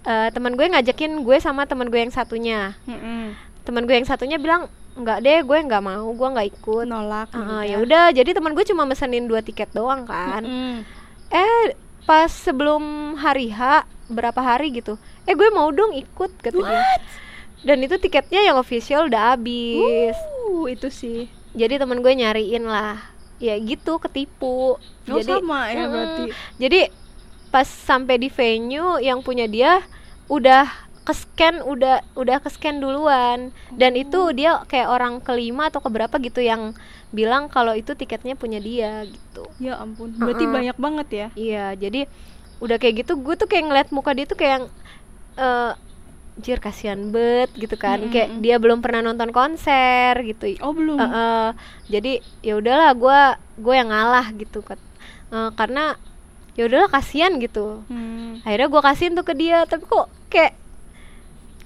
Eh, 0.00 0.28
teman 0.32 0.52
gue 0.54 0.66
ngajakin 0.68 1.24
gue 1.24 1.36
sama 1.40 1.64
teman 1.64 1.88
gue 1.88 2.00
yang 2.00 2.12
satunya. 2.12 2.76
Teman 3.64 3.84
gue 3.88 3.96
yang 3.96 4.08
satunya 4.08 4.36
bilang 4.36 4.68
nggak 4.90 5.18
deh 5.22 5.40
gue 5.46 5.58
nggak 5.64 5.82
mau 5.82 6.06
gue 6.12 6.28
nggak 6.28 6.48
ikut. 6.60 6.84
Nolak. 6.84 7.32
Eh, 7.32 7.72
ya 7.72 7.76
udah 7.80 8.12
jadi 8.12 8.36
teman 8.36 8.52
gue 8.52 8.64
cuma 8.68 8.84
mesenin 8.84 9.24
dua 9.24 9.40
tiket 9.40 9.72
doang 9.72 10.04
kan. 10.04 10.44
Mm. 10.44 10.78
eh 11.30 11.78
pas 12.02 12.26
sebelum 12.26 13.14
hari 13.14 13.54
H 13.54 13.86
berapa 14.10 14.42
hari 14.42 14.74
gitu 14.74 14.98
eh 15.30 15.34
gue 15.34 15.48
mau 15.48 15.70
dong 15.70 15.94
ikut 15.94 16.30
kata 16.36 16.58
dia 16.58 16.82
dan 17.62 17.78
itu 17.78 17.94
tiketnya 17.96 18.42
yang 18.42 18.56
official 18.56 19.06
udah 19.06 19.34
habis 19.34 20.16
Uh, 20.50 20.66
itu 20.66 20.90
sih. 20.90 21.30
jadi 21.52 21.78
temen 21.78 22.02
gue 22.02 22.10
nyariin 22.10 22.66
lah 22.66 22.98
ya 23.38 23.54
gitu 23.56 23.96
ketipu 23.98 24.74
Oh, 25.06 25.16
jadi 25.16 25.38
sama 25.38 25.60
ya 25.66 25.80
Mm-mm. 25.80 25.90
berarti. 25.90 26.22
jadi 26.56 26.80
pas 27.48 27.64
sampai 27.64 28.14
di 28.16 28.28
venue 28.28 28.98
yang 28.98 29.22
punya 29.22 29.46
dia 29.46 29.82
udah 30.26 30.66
ke 31.00 31.12
scan 31.12 31.62
udah 31.62 32.02
udah 32.12 32.38
ke 32.38 32.48
scan 32.48 32.78
duluan 32.78 33.50
dan 33.72 33.92
Oh. 33.92 34.02
itu 34.02 34.20
dia 34.32 34.60
kayak 34.64 34.86
orang 34.88 35.18
kelima 35.18 35.66
atau 35.66 35.78
keberapa 35.78 36.18
gitu 36.18 36.38
yang 36.38 36.74
bilang 37.10 37.46
kalau 37.46 37.72
itu 37.72 37.90
tiketnya 37.92 38.34
punya 38.34 38.58
dia 38.58 39.02
gitu 39.02 39.42
Ya 39.58 39.74
ampun. 39.76 40.10
Berarti 40.12 40.44
Uh-uh. 40.44 40.54
banyak 40.54 40.76
banget 40.76 41.08
ya. 41.10 41.26
Iya, 41.34 41.66
jadi 41.76 42.00
udah 42.58 42.76
kayak 42.76 43.02
gitu 43.02 43.16
gue 43.16 43.34
tuh 43.34 43.46
kayak 43.46 43.64
ngeliat 43.66 43.88
muka 43.90 44.12
dia 44.12 44.26
tuh 44.26 44.36
kayak 44.36 44.68
eh 45.40 45.72
jir 46.40 46.56
kasihan 46.56 47.00
bet 47.08 47.52
gitu 47.52 47.76
kan. 47.76 48.00
Mm-mm. 48.00 48.12
Kayak 48.12 48.28
dia 48.40 48.56
belum 48.56 48.80
pernah 48.80 49.00
nonton 49.02 49.28
konser 49.30 50.16
gitu. 50.22 50.48
Oh 50.60 50.72
belum. 50.72 50.96
Eh, 50.96 51.10
eh, 51.10 51.48
jadi 51.90 52.12
ya 52.40 52.56
udahlah 52.56 52.90
gue 52.94 53.20
gue 53.58 53.74
yang 53.74 53.88
ngalah 53.88 54.26
gitu 54.32 54.60
kan. 54.60 54.80
Eh, 55.28 55.50
karena 55.52 55.96
ya 56.56 56.64
udahlah 56.64 56.88
kasihan 56.88 57.36
gitu. 57.36 57.84
Hmm. 57.88 58.40
Akhirnya 58.40 58.68
gue 58.68 58.80
kasihin 58.80 59.12
tuh 59.12 59.24
ke 59.24 59.34
dia, 59.34 59.64
tapi 59.64 59.84
kok 59.84 60.08
kayak 60.28 60.56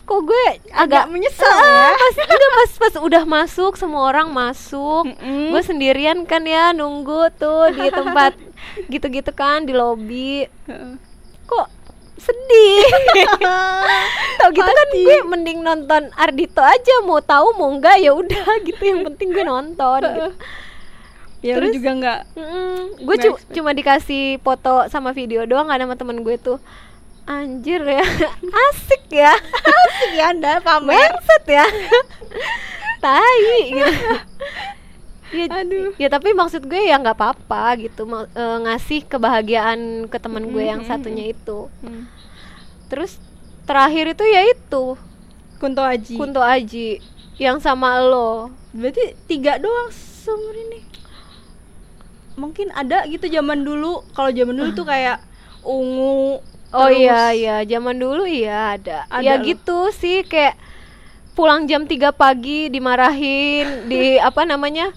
kok 0.05 0.21
gue 0.21 0.45
agak 0.69 1.09
menyesal 1.09 1.49
Ah, 1.49 1.89
ya. 1.89 1.97
pas 1.97 2.17
enggak, 2.29 2.51
pas 2.53 2.71
pas 2.77 2.95
udah 3.01 3.23
masuk 3.25 3.73
semua 3.81 4.05
orang 4.05 4.29
masuk 4.29 5.09
Mm-mm. 5.09 5.49
gue 5.49 5.63
sendirian 5.65 6.29
kan 6.29 6.45
ya 6.45 6.77
nunggu 6.77 7.33
tuh 7.41 7.73
di 7.73 7.89
tempat 7.89 8.37
gitu-gitu 8.93 9.33
kan 9.33 9.65
di 9.65 9.73
lobi 9.73 10.45
Heeh. 10.69 11.01
kok 11.49 11.73
sedih. 12.17 12.85
Tau 14.39 14.51
gitu 14.51 14.67
kan 14.67 14.89
gue 14.93 15.19
mending 15.27 15.59
nonton 15.61 16.11
Ardito 16.13 16.61
aja 16.61 16.95
mau 17.03 17.19
tahu 17.19 17.55
mau 17.55 17.69
enggak 17.69 17.99
ya 17.99 18.11
udah 18.11 18.47
gitu. 18.67 18.81
Yang 18.81 19.01
penting 19.09 19.29
gue 19.31 19.45
nonton. 19.45 20.03
Gitu. 20.03 20.29
Ya 21.45 21.61
Terus- 21.61 21.77
juga 21.77 21.91
nggak 21.93 22.21
Mm, 22.35 22.81
gue 23.05 23.17
cu- 23.21 23.37
expect. 23.37 23.53
cuma 23.53 23.71
dikasih 23.71 24.41
foto 24.41 24.89
sama 24.89 25.13
video 25.13 25.45
doang 25.45 25.69
gak 25.69 25.77
ada 25.77 25.85
sama 25.85 25.93
temen 25.95 26.25
gue 26.25 26.41
tuh. 26.41 26.57
Anjir 27.23 27.85
ya. 27.85 28.01
Asik 28.65 29.13
ya. 29.13 29.37
Asik 29.61 30.11
ya 30.15 30.33
anda 30.33 30.57
pamer. 30.59 31.13
Ya. 31.45 31.69
Tai. 32.97 33.45
gitu 33.67 33.93
ya, 35.31 35.47
Aduh. 35.49 35.95
ya 35.97 36.09
tapi 36.09 36.33
maksud 36.33 36.63
gue 36.63 36.83
ya 36.83 36.97
nggak 36.97 37.15
apa-apa 37.15 37.79
gitu 37.79 38.05
ma- 38.05 38.29
eh, 38.29 38.59
ngasih 38.61 39.05
kebahagiaan 39.05 39.81
ke 40.07 40.19
temen 40.19 40.45
gue 40.47 40.61
yang 40.63 40.83
satunya 40.83 41.25
itu 41.27 41.71
Hmm. 41.79 42.05
terus 42.87 43.17
terakhir 43.63 44.11
itu 44.11 44.25
ya 44.25 44.43
itu 44.45 44.85
Kunto 45.55 45.81
Aji. 45.81 46.15
Kunto 46.15 46.39
Aji 46.39 47.01
yang 47.37 47.57
sama 47.57 47.97
lo 47.99 48.53
Berarti 48.71 49.17
tiga 49.25 49.57
doang 49.57 49.89
seumur 49.89 50.53
ini. 50.53 50.83
Mungkin 52.35 52.69
ada 52.69 53.07
gitu 53.07 53.25
zaman 53.25 53.63
dulu. 53.63 54.03
Kalau 54.11 54.29
zaman 54.29 54.51
dulu 54.53 54.71
tuh 54.75 54.85
kayak 54.85 55.23
ungu. 55.63 56.43
Oh 56.69 56.85
terus- 56.85 56.99
iya 56.99 57.23
iya, 57.31 57.57
zaman 57.65 57.95
dulu 57.95 58.27
iya 58.27 58.75
ada. 58.75 59.07
Ada 59.07 59.23
ya 59.23 59.35
loh. 59.39 59.47
gitu 59.47 59.79
sih 59.95 60.21
kayak 60.23 60.59
pulang 61.33 61.65
jam 61.65 61.87
3 61.87 62.11
pagi 62.11 62.67
dimarahin 62.67 63.87
di 63.87 64.03
apa 64.21 64.43
namanya? 64.43 64.91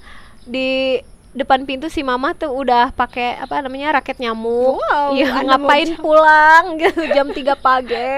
Di 0.47 0.97
depan 1.31 1.63
pintu 1.63 1.85
si 1.85 2.01
mama 2.01 2.33
tuh 2.33 2.49
udah 2.49 2.89
pakai 2.91 3.37
apa 3.37 3.59
namanya 3.59 3.93
raket 3.93 4.17
nyamuk. 4.17 4.79
Wow, 4.79 5.13
Iya, 5.13 5.37
mau 5.37 5.53
ngapain 5.53 5.85
jam- 5.87 5.99
pulang 5.99 6.63
gitu 6.77 7.01
jam 7.15 7.27
3 7.29 7.37
pagi. 7.55 8.15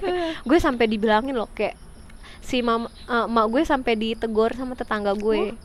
gue 0.48 0.58
sampai 0.58 0.86
dibilangin 0.86 1.34
loh 1.34 1.50
kayak 1.50 1.74
si 2.40 2.60
mama 2.60 2.86
eh, 3.04 3.26
emak 3.26 3.46
gue 3.48 3.62
sampai 3.64 3.92
ditegur 3.94 4.52
sama 4.52 4.72
tetangga 4.72 5.12
gue. 5.12 5.56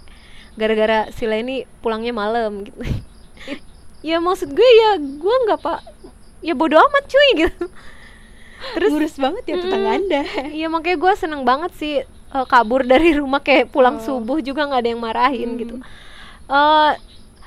Gara-gara 0.55 1.11
si 1.11 1.23
Leni 1.23 1.63
pulangnya 1.79 2.11
malam 2.11 2.63
gitu. 2.63 2.79
ya 4.07 4.17
maksud 4.17 4.49
gue 4.49 4.69
ya 4.75 4.89
gue 4.97 5.35
nggak 5.43 5.59
pak 5.59 5.79
ya 6.39 6.53
bodo 6.53 6.77
amat 6.79 7.03
cuy 7.05 7.29
gitu 7.39 7.65
Terus 8.71 8.89
ngurus 8.89 9.15
banget 9.15 9.43
ya 9.45 9.55
tetangga 9.57 9.89
Mm. 9.89 9.97
Anda. 9.99 10.21
Iya 10.47 10.67
makanya 10.67 10.97
gue 10.97 11.13
seneng 11.15 11.41
banget 11.43 11.71
sih 11.75 12.01
eh, 12.35 12.45
kabur 12.45 12.83
dari 12.83 13.15
rumah 13.15 13.39
kayak 13.39 13.71
pulang 13.71 13.97
Oh. 13.97 14.03
subuh 14.03 14.43
juga 14.43 14.67
nggak 14.67 14.81
ada 14.81 14.89
yang 14.91 15.01
marahin 15.01 15.49
Hmm. 15.55 15.59
gitu. 15.59 15.75
eh 16.45 16.91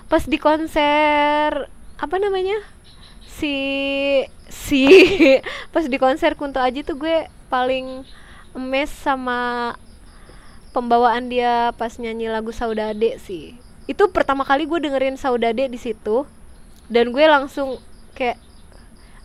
pas 0.09 0.25
di 0.25 0.39
konser 0.41 1.69
apa 1.95 2.17
namanya 2.17 2.57
si 3.29 3.55
si 4.49 4.83
pas 5.75 5.85
di 5.85 5.97
konser 5.97 6.33
Kunto 6.35 6.59
Aji 6.59 6.83
tuh 6.83 6.97
gue 6.97 7.17
paling 7.47 8.03
emes 8.53 8.89
sama 8.91 9.73
pembawaan 10.73 11.29
dia 11.29 11.71
pas 11.75 11.95
nyanyi 11.95 12.29
lagu 12.29 12.51
Saudade 12.51 13.21
sih. 13.21 13.55
Itu 13.87 14.09
pertama 14.09 14.43
kali 14.43 14.65
gue 14.65 14.81
dengerin 14.81 15.17
Saudade 15.17 15.69
di 15.69 15.79
situ 15.79 16.25
dan 16.89 17.13
gue 17.13 17.25
langsung 17.25 17.77
kayak 18.13 18.41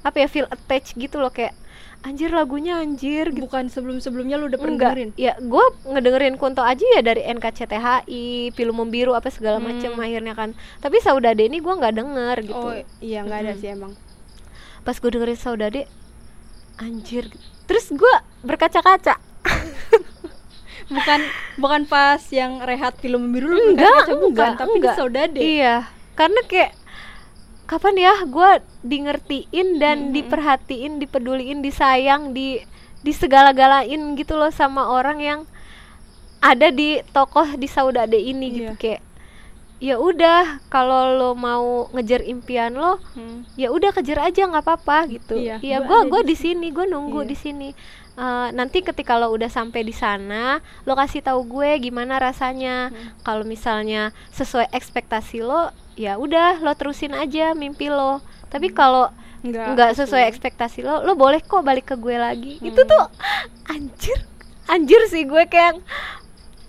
apa 0.04 0.20
ya 0.20 0.28
feel 0.28 0.48
attached 0.52 0.94
gitu 0.96 1.18
loh 1.18 1.32
kayak 1.32 1.56
anjir 2.04 2.30
lagunya 2.30 2.78
anjir 2.78 3.32
gitu 3.32 3.44
Bukan 3.44 3.68
sebelum-sebelumnya 3.68 4.36
lu 4.36 4.46
udah 4.46 4.58
pernah 4.58 4.76
enggak 4.76 4.92
dengerin? 4.92 5.10
ya 5.16 5.34
gue 5.38 5.66
ngedengerin 5.86 6.36
Kunto 6.36 6.60
aja 6.62 6.84
ya 6.84 7.02
dari 7.02 7.24
NKCTHI 7.26 8.24
film 8.52 8.76
membiru 8.78 9.12
apa 9.12 9.28
segala 9.28 9.58
macem 9.58 9.90
Hmm. 9.90 10.04
akhirnya 10.04 10.34
kan 10.34 10.52
tapi 10.78 11.00
Saudade 11.00 11.42
ini 11.42 11.58
gue 11.58 11.72
nggak 11.72 11.96
denger 11.96 12.38
gitu 12.44 12.60
Oh 12.62 12.76
iya 13.00 13.22
nggak 13.22 13.40
ada 13.42 13.54
sih 13.56 13.70
emang. 13.70 13.96
pas 14.82 14.94
gue 14.94 15.10
dengerin 15.10 15.38
Saudade 15.38 15.88
anjir 16.76 17.32
terus 17.64 17.88
gue 17.90 18.14
berkaca-kaca 18.42 19.16
Bukan 20.86 21.20
bukan 21.56 21.82
pas 21.86 22.20
yang 22.30 22.60
rehat 22.60 23.00
film 23.00 23.32
biru 23.32 23.48
lu 23.50 23.72
enggak 23.72 24.04
bukan, 24.12 24.28
enggak 24.28 24.52
tapi 24.60 24.72
enggak 24.76 24.94
di 24.94 25.00
Saudade. 25.00 25.40
iya 25.40 25.76
karena 26.14 26.44
kayak 26.44 26.72
kapan 27.74 27.96
ya 27.98 28.14
gue 28.24 28.52
di 28.82 28.98
ngertiin 29.02 29.68
dan 29.76 29.98
Mm-mm. 30.00 30.14
diperhatiin 30.14 30.94
dipeduliin 30.98 31.60
disayang 31.60 32.32
di 32.32 32.62
di 33.00 33.12
segala-galain 33.12 33.98
gitu 34.14 34.34
loh 34.34 34.50
sama 34.50 34.88
orang 34.88 35.20
yang 35.20 35.40
ada 36.40 36.70
di 36.70 37.02
tokoh 37.10 37.56
di 37.56 37.66
Saudade 37.66 38.16
ini 38.16 38.48
gitu 38.54 38.70
Iya. 38.70 38.80
kayak 38.80 39.02
ya 39.80 39.96
udah 39.98 40.64
kalau 40.70 41.12
lo 41.12 41.32
mau 41.34 41.92
ngejar 41.92 42.24
impian 42.24 42.72
lo 42.72 43.00
Hmm. 43.12 43.44
ya 43.56 43.68
udah 43.68 43.92
kejar 43.92 44.22
aja 44.22 44.46
nggak 44.46 44.62
apa-apa 44.62 44.98
gitu 45.10 45.36
Iya, 45.36 45.60
ya 45.60 45.78
gua 45.80 46.04
gue 46.04 46.12
gue 46.14 46.22
di 46.26 46.36
sini 46.38 46.68
gue 46.70 46.86
nunggu 46.86 47.22
Iya. 47.22 47.30
di 47.30 47.38
sini 47.38 47.70
Eh, 48.14 48.50
nanti 48.54 48.86
ketika 48.86 49.18
lo 49.18 49.34
udah 49.34 49.50
sampai 49.50 49.82
di 49.82 49.90
sana 49.92 50.62
lo 50.84 50.94
kasih 50.94 51.20
tahu 51.20 51.50
gue 51.50 51.82
gimana 51.82 52.22
rasanya 52.22 52.88
Hmm. 52.88 53.10
kalau 53.20 53.42
misalnya 53.44 54.14
sesuai 54.30 54.70
ekspektasi 54.70 55.42
lo 55.42 55.74
ya 55.96 56.16
udah 56.16 56.60
lo 56.60 56.74
terusin 56.74 57.14
aja 57.14 57.52
mimpi 57.52 57.88
lo. 57.88 58.20
Tapi 58.48 58.70
kalau 58.70 59.10
Enggak, 59.40 59.66
nggak 59.70 59.92
sesuai 59.98 60.24
ekspektasi 60.26 60.82
lo 60.82 61.02
lo 61.02 61.14
boleh 61.14 61.40
kok 61.40 61.62
balik 61.62 61.86
ke 61.86 61.96
gue 61.96 62.16
lagi. 62.16 62.54
Itu 62.60 62.80
Hmm. 62.80 62.90
tuh 62.90 63.04
anjir 63.68 64.18
anjir 64.66 65.02
sih 65.06 65.24
gue 65.24 65.44
kayak 65.46 65.76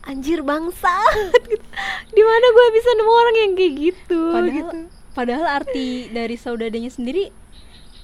anjir 0.02 0.42
bangsa 0.42 0.90
di 2.16 2.22
mana 2.22 2.46
gue 2.50 2.66
bisa 2.72 2.90
nemu 2.92 3.12
orang 3.14 3.36
yang 3.38 3.52
kayak 3.54 3.74
gitu 3.74 4.20
Padahal 4.28 4.50
gitu. 4.50 4.76
padahal 5.14 5.44
arti 5.48 5.86
dari 6.10 6.36
saudadanya 6.36 6.90
sendiri 6.90 7.30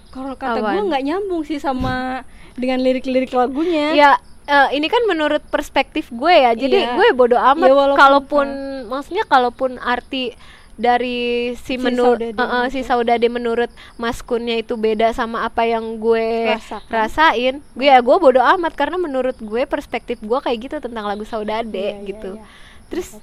kalau 0.09 0.33
kata 0.35 0.63
gue 0.65 0.81
nggak 0.87 1.05
nyambung 1.05 1.43
sih 1.43 1.59
sama 1.59 2.23
dengan 2.55 2.79
lirik-lirik 2.79 3.31
lagunya. 3.31 3.93
ya 3.93 4.11
eh, 4.43 4.69
ini 4.73 4.87
kan 4.87 5.03
menurut 5.05 5.39
perspektif 5.45 6.11
gue 6.11 6.35
ya. 6.35 6.51
Jadi 6.53 6.75
Iya. 6.81 6.95
gue 6.95 7.09
bodo 7.13 7.37
amat. 7.37 7.67
Ya, 7.67 7.75
walaupun- 7.77 7.95
kalaupun 7.97 8.47
maksudnya 8.87 9.23
kalaupun 9.25 9.79
arti 9.79 10.35
dari 10.81 11.53
si, 11.61 11.77
Si 11.77 11.79
menurut 11.79 12.19
Saudade 12.19 12.73
si 12.73 12.81
itu. 12.81 12.89
saudade 12.89 13.27
menurut 13.29 13.71
Mas 13.95 14.19
Kunnya 14.21 14.57
itu 14.57 14.75
beda 14.75 15.13
sama 15.13 15.45
apa 15.45 15.63
yang 15.65 16.01
gue 16.01 16.51
Rasakan. 16.51 16.89
rasain 16.89 17.55
gue 17.77 17.87
ya 17.87 18.01
gue 18.01 18.17
bodo 18.17 18.41
amat 18.41 18.73
karena 18.73 18.97
menurut 18.97 19.37
gue 19.37 19.63
perspektif 19.65 20.19
gue 20.19 20.39
kayak 20.41 20.59
gitu 20.61 20.77
tentang 20.81 21.05
lagu 21.05 21.23
saudade 21.23 21.77
Iya, 21.77 22.01
iya, 22.01 22.09
gitu 22.09 22.31
iya. 22.35 22.45
terus 22.89 23.21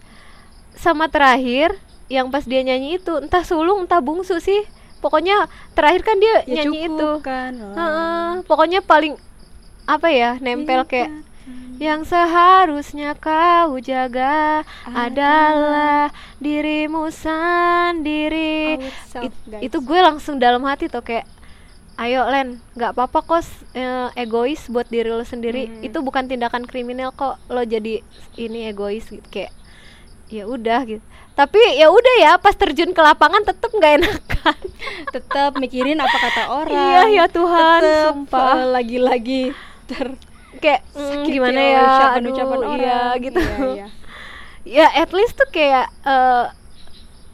sama 0.77 1.09
terakhir 1.09 1.73
yang 2.07 2.29
pas 2.29 2.45
dia 2.45 2.61
nyanyi 2.63 2.97
itu 2.97 3.11
entah 3.19 3.43
sulung 3.43 3.83
entah 3.83 3.99
bungsu 3.99 4.37
sih 4.39 4.63
pokoknya 4.97 5.49
terakhir 5.75 6.01
kan 6.01 6.17
dia 6.17 6.45
Ya 6.45 6.63
nyanyi 6.63 6.87
cukup 6.87 6.93
itu 6.93 7.09
kan. 7.21 7.51
Heeh, 7.57 8.29
pokoknya 8.45 8.79
paling 8.81 9.13
apa 9.85 10.07
ya 10.11 10.35
nempel 10.37 10.83
kayak 10.83 11.09
yang 11.77 12.01
seharusnya 12.03 13.13
kau 13.13 13.77
jaga 13.77 14.61
adalah 14.85 16.09
dirimu 16.37 17.09
sendiri. 17.09 18.81
It- 19.19 19.37
itu 19.63 19.77
gue 19.79 19.99
langsung 19.99 20.37
dalam 20.37 20.61
hati 20.63 20.87
tuh 20.87 21.01
kayak 21.01 21.25
ayo 21.97 22.25
Len 22.25 22.61
nggak 22.73 22.93
apa-apa 22.93 23.19
kok 23.23 23.41
eh, 23.73 24.09
egois 24.15 24.65
buat 24.67 24.85
diri 24.85 25.09
lo 25.09 25.25
sendiri 25.25 25.65
Hmm. 25.65 25.81
itu 25.81 25.97
bukan 25.99 26.25
tindakan 26.25 26.61
kriminal 26.63 27.09
kok 27.09 27.41
lo 27.47 27.61
jadi 27.63 28.05
ini 28.35 28.69
egois 28.69 29.01
gitu 29.03 29.25
kayak 29.27 29.49
ya 30.27 30.45
udah 30.45 30.85
gitu 30.85 31.01
tapi 31.33 31.57
ya 31.73 31.89
udah 31.89 32.15
ya 32.19 32.31
pas 32.35 32.53
terjun 32.53 32.91
ke 32.91 32.99
lapangan 32.99 33.41
tetep 33.41 33.69
nggak 33.71 33.93
enakan 33.97 34.57
tetap 35.15 35.51
mikirin 35.55 35.97
apa 35.97 36.17
kata 36.19 36.43
orang. 36.51 36.77
iya 36.77 37.01
ya 37.15 37.25
Tuhan 37.27 37.81
Tetep, 37.81 38.01
sumpah 38.03 38.53
eh, 38.55 38.67
lagi-lagi 38.67 39.43
ter 39.87 40.13
kayak 40.57 40.81
mm, 40.89 40.99
sakit 40.99 41.29
gimana 41.29 41.59
ya 41.59 41.69
ya 41.69 41.83
ucapan-ucapan 41.87 42.47
aduh, 42.53 42.65
orang. 42.65 42.79
iya 42.79 42.99
gitu 43.17 43.39
Iya, 43.39 43.57
iya. 43.69 43.87
ya 44.83 44.87
at 44.97 45.11
least 45.11 45.33
tuh 45.33 45.49
kayak 45.49 45.87
eh, 46.03 46.45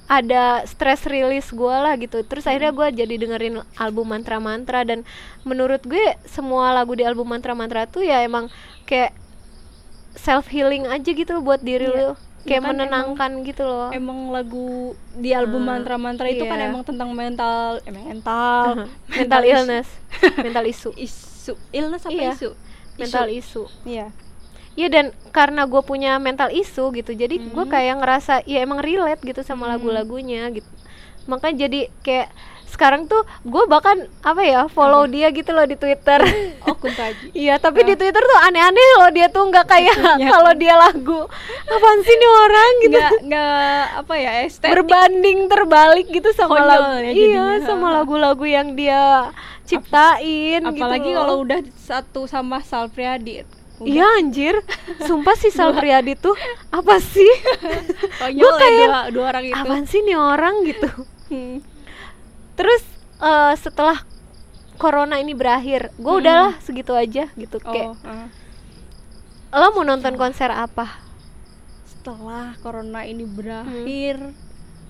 ada 0.05 0.43
stress 0.63 1.03
release 1.05 1.49
gue 1.49 1.71
lah 1.73 1.95
gitu 1.95 2.21
terus 2.21 2.43
akhirnya 2.43 2.69
gue 2.69 2.87
jadi 2.93 3.15
dengerin 3.17 3.55
album 3.75 4.05
mantra 4.07 4.37
mantra 4.37 4.83
dan 4.83 5.01
menurut 5.41 5.81
gue 5.81 6.03
semua 6.25 6.69
lagu 6.71 6.93
di 6.93 7.01
album 7.01 7.25
mantra 7.25 7.51
mantra 7.51 7.83
tuh 7.85 8.03
ya 8.03 8.21
emang 8.21 8.51
kayak 8.83 9.15
self 10.13 10.45
healing 10.47 10.85
aja 10.85 11.09
gitu 11.09 11.39
buat 11.39 11.59
diri 11.59 11.87
Iya. 11.87 11.95
lo 11.95 12.09
kayak 12.43 12.51
Ya 12.53 12.59
kan, 12.59 12.69
menenangkan 12.69 13.31
gitu 13.41 13.63
loh 13.63 13.87
Emang 13.89 14.27
lagu 14.29 14.91
di 15.15 15.31
album 15.31 15.63
Ah, 15.63 15.67
mantra-mantra 15.73 16.27
itu 16.27 16.43
kan 16.43 16.59
iya. 16.59 16.67
emang 16.67 16.83
tentang 16.83 17.09
mental, 17.09 17.79
eh, 17.79 17.89
mental, 17.89 18.83
mental 19.09 19.41
isu- 19.41 19.49
illness 19.49 19.87
mental 20.45 20.65
isu 20.67 20.89
isu, 20.93 21.53
illness 21.71 22.03
apa 22.03 22.13
Iya. 22.13 22.31
isu? 22.35 22.49
Mental 22.95 23.25
Isu. 23.29 23.65
isu 23.69 23.89
Iya. 23.89 24.07
Iya 24.73 24.87
dan 24.89 25.05
karena 25.29 25.69
gue 25.69 25.81
punya 25.85 26.17
mental 26.17 26.49
isu 26.49 26.89
gitu, 26.97 27.13
jadi 27.13 27.37
gue 27.37 27.65
Hmm. 27.65 27.69
kayak 27.69 27.95
ngerasa 28.01 28.41
ya 28.49 28.65
emang 28.65 28.81
relate 28.81 29.21
gitu 29.21 29.45
sama 29.45 29.69
Hmm. 29.69 29.77
lagu-lagunya 29.77 30.49
gitu. 30.49 30.65
Makanya 31.29 31.69
jadi 31.69 31.79
kayak 32.01 32.33
sekarang 32.73 33.05
tuh 33.05 33.21
gue 33.39 33.63
bahkan 33.65 33.95
apa 34.19 34.41
ya 34.41 34.65
follow 34.65 35.05
dia 35.05 35.29
gitu 35.29 35.49
loh 35.49 35.63
di 35.63 35.77
Twitter. 35.77 36.19
Oh, 36.63 36.71
Kuntaji. 36.73 37.35
Iya 37.35 37.59
tapi 37.59 37.83
di 37.83 37.91
Ah. 37.91 37.99
Twitter 37.99 38.23
tuh 38.23 38.39
aneh-aneh 38.41 38.87
loh 38.97 39.11
dia 39.11 39.27
tuh 39.27 39.43
nggak 39.43 39.67
kayak 39.67 39.95
Iya. 40.15 40.31
kalau 40.31 40.55
dia 40.55 40.73
lagu 40.73 41.27
apaan 41.65 41.99
sih 42.01 42.15
nih 42.15 42.31
orang 42.31 42.71
gitu. 42.79 42.99
Nggak 43.21 43.81
apa 43.99 44.13
ya 44.15 44.31
estetik. 44.41 44.71
Berbanding 44.73 45.39
terbalik 45.45 46.07
gitu 46.07 46.31
sama 46.31 46.55
Konyol 46.55 46.67
lagu 46.69 46.93
ya 46.97 47.11
iya 47.11 47.45
sama 47.61 47.87
lagu-lagu 47.93 48.45
yang 48.45 48.73
dia 48.73 49.27
ciptain 49.63 50.61
Apalagi 50.61 51.03
gitu 51.05 51.19
kalau 51.19 51.35
udah 51.41 51.59
satu 51.77 52.25
sama 52.25 52.59
Sal 52.61 52.87
Priadi. 52.87 53.43
Iya 53.83 54.07
anjir, 54.15 54.55
sumpah 55.03 55.35
si 55.35 55.51
Sal 55.51 55.75
Priadi 55.75 56.15
tuh 56.23 56.39
apa 56.69 56.95
sih? 56.97 57.27
Gua 58.31 58.31
ya 58.31 58.49
kayak, 58.55 58.87
dua, 58.87 59.01
dua 59.11 59.25
orang 59.29 59.45
itu. 59.45 59.59
Apaan 59.59 59.83
sih 59.83 59.99
nih 59.99 60.15
orang 60.15 60.55
gitu? 60.63 60.87
Hmm. 61.27 61.59
Terus 62.53 62.83
eh, 63.17 63.53
setelah 63.55 64.03
corona 64.75 65.15
ini 65.15 65.31
berakhir, 65.31 65.93
gue 65.95 66.09
Hmm. 66.09 66.21
udahlah 66.21 66.53
segitu 66.59 66.91
aja 66.91 67.29
gitu. 67.31 67.57
Kayak 67.57 67.95
Oh, 67.95 67.97
ah. 68.03 68.27
lo 69.53 69.67
mau 69.71 69.85
nonton 69.85 70.15
konser 70.15 70.49
apa? 70.49 71.01
setelah 71.85 72.51
corona 72.59 73.07
ini 73.07 73.23
berakhir 73.23 74.35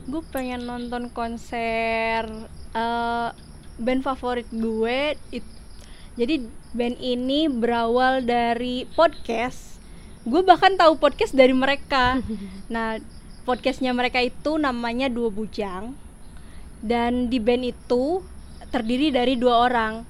gue 0.03 0.21
pengen 0.27 0.65
nonton 0.65 1.13
konser 1.13 2.25
eh, 2.73 3.29
band 3.77 4.01
favorit 4.01 4.49
gue 4.49 5.13
it- 5.29 5.57
jadi 6.13 6.41
band 6.71 6.97
ini 6.97 7.45
berawal 7.45 8.17
dari 8.19 8.89
podcast 8.89 9.77
gue 10.23 10.41
bahkan 10.41 10.73
tahu 10.73 10.97
podcast 10.97 11.37
dari 11.37 11.53
mereka 11.53 12.17
nah 12.73 12.97
podcastnya 13.43 13.93
mereka 13.93 14.17
itu 14.17 14.57
namanya 14.57 15.05
dua 15.05 15.29
bujang 15.29 15.93
dan 16.83 17.31
di 17.31 17.39
band 17.39 17.63
itu 17.63 18.19
terdiri 18.67 19.09
dari 19.09 19.39
dua 19.39 19.63
orang 19.65 20.03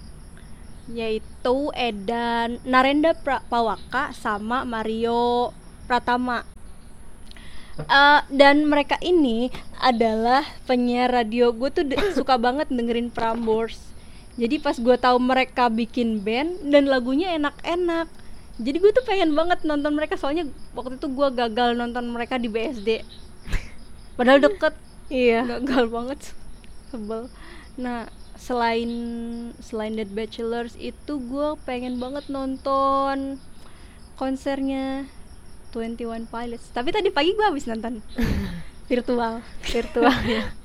yaitu 0.89 1.71
Edan 1.78 2.59
Narenda 2.65 3.13
Pra- 3.15 3.45
Pawaka 3.47 4.11
sama 4.11 4.67
Mario 4.67 5.53
Pratama. 5.88 6.43
Eh, 7.78 8.21
dan 8.34 8.67
mereka 8.67 8.99
ini 8.99 9.47
adalah 9.80 10.43
penyiar 10.67 11.13
radio. 11.13 11.55
Gue 11.55 11.71
tuh 11.71 11.88
suka 12.19 12.36
banget 12.36 12.67
dengerin 12.67 13.13
Prambors. 13.13 13.80
Jadi 14.36 14.59
pas 14.59 14.76
gue 14.76 14.97
tahu 14.97 15.21
mereka 15.21 15.69
bikin 15.69 16.19
band 16.26 16.67
dan 16.67 16.89
lagunya 16.89 17.38
enak-enak 17.38 18.09
jadi 18.61 18.78
gue 18.78 18.91
tuh 18.93 19.01
pengen 19.01 19.34
banget 19.34 19.65
nonton 19.65 19.97
mereka. 19.97 20.13
Soalnya 20.13 20.45
waktu 20.78 21.01
itu 21.01 21.07
gue 21.09 21.28
gagal 21.34 21.74
nonton 21.74 22.05
mereka 22.09 22.38
di 22.38 22.49
BSD 22.49 23.01
padahal 24.13 24.38
deket. 24.38 24.74
Iya. 25.09 25.61
gagal 25.61 25.89
banget 25.89 26.19
sebel 26.94 27.26
nah 27.74 28.06
selain 28.38 28.89
selain 29.58 29.98
Dead 29.98 30.10
Bachelors 30.14 30.78
itu 30.78 31.18
gue 31.18 31.58
pengen 31.66 31.98
banget 31.98 32.30
nonton 32.30 33.41
konsernya 34.14 35.10
21 35.74 36.30
Pilots 36.30 36.70
tapi 36.70 36.94
tadi 36.94 37.10
pagi 37.10 37.34
gue 37.34 37.46
habis 37.46 37.66
nonton 37.66 38.06
virtual 38.89 39.41
Virtual. 39.66 40.14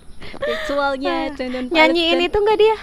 virtualnya 0.45 1.33
21 1.33 1.72
Pilots 1.72 1.72
Nyanyiin 1.72 2.18
dan 2.18 2.26
itu 2.29 2.39
enggak 2.45 2.59
dia? 2.61 2.76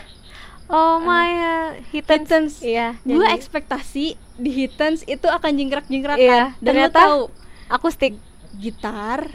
Oh 0.66 0.98
my 0.98 1.30
uh, 1.30 1.68
Hittens. 1.94 2.26
Hittens. 2.26 2.54
Iya. 2.66 2.98
gue 3.06 3.28
ekspektasi 3.38 4.18
di 4.42 4.50
Hittens 4.50 5.06
itu 5.06 5.30
akan 5.30 5.52
jingkrak-jingkrak 5.54 6.18
Iya, 6.18 6.58
dan 6.58 6.74
ternyata 6.74 7.00
tahu 7.06 7.22
akustik. 7.70 8.18
gitar 8.56 9.30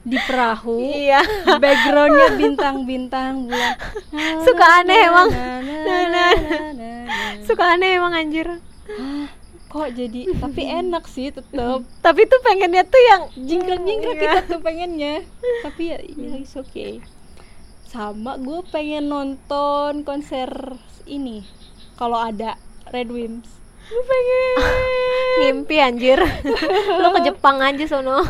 di 0.00 0.16
perahu 0.18 0.80
Iya. 0.80 1.20
backgroundnya 1.56 2.28
bintang-bintang 2.34 3.44
bulan 3.46 3.76
Suka 4.48 4.80
aneh 4.80 5.00
emang. 5.04 5.28
Suka 7.44 7.76
aneh 7.76 7.90
emang 7.94 8.12
anjir. 8.12 8.48
Kok 9.66 9.88
jadi 9.92 10.26
tapi 10.34 10.66
enak 10.66 11.04
sih 11.04 11.30
tetep 11.30 11.54
Tapi 12.04 12.20
tuh 12.26 12.40
pengennya 12.40 12.82
tuh 12.82 12.98
yang 12.98 13.22
jingkrak-jingkrak 13.36 14.16
Iya. 14.16 14.22
kita 14.24 14.40
tuh 14.48 14.60
pengennya 14.60 15.14
tapi 15.60 15.82
ya 15.88 15.98
ya 16.00 16.34
it's 16.36 16.56
okay 16.56 16.98
sama 17.84 18.34
gue 18.36 18.62
pengen 18.66 19.06
nonton 19.06 20.02
konser 20.02 20.46
ini 21.04 21.42
kalau 21.94 22.16
ada 22.16 22.54
Red 22.88 23.10
Wimps 23.10 23.50
gue 23.90 24.02
pengen 24.06 24.54
ngimpi 25.40 25.76
anjir. 25.82 26.20
Lo 27.02 27.10
ke 27.10 27.20
Jepang 27.26 27.58
aja 27.58 27.84
sono. 27.90 28.22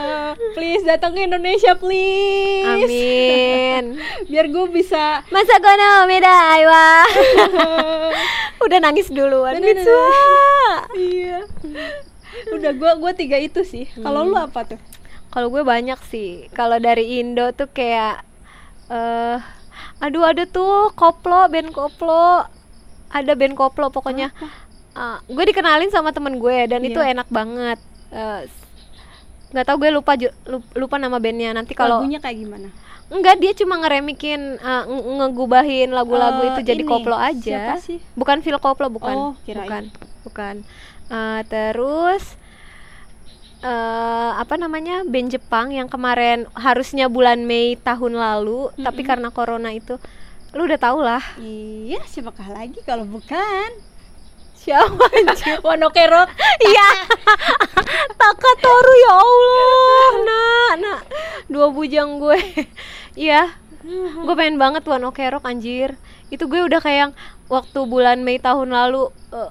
Please 0.58 0.82
datang 0.82 1.14
ke 1.14 1.22
Indonesia 1.26 1.78
please 1.78 2.86
Amin. 2.86 3.98
biar 4.26 4.46
gue 4.50 4.66
bisa 4.70 5.22
Masa 5.30 5.62
kono 5.62 6.10
beda 6.10 6.34
wa. 6.66 6.88
Udah 8.66 8.78
nangis 8.82 9.10
duluan. 9.14 9.62
Iya 10.94 11.46
udah 12.50 12.72
gue 12.74 12.92
gue 12.98 13.12
tiga 13.14 13.38
itu 13.38 13.62
sih 13.62 13.86
kalau 14.02 14.26
lu 14.26 14.36
apa 14.36 14.66
tuh 14.66 14.80
Kalau 15.34 15.50
gue 15.50 15.66
banyak 15.66 15.98
sih. 16.06 16.46
Kalau 16.54 16.78
dari 16.78 17.18
Indo 17.18 17.50
tuh 17.50 17.66
kayak 17.66 18.22
eh 18.86 19.38
aduh 19.98 20.30
ada 20.30 20.46
tuh 20.46 20.94
koplo 20.94 21.50
band 21.50 21.74
koplo. 21.74 22.46
Ada 23.10 23.34
band 23.34 23.58
koplo 23.58 23.90
pokoknya. 23.90 24.30
Ah, 24.94 25.18
gue 25.24 25.44
dikenalin 25.44 25.90
sama 25.90 26.10
temen 26.10 26.38
gue 26.38 26.58
dan 26.66 26.80
itu 26.80 26.96
Iya. 26.96 27.12
enak 27.12 27.28
banget. 27.28 27.78
Eh, 28.10 28.46
nggak 29.50 29.66
tahu 29.66 29.76
gue 29.80 29.90
lupa 29.90 30.14
lupa 30.72 30.96
nama 30.96 31.18
bandnya. 31.18 31.50
Nanti 31.50 31.74
kalau 31.74 31.98
lagunya 31.98 32.18
kayak 32.18 32.38
gimana? 32.38 32.68
Enggak 33.04 33.36
dia 33.36 33.52
cuma 33.52 33.76
ngeremikin 33.76 34.56
uh, 34.56 34.86
nge- 34.86 35.06
ngegubahin 35.20 35.90
lagu-lagu 35.90 36.40
Eh, 36.40 36.48
itu 36.50 36.60
jadi 36.64 36.82
ini, 36.82 36.88
koplo 36.88 37.14
aja. 37.14 37.74
Siapa 37.74 37.74
sih? 37.78 37.98
bukan 38.14 38.40
Phil 38.40 38.56
Koplo 38.56 38.88
bukan. 38.88 39.14
Oh, 39.14 39.32
kirain. 39.42 39.66
bukan 39.66 39.84
bukan. 40.24 40.54
Eh, 41.06 41.40
terus 41.44 42.38
eh 43.60 44.30
apa 44.34 44.54
namanya 44.54 45.02
band 45.04 45.30
Jepang 45.30 45.72
yang 45.72 45.88
kemarin 45.88 46.44
harusnya 46.52 47.08
bulan 47.08 47.42
Mei 47.42 47.76
tahun 47.78 48.12
lalu 48.12 48.68
tapi 48.76 49.00
karena 49.02 49.28
corona 49.28 49.72
itu 49.72 49.96
lu 50.52 50.64
udah 50.64 50.76
tau 50.76 51.00
lah. 51.00 51.22
Iya 51.40 51.98
siapakah 52.04 52.46
lagi 52.48 52.78
kalau 52.82 53.04
bukan 53.04 53.68
Siapa 54.64 55.04
anjir? 55.12 55.60
Wano 55.66 55.92
Kerok. 55.92 56.28
Iya. 56.64 56.88
Takatoru 58.20 58.94
ya 58.96 59.12
Allah. 59.12 60.10
Nah, 60.24 60.70
nah. 60.80 60.98
Dua 61.52 61.68
bujang 61.68 62.16
gue. 62.16 62.40
Iya. 63.12 63.52
Gue 64.24 64.34
pengen 64.34 64.56
banget 64.56 64.88
Wano 64.88 65.12
Kerok 65.12 65.44
anjir. 65.44 66.00
Itu 66.32 66.48
gue 66.48 66.64
udah 66.64 66.80
kayak 66.80 66.98
yang 66.98 67.12
waktu 67.52 67.80
bulan 67.84 68.24
Mei 68.24 68.40
tahun 68.40 68.72
lalu 68.72 69.12
eh, 69.36 69.50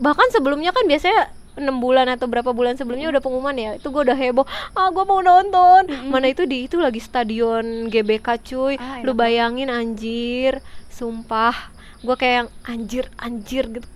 bahkan 0.00 0.26
sebelumnya 0.32 0.72
kan 0.72 0.88
biasanya 0.88 1.28
enam 1.54 1.78
bulan 1.78 2.10
atau 2.10 2.26
berapa 2.26 2.50
bulan 2.50 2.74
sebelumnya 2.74 3.14
udah 3.14 3.22
pengumuman 3.22 3.54
ya 3.54 3.70
itu 3.78 3.86
gue 3.94 4.02
udah 4.02 4.18
heboh 4.18 4.42
ah 4.74 4.90
gue 4.90 5.04
mau 5.06 5.22
nonton 5.22 5.86
mana 6.10 6.26
itu 6.26 6.50
di 6.50 6.66
itu 6.66 6.82
lagi 6.82 6.98
stadion 6.98 7.86
GBK 7.86 8.28
cuy 8.42 8.74
Ah, 8.74 9.06
lu 9.06 9.14
bayangin 9.14 9.70
anjir 9.70 10.58
sumpah 10.90 11.54
gue 12.02 12.16
kayak 12.18 12.34
yang 12.34 12.50
anjir 12.66 13.04
anjir 13.22 13.64
gitu 13.70 13.86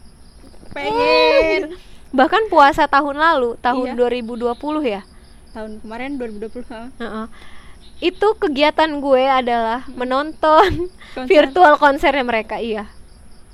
Pengen. 0.71 1.77
bahkan 2.11 2.41
puasa 2.47 2.85
tahun 2.85 3.17
lalu 3.17 3.57
tahun 3.59 3.93
Iya. 3.93 4.17
2020 4.19 4.57
ya 4.83 5.03
Tahun 5.51 5.77
kemarin 5.79 6.11
2020. 6.15 6.65
ha. 6.67 6.89
Heeh. 6.95 7.27
itu 8.01 8.29
kegiatan 8.33 8.89
gue 8.95 9.25
adalah 9.25 9.83
menonton 9.91 10.87
Konser. 11.11 11.27
virtual 11.27 11.75
konsernya 11.77 12.23
mereka 12.23 12.57
iya 12.57 12.87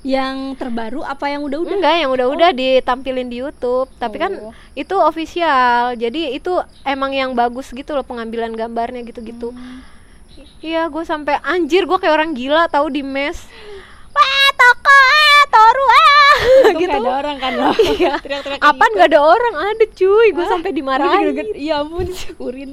Yang 0.01 0.55
terbaru 0.55 1.01
apa 1.01 1.27
yang 1.27 1.41
udah-udah? 1.41 1.73
enggak 1.73 1.95
yang 1.97 2.11
udah-udah 2.11 2.49
ditampilin 2.51 3.25
di 3.25 3.41
YouTube 3.41 3.89
tapi 3.95 4.15
kan 4.17 4.31
Oh. 4.39 4.53
itu 4.73 4.95
official 4.95 5.95
jadi 5.95 6.31
itu 6.31 6.53
emang 6.83 7.11
yang 7.11 7.33
bagus 7.33 7.67
gitu 7.69 7.91
loh 7.91 8.03
pengambilan 8.03 8.51
gambarnya 8.51 9.01
gitu-gitu 9.01 9.49
Hmm. 9.49 9.81
iya 10.59 10.85
gue 10.85 11.03
sampai 11.03 11.41
anjir 11.41 11.83
gue 11.83 11.97
kayak 11.97 12.13
orang 12.13 12.31
gila 12.31 12.67
tahu 12.67 12.87
di 12.87 13.01
mes 13.01 13.35
wah 14.07 14.23
toko 14.53 14.99
toru 15.55 15.85
ah 15.87 16.03
Untung 16.35 16.77
gitu 16.83 16.97
ada 16.99 17.11
orang 17.15 17.37
kan 17.39 17.51
lo. 17.55 17.71
Iya. 17.95 18.13
Teriak-teriak 18.25 18.59
Apaan 18.59 18.91
gitu. 18.91 18.95
nggak 18.99 19.09
ada 19.09 19.21
orang 19.23 19.55
ada 19.55 19.85
cuy 19.87 20.27
gue 20.29 20.45
sampai 20.45 20.71
dimarahin 20.71 21.19
deg-degan. 21.23 21.47
Ya 21.55 21.75
ampun 21.79 22.05
disyukurin. 22.11 22.71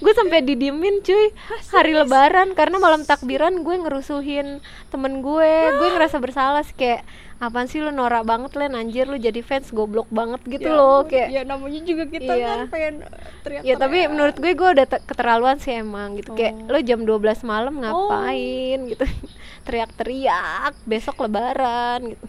gue 0.00 0.12
sampai 0.16 0.38
didiemin 0.40 1.04
cuy 1.04 1.24
hari 1.68 1.92
lebaran 1.92 2.56
karena 2.56 2.76
malam 2.78 3.04
takbiran 3.04 3.60
gue 3.60 3.74
ngerusuhin 3.76 4.58
temen 4.88 5.20
gue 5.20 5.52
gue 5.76 5.88
ngerasa 5.92 6.16
bersalah 6.18 6.64
sih 6.64 6.74
kayak 6.74 7.04
apaan 7.42 7.66
sih 7.66 7.76
lu 7.76 7.90
norak 7.90 8.22
banget 8.22 8.54
len 8.54 8.72
anjir 8.72 9.02
lu 9.04 9.18
jadi 9.18 9.40
fans 9.40 9.68
goblok 9.68 10.06
banget 10.08 10.38
gitu 10.46 10.62
Ya 10.64 10.72
loh 10.72 11.02
kayak 11.02 11.28
ya 11.28 11.42
namanya 11.42 11.82
juga 11.82 12.06
kita 12.06 12.32
Iya. 12.32 12.46
kan 12.46 12.58
pengen 12.68 12.94
teriak 13.42 13.62
ya 13.62 13.74
tapi 13.76 13.98
menurut 14.06 14.36
gue 14.36 14.52
gue 14.52 14.68
udah 14.70 14.86
te- 14.86 15.02
keterlaluan 15.02 15.58
sih 15.58 15.74
emang 15.74 16.14
gitu 16.14 16.32
kayak 16.32 16.54
Oh. 16.62 16.70
lo 16.70 16.78
jam 16.80 17.02
12 17.02 17.18
malam 17.42 17.74
ngapain 17.76 18.78
gitu 18.86 19.02
teriak-teriak 19.66 20.78
besok 20.84 21.18
lebaran 21.20 22.14
gitu 22.14 22.26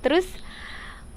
terus 0.00 0.24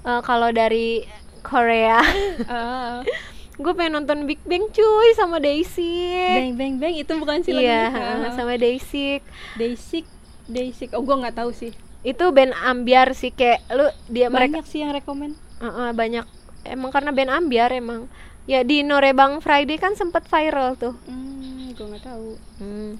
eh, 0.02 0.20
kalau 0.20 0.50
dari 0.50 1.08
Korea 1.40 2.04
Ah. 2.44 3.00
gue 3.56 3.72
pengen 3.72 3.96
nonton 3.96 4.26
Big 4.26 4.42
Bang 4.42 4.68
cuy 4.68 5.08
sama 5.14 5.38
Daisy 5.38 6.12
bang 6.12 6.52
bang 6.52 6.74
bang 6.76 6.94
itu 6.94 7.12
bukan 7.14 7.40
sih 7.40 7.54
iya? 7.54 7.88
Ah. 7.88 8.34
sama 8.34 8.54
Daisy 8.54 9.22
Daisy 9.54 10.02
Daisy 10.44 10.90
oh 10.90 11.00
gua 11.00 11.22
nggak 11.22 11.38
tahu 11.38 11.48
sih 11.50 11.72
itu 12.04 12.24
band 12.30 12.52
ambiar 12.60 13.16
sih 13.16 13.32
kayak 13.32 13.64
lu 13.72 13.88
dia 14.12 14.28
mereka 14.28 14.60
banyak 14.60 14.66
sih 14.68 14.84
yang 14.84 14.92
rekomen. 14.92 15.32
Heeh, 15.64 15.88
banyak. 15.96 16.24
Emang 16.68 16.92
karena 16.92 17.10
band 17.16 17.32
ambiar 17.32 17.72
emang. 17.72 18.06
Ya 18.44 18.60
di 18.60 18.84
Norebang 18.84 19.40
Friday 19.40 19.80
kan 19.80 19.96
sempet 19.96 20.28
viral 20.28 20.76
tuh. 20.76 20.92
Hmm 21.08 21.34
gua 21.74 21.86
nggak 21.90 22.06
tahu. 22.06 22.30
Hmm. 22.62 22.92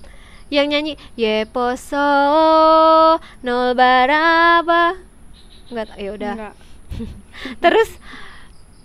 yang 0.53 0.69
nyanyi 0.69 1.01
Yeposo 1.17 2.11
nol 3.41 3.73
baraba. 3.73 4.99
Nggak 5.73 5.97
ya 5.97 6.11
udah. 6.15 6.35
Terus 7.65 7.91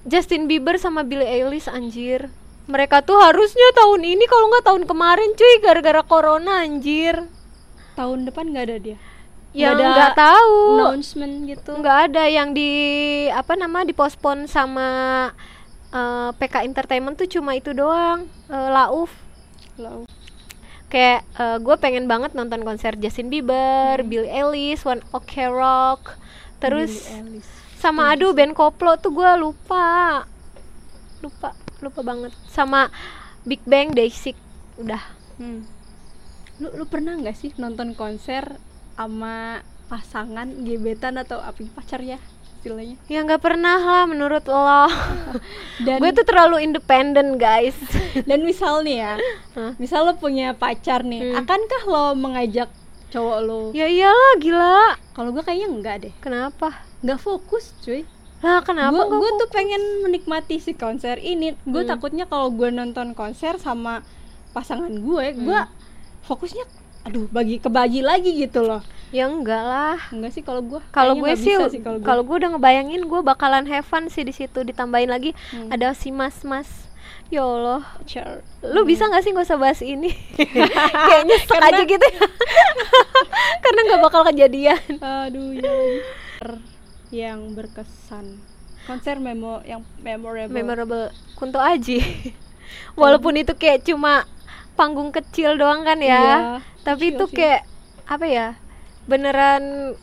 Justin 0.08 0.48
Bieber 0.48 0.80
sama 0.80 1.04
Billie 1.04 1.28
Eilish 1.28 1.68
anjir. 1.68 2.32
Mereka 2.70 3.02
tuh 3.04 3.18
harusnya 3.18 3.66
tahun 3.76 4.06
ini 4.06 4.26
kalau 4.30 4.50
nggak 4.50 4.66
tahun 4.66 4.84
kemarin 4.86 5.36
cuy 5.36 5.54
gara-gara 5.60 6.02
corona 6.06 6.64
anjir. 6.64 7.28
Tahun 7.98 8.20
depan 8.30 8.56
nggak 8.56 8.66
ada 8.70 8.78
dia 8.80 8.98
yang 9.54 9.78
ada 9.78 9.86
nggak 9.90 10.14
tahu. 10.14 10.58
announcement 10.78 11.34
gitu. 11.50 11.72
Nggak 11.82 11.98
ada 12.10 12.24
yang 12.30 12.54
di 12.54 12.72
apa 13.34 13.58
nama 13.58 13.82
dipospon 13.82 14.46
sama 14.46 14.88
eh, 15.90 16.30
PK 16.38 16.70
Entertainment 16.70 17.18
tuh 17.18 17.30
cuma 17.30 17.58
itu 17.58 17.74
doang 17.74 18.30
eh, 18.50 18.70
Lauf. 18.70 19.10
Lau. 19.80 20.04
kayak 20.90 21.22
gue 21.62 21.76
pengen 21.78 22.10
banget 22.10 22.34
nonton 22.34 22.66
konser 22.66 22.98
Justin 22.98 23.30
Bieber, 23.30 24.02
Billie 24.02 24.26
Eilish, 24.26 24.90
One 24.90 25.06
Ok 25.14 25.46
Rock, 25.46 26.18
terus 26.58 27.06
sama 27.78 28.10
aduh 28.10 28.34
band 28.34 28.58
koplo 28.58 28.98
tuh 28.98 29.14
gue 29.14 29.32
lupa, 29.38 30.26
lupa, 31.22 31.54
lupa 31.80 32.02
banget. 32.02 32.34
Sama 32.50 32.90
Big 33.48 33.62
Bang, 33.70 33.94
Day6 33.96 34.34
udah. 34.82 35.00
Hmm. 35.40 35.64
Lu 36.60 36.74
lu 36.76 36.84
pernah 36.90 37.16
nggak 37.16 37.38
sih 37.38 37.54
nonton 37.56 37.96
konser 37.96 38.60
sama 39.00 39.64
pasangan 39.88 40.44
gebetan 40.60 41.16
atau 41.16 41.40
apa 41.40 41.64
pacar 41.72 42.04
ya 42.04 42.20
istilahnya? 42.60 43.00
Ya 43.08 43.24
nggak 43.24 43.40
pernah 43.40 43.80
lah 43.80 44.04
menurut 44.04 44.44
lo. 44.44 44.92
Dan 45.88 46.04
gue 46.04 46.12
tuh 46.12 46.28
terlalu 46.28 46.60
independen 46.62 47.40
guys. 47.40 47.80
dan 48.28 48.44
misal 48.44 48.84
nih 48.84 49.00
ya, 49.00 49.14
misal 49.80 50.04
lo 50.04 50.14
punya 50.14 50.52
pacar 50.52 51.00
nih, 51.02 51.32
Hmm. 51.32 51.40
akankah 51.40 51.84
lo 51.86 52.06
mengajak 52.14 52.68
cowok 53.08 53.40
lo? 53.40 53.62
ya 53.72 53.88
iyalah 53.88 54.34
gila. 54.38 54.84
Kalau 55.16 55.32
gue 55.32 55.40
kayaknya 55.40 55.68
enggak 55.70 55.96
deh, 56.02 56.14
Kenapa? 56.20 56.84
nggak 57.00 57.18
fokus 57.18 57.72
cuy. 57.80 58.04
Lah 58.40 58.60
kenapa? 58.60 59.08
Gue 59.08 59.30
tuh 59.38 59.48
pengen 59.48 59.80
menikmati 60.02 60.60
si 60.60 60.74
konser 60.74 61.16
ini. 61.18 61.56
Gue 61.64 61.84
Hmm. 61.84 61.92
takutnya 61.92 62.26
kalau 62.26 62.52
gue 62.52 62.68
nonton 62.70 63.12
konser 63.14 63.56
sama 63.56 64.04
pasangan 64.52 64.92
gue, 64.92 65.26
gue 65.34 65.60
fokusnya, 66.24 66.68
aduh 67.10 67.26
bagi 67.28 67.58
kebagi 67.58 68.02
lagi 68.02 68.38
gitu 68.38 68.62
loh. 68.62 68.86
Ya 69.10 69.26
enggak 69.26 69.60
lah. 69.60 69.98
Enggak 70.14 70.32
sih 70.32 70.46
kalau 70.46 70.62
gue. 70.62 70.78
Kalau 70.94 71.18
gue 71.18 71.34
sih, 71.34 71.58
kalau 71.82 71.98
gue. 71.98 72.06
kalau 72.06 72.22
gue 72.22 72.36
udah 72.38 72.50
ngebayangin 72.54 73.02
gue 73.04 73.22
bakalan 73.26 73.66
have 73.66 73.82
fun 73.84 74.06
sih 74.08 74.22
di 74.22 74.30
situ. 74.30 74.62
Ditambahin 74.62 75.10
lagi 75.10 75.34
Hmm. 75.50 75.74
ada 75.74 75.98
si 75.98 76.14
mas-mas. 76.14 76.70
Ya 77.30 77.46
Allah, 77.46 77.86
Pacar. 78.02 78.42
lu 78.66 78.82
bisa 78.86 79.06
nggak 79.06 79.22
sih 79.22 79.30
nggak 79.30 79.46
usah 79.46 79.58
bahas 79.58 79.82
ini? 79.82 80.10
Kayak 81.06 81.24
nyesek 81.26 81.62
aja 81.62 81.82
gitu 81.86 82.02
ya. 82.02 82.26
Karena 83.64 83.80
nggak 83.86 84.02
bakal 84.02 84.22
kejadian. 84.26 84.82
Aduh 84.98 85.54
ya. 85.54 85.74
yang 87.10 87.54
berkesan. 87.54 88.38
Konser 88.86 89.22
memo 89.22 89.62
yang 89.62 89.86
memorable. 90.02 90.54
Memorable 90.54 91.06
Kunto 91.34 91.62
Aji. 91.62 92.02
Walaupun 93.00 93.38
itu 93.38 93.54
kayak 93.54 93.86
cuma 93.86 94.26
panggung 94.80 95.12
kecil 95.12 95.60
doang 95.60 95.84
kan 95.84 96.00
ya. 96.00 96.08
Iya, 96.16 96.38
Tapi 96.88 97.12
itu 97.12 97.28
kayak 97.28 97.68
apa 98.08 98.26
ya? 98.26 98.48
Beneran 99.04 99.94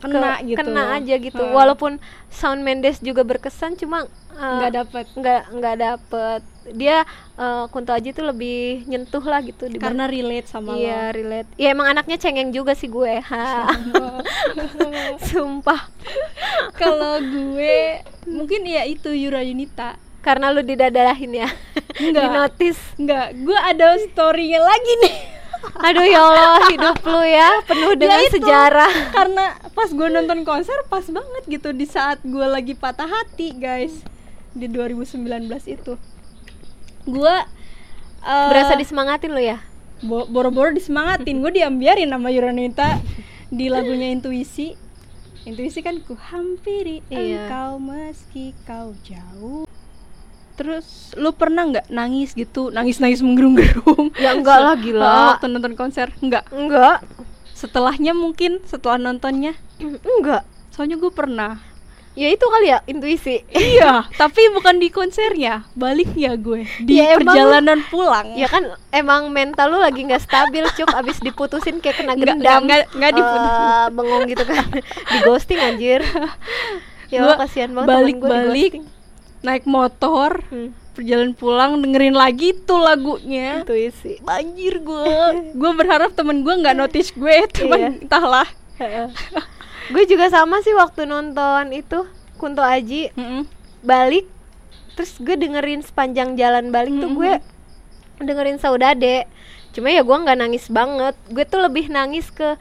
kena 0.00 0.40
ke- 0.40 0.44
gitu. 0.48 0.58
kena 0.58 0.82
aja 0.96 1.14
gitu. 1.16 1.42
Heeh. 1.44 1.52
Walaupun 1.52 2.00
Sound 2.32 2.64
Mendes 2.64 3.00
juga 3.00 3.20
berkesan 3.20 3.76
cuma 3.76 4.08
uh, 4.34 4.56
nggak 4.58 4.72
dapat 4.74 5.04
nggak 5.12 5.42
nggak 5.54 5.76
dapet 5.78 6.40
dia 6.64 7.04
uh, 7.36 7.68
Kunto 7.68 7.92
Aji 7.92 8.10
tuh 8.10 8.24
lebih 8.24 8.88
nyentuh 8.88 9.20
lah 9.20 9.44
gitu 9.44 9.68
karena 9.76 10.08
relate 10.08 10.48
sama 10.48 10.72
iya 10.72 11.12
relate 11.12 11.44
ya 11.60 11.70
emang 11.70 11.92
anaknya 11.92 12.16
cengeng 12.16 12.50
juga 12.50 12.72
sih 12.72 12.88
gue 12.88 13.20
ha 13.20 13.68
sumpah 15.28 15.92
Kalau 16.74 17.20
gue 17.20 18.00
mungkin 18.26 18.64
ya 18.64 18.84
itu 18.84 19.12
Yura 19.12 19.40
Yunita. 19.40 19.96
Karena 20.24 20.48
lu 20.48 20.60
didadarahin 20.60 21.32
ya 21.36 21.48
Enggak. 21.94 22.22
di 22.24 22.28
notice 22.32 22.80
Enggak, 22.96 23.36
gue 23.36 23.54
ada 23.54 23.86
story-nya 24.02 24.58
lagi 24.58 24.92
nih. 25.00 25.14
aduh 25.86 26.04
ya 26.04 26.20
Allah 26.20 26.60
hidup 26.68 26.98
lu 27.02 27.22
ya 27.22 27.50
penuh 27.64 27.92
dengan 27.94 28.16
Ya 28.16 28.26
itu, 28.26 28.36
sejarah 28.36 28.92
Karena 29.10 29.44
pas 29.70 29.88
gue 29.88 30.08
nonton 30.08 30.40
konser 30.42 30.76
pas 30.86 31.00
banget 31.02 31.42
gitu 31.46 31.72
di 31.72 31.84
saat 31.84 32.20
gue 32.20 32.44
lagi 32.44 32.72
patah 32.72 33.06
hati, 33.06 33.52
guys. 33.52 33.92
Di 34.52 34.64
2019 34.66 35.24
itu. 35.66 35.96
Gue 37.04 37.34
eh, 38.22 38.48
berasa 38.48 38.72
disemangatin 38.74 39.28
lu 39.28 39.40
ya 39.40 39.60
bo- 40.00 40.26
boro-boro 40.26 40.68
disemangatin, 40.70 41.40
gue 41.40 41.52
diambiarin 41.54 42.08
sama 42.08 42.28
Yura 42.28 42.48
Yunita 42.48 43.00
di 43.48 43.68
lagunya 43.68 44.10
Intuisi. 44.10 44.76
Intuisi 45.44 45.80
kan 45.80 46.00
ku 46.00 46.12
hampiri 46.14 47.00
Iya. 47.08 47.48
engkau 47.48 47.76
meski 47.78 48.52
kau 48.64 48.92
jauh. 49.00 49.63
Terus 50.54 50.86
lu 51.14 51.30
pernah 51.30 51.64
nggak 51.64 51.86
nangis 51.88 52.30
gitu, 52.32 52.70
nangis-nangis 52.70 53.20
menggerung-gerung? 53.20 54.14
Ya 54.16 54.32
enggak 54.32 54.58
lah, 54.60 54.74
gila. 54.76 55.02
Oh, 55.02 55.26
waktu 55.32 55.46
nonton 55.48 55.74
konser 55.74 56.14
enggak. 56.18 56.46
enggak 56.48 57.02
Setelahnya 57.50 58.12
mungkin 58.12 58.62
setelah 58.62 58.96
nontonnya. 58.96 59.54
enggak 59.80 60.42
Soalnya 60.70 60.94
gue 60.96 61.08
pernah. 61.08 61.58
ya 62.14 62.30
itu 62.30 62.42
kali 62.44 62.66
ya 62.68 62.78
intuisi 62.84 63.42
iya, 63.50 64.06
tapi 64.12 64.46
bukan 64.48 64.78
di 64.78 64.86
konsernya, 64.86 65.66
baliknya 65.74 66.34
gue 66.36 66.62
di 66.78 66.94
Ya, 66.94 67.10
emang- 67.12 67.26
perjalanan 67.26 67.82
pulang. 67.84 68.30
ya 68.32 68.46
kan 68.46 68.62
emang 68.88 69.26
mental 69.28 69.66
lu 69.68 69.78
lagi 69.78 69.98
nggak 70.00 70.22
stabil 70.22 70.62
cuk 70.64 70.94
abis 70.94 71.18
diputusin 71.18 71.82
kayak 71.82 71.98
kena 71.98 72.14
gendam 72.14 72.62
nggak- 72.62 72.86
nggak 72.88 73.12
diputusin. 73.12 73.66
Eh, 73.66 73.86
bengong 73.90 74.24
gitu 74.28 74.44
kan 74.44 74.62
di 75.04 75.18
ghosting 75.20 75.58
anjir 75.58 76.06
ya 77.10 77.18
Allah, 77.20 77.36
kasihan 77.40 77.70
banget 77.72 77.90
balik-balik. 77.90 78.72
Naik 79.44 79.64
motor 79.64 80.40
Hmm, 80.48 80.72
perjalanan 80.92 81.32
pulang 81.32 81.78
dengerin 81.78 82.14
lagi 82.14 82.56
tuh 82.56 82.80
lagunya. 82.80 83.60
Itu 83.60 83.76
isi. 83.76 84.16
Banjir 84.18 84.80
gue 84.80 85.14
gue 85.52 85.70
berharap 85.74 86.10
temen 86.12 86.40
gue 86.40 86.54
nggak 86.54 86.74
notice 86.74 87.12
gue 87.12 87.36
cuman 87.52 87.78
Iya. 87.78 87.88
entahlah 88.00 88.48
gue 89.84 90.04
juga 90.08 90.26
sama 90.26 90.58
sih 90.60 90.72
waktu 90.72 91.04
nonton 91.04 91.70
itu 91.70 92.08
Kunto 92.34 92.64
Aji. 92.64 93.12
Mm-mm. 93.12 93.44
balik 93.80 94.24
terus 94.96 95.18
gue 95.18 95.36
dengerin 95.36 95.84
sepanjang 95.84 96.34
jalan 96.34 96.72
balik 96.72 96.96
tuh 96.96 97.12
gue 97.12 97.32
dengerin 98.18 98.56
Saudade. 98.56 99.28
Cuma 99.70 99.90
ya 99.90 100.00
gue 100.00 100.16
nggak 100.16 100.38
nangis 100.38 100.70
banget. 100.70 101.12
Gue 101.28 101.44
tuh 101.44 101.60
lebih 101.60 101.90
nangis 101.90 102.30
ke 102.30 102.56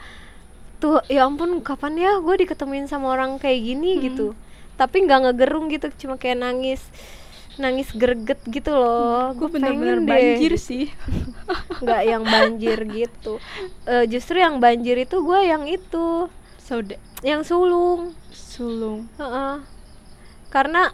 tuh 0.77 0.99
ya 1.07 1.23
ampun 1.23 1.63
kapan 1.63 1.95
ya 1.95 2.11
gue 2.19 2.35
diketemuin 2.43 2.91
sama 2.91 3.07
orang 3.09 3.39
kayak 3.39 3.55
gini 3.63 4.03
gitu 4.03 4.35
tapi 4.83 5.07
nggak 5.07 5.31
ngegerung 5.31 5.71
gitu 5.71 5.87
cuma 5.95 6.19
kayak 6.19 6.43
nangis 6.43 6.83
nangis 7.55 7.93
greget 7.93 8.41
gitu 8.49 8.73
loh. 8.73 9.31
Gue 9.37 9.45
Gua 9.45 9.49
bener-bener 9.55 10.01
banjir 10.01 10.57
sih. 10.57 10.89
Nggak 11.85 12.01
yang 12.01 12.23
banjir 12.25 12.79
gitu. 12.89 13.37
Eh, 13.85 14.09
justru 14.09 14.41
yang 14.41 14.57
banjir 14.57 14.97
itu 14.97 15.21
gue 15.21 15.39
yang 15.45 15.69
itu. 15.69 16.29
Sauda 16.57 16.97
yang 17.21 17.45
sulung. 17.45 18.17
Sulung. 18.33 19.05
Heeh. 19.21 19.61
Karena 20.49 20.89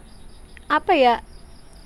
apa 0.68 0.92
ya? 0.92 1.24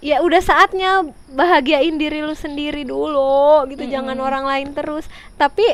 Ya 0.04 0.20
udah 0.20 0.42
saatnya 0.44 1.06
bahagiain 1.32 1.96
diri 1.96 2.20
lu 2.20 2.36
sendiri 2.36 2.84
dulu 2.84 3.64
gitu, 3.72 3.88
jangan 3.88 4.20
orang 4.20 4.44
lain 4.44 4.76
terus. 4.76 5.08
Tapi 5.40 5.64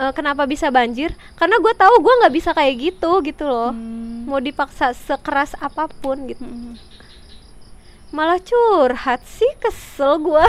eh, 0.00 0.12
kenapa 0.16 0.48
bisa 0.48 0.72
banjir? 0.72 1.12
Karena 1.36 1.60
gue 1.60 1.74
tahu 1.76 1.94
gue 2.00 2.14
nggak 2.24 2.34
bisa 2.34 2.50
kayak 2.56 2.74
gitu 2.80 3.20
gitu 3.20 3.44
loh. 3.44 3.70
Hmm. 3.76 4.24
Mau 4.24 4.40
dipaksa 4.40 4.96
sekeras 4.96 5.52
apa 5.60 5.86
pun 6.00 6.24
gitu. 6.24 6.40
Mm-mm. 6.40 6.80
Malah 8.10 8.40
curhat 8.42 9.22
sih 9.28 9.52
kesel 9.60 10.18
gue. 10.18 10.44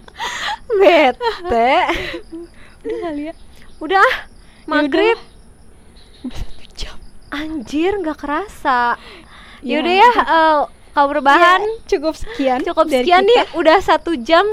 Bete. 0.80 1.74
udah 2.86 2.98
kali 3.02 3.22
ya 3.30 3.34
Udah 3.82 3.98
ah, 4.02 4.14
maghrib. 4.66 5.18
satu 6.26 6.64
jam 6.74 6.96
Anjir 7.30 7.92
nggak 8.00 8.18
kerasa. 8.18 8.96
Ya, 9.62 9.78
Yaudah 9.78 9.94
ya, 9.94 10.10
eh, 10.16 10.60
kaum 10.96 11.10
rebahan. 11.12 11.60
Ya, 11.60 11.76
cukup 11.92 12.14
sekian 12.16 12.58
cukup 12.64 12.88
dari 12.88 13.04
sekian 13.04 13.24
kita. 13.26 13.30
nih 13.30 13.40
udah 13.52 13.78
satu 13.84 14.16
jam 14.16 14.48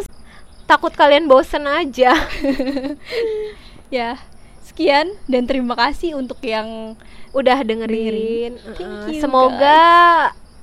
takut 0.67 0.91
kalian 0.95 1.27
bosen 1.27 1.63
aja 1.67 2.11
ya 3.93 4.17
sekian 4.65 5.13
dan 5.29 5.45
terima 5.45 5.77
kasih 5.77 6.17
untuk 6.17 6.41
yang 6.41 6.97
udah 7.29 7.61
dengerin. 7.61 8.57
Thank 8.57 8.81
Uh-uh. 8.81 9.11
you, 9.13 9.21
semoga 9.21 9.81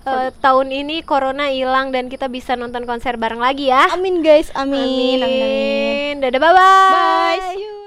uh, 0.02 0.34
tahun 0.42 0.74
ini 0.74 1.06
corona 1.06 1.52
hilang 1.52 1.94
dan 1.94 2.10
kita 2.10 2.26
bisa 2.26 2.58
nonton 2.58 2.88
konser 2.90 3.14
bareng 3.14 3.38
lagi 3.38 3.70
ya. 3.70 3.94
Amin 3.94 4.26
guys. 4.26 4.50
Amin. 4.58 5.20
Amin, 5.20 5.20
amin. 5.22 6.14
dadah 6.26 6.40
bye 6.42 6.50
bye 6.50 7.38
bye 7.38 7.78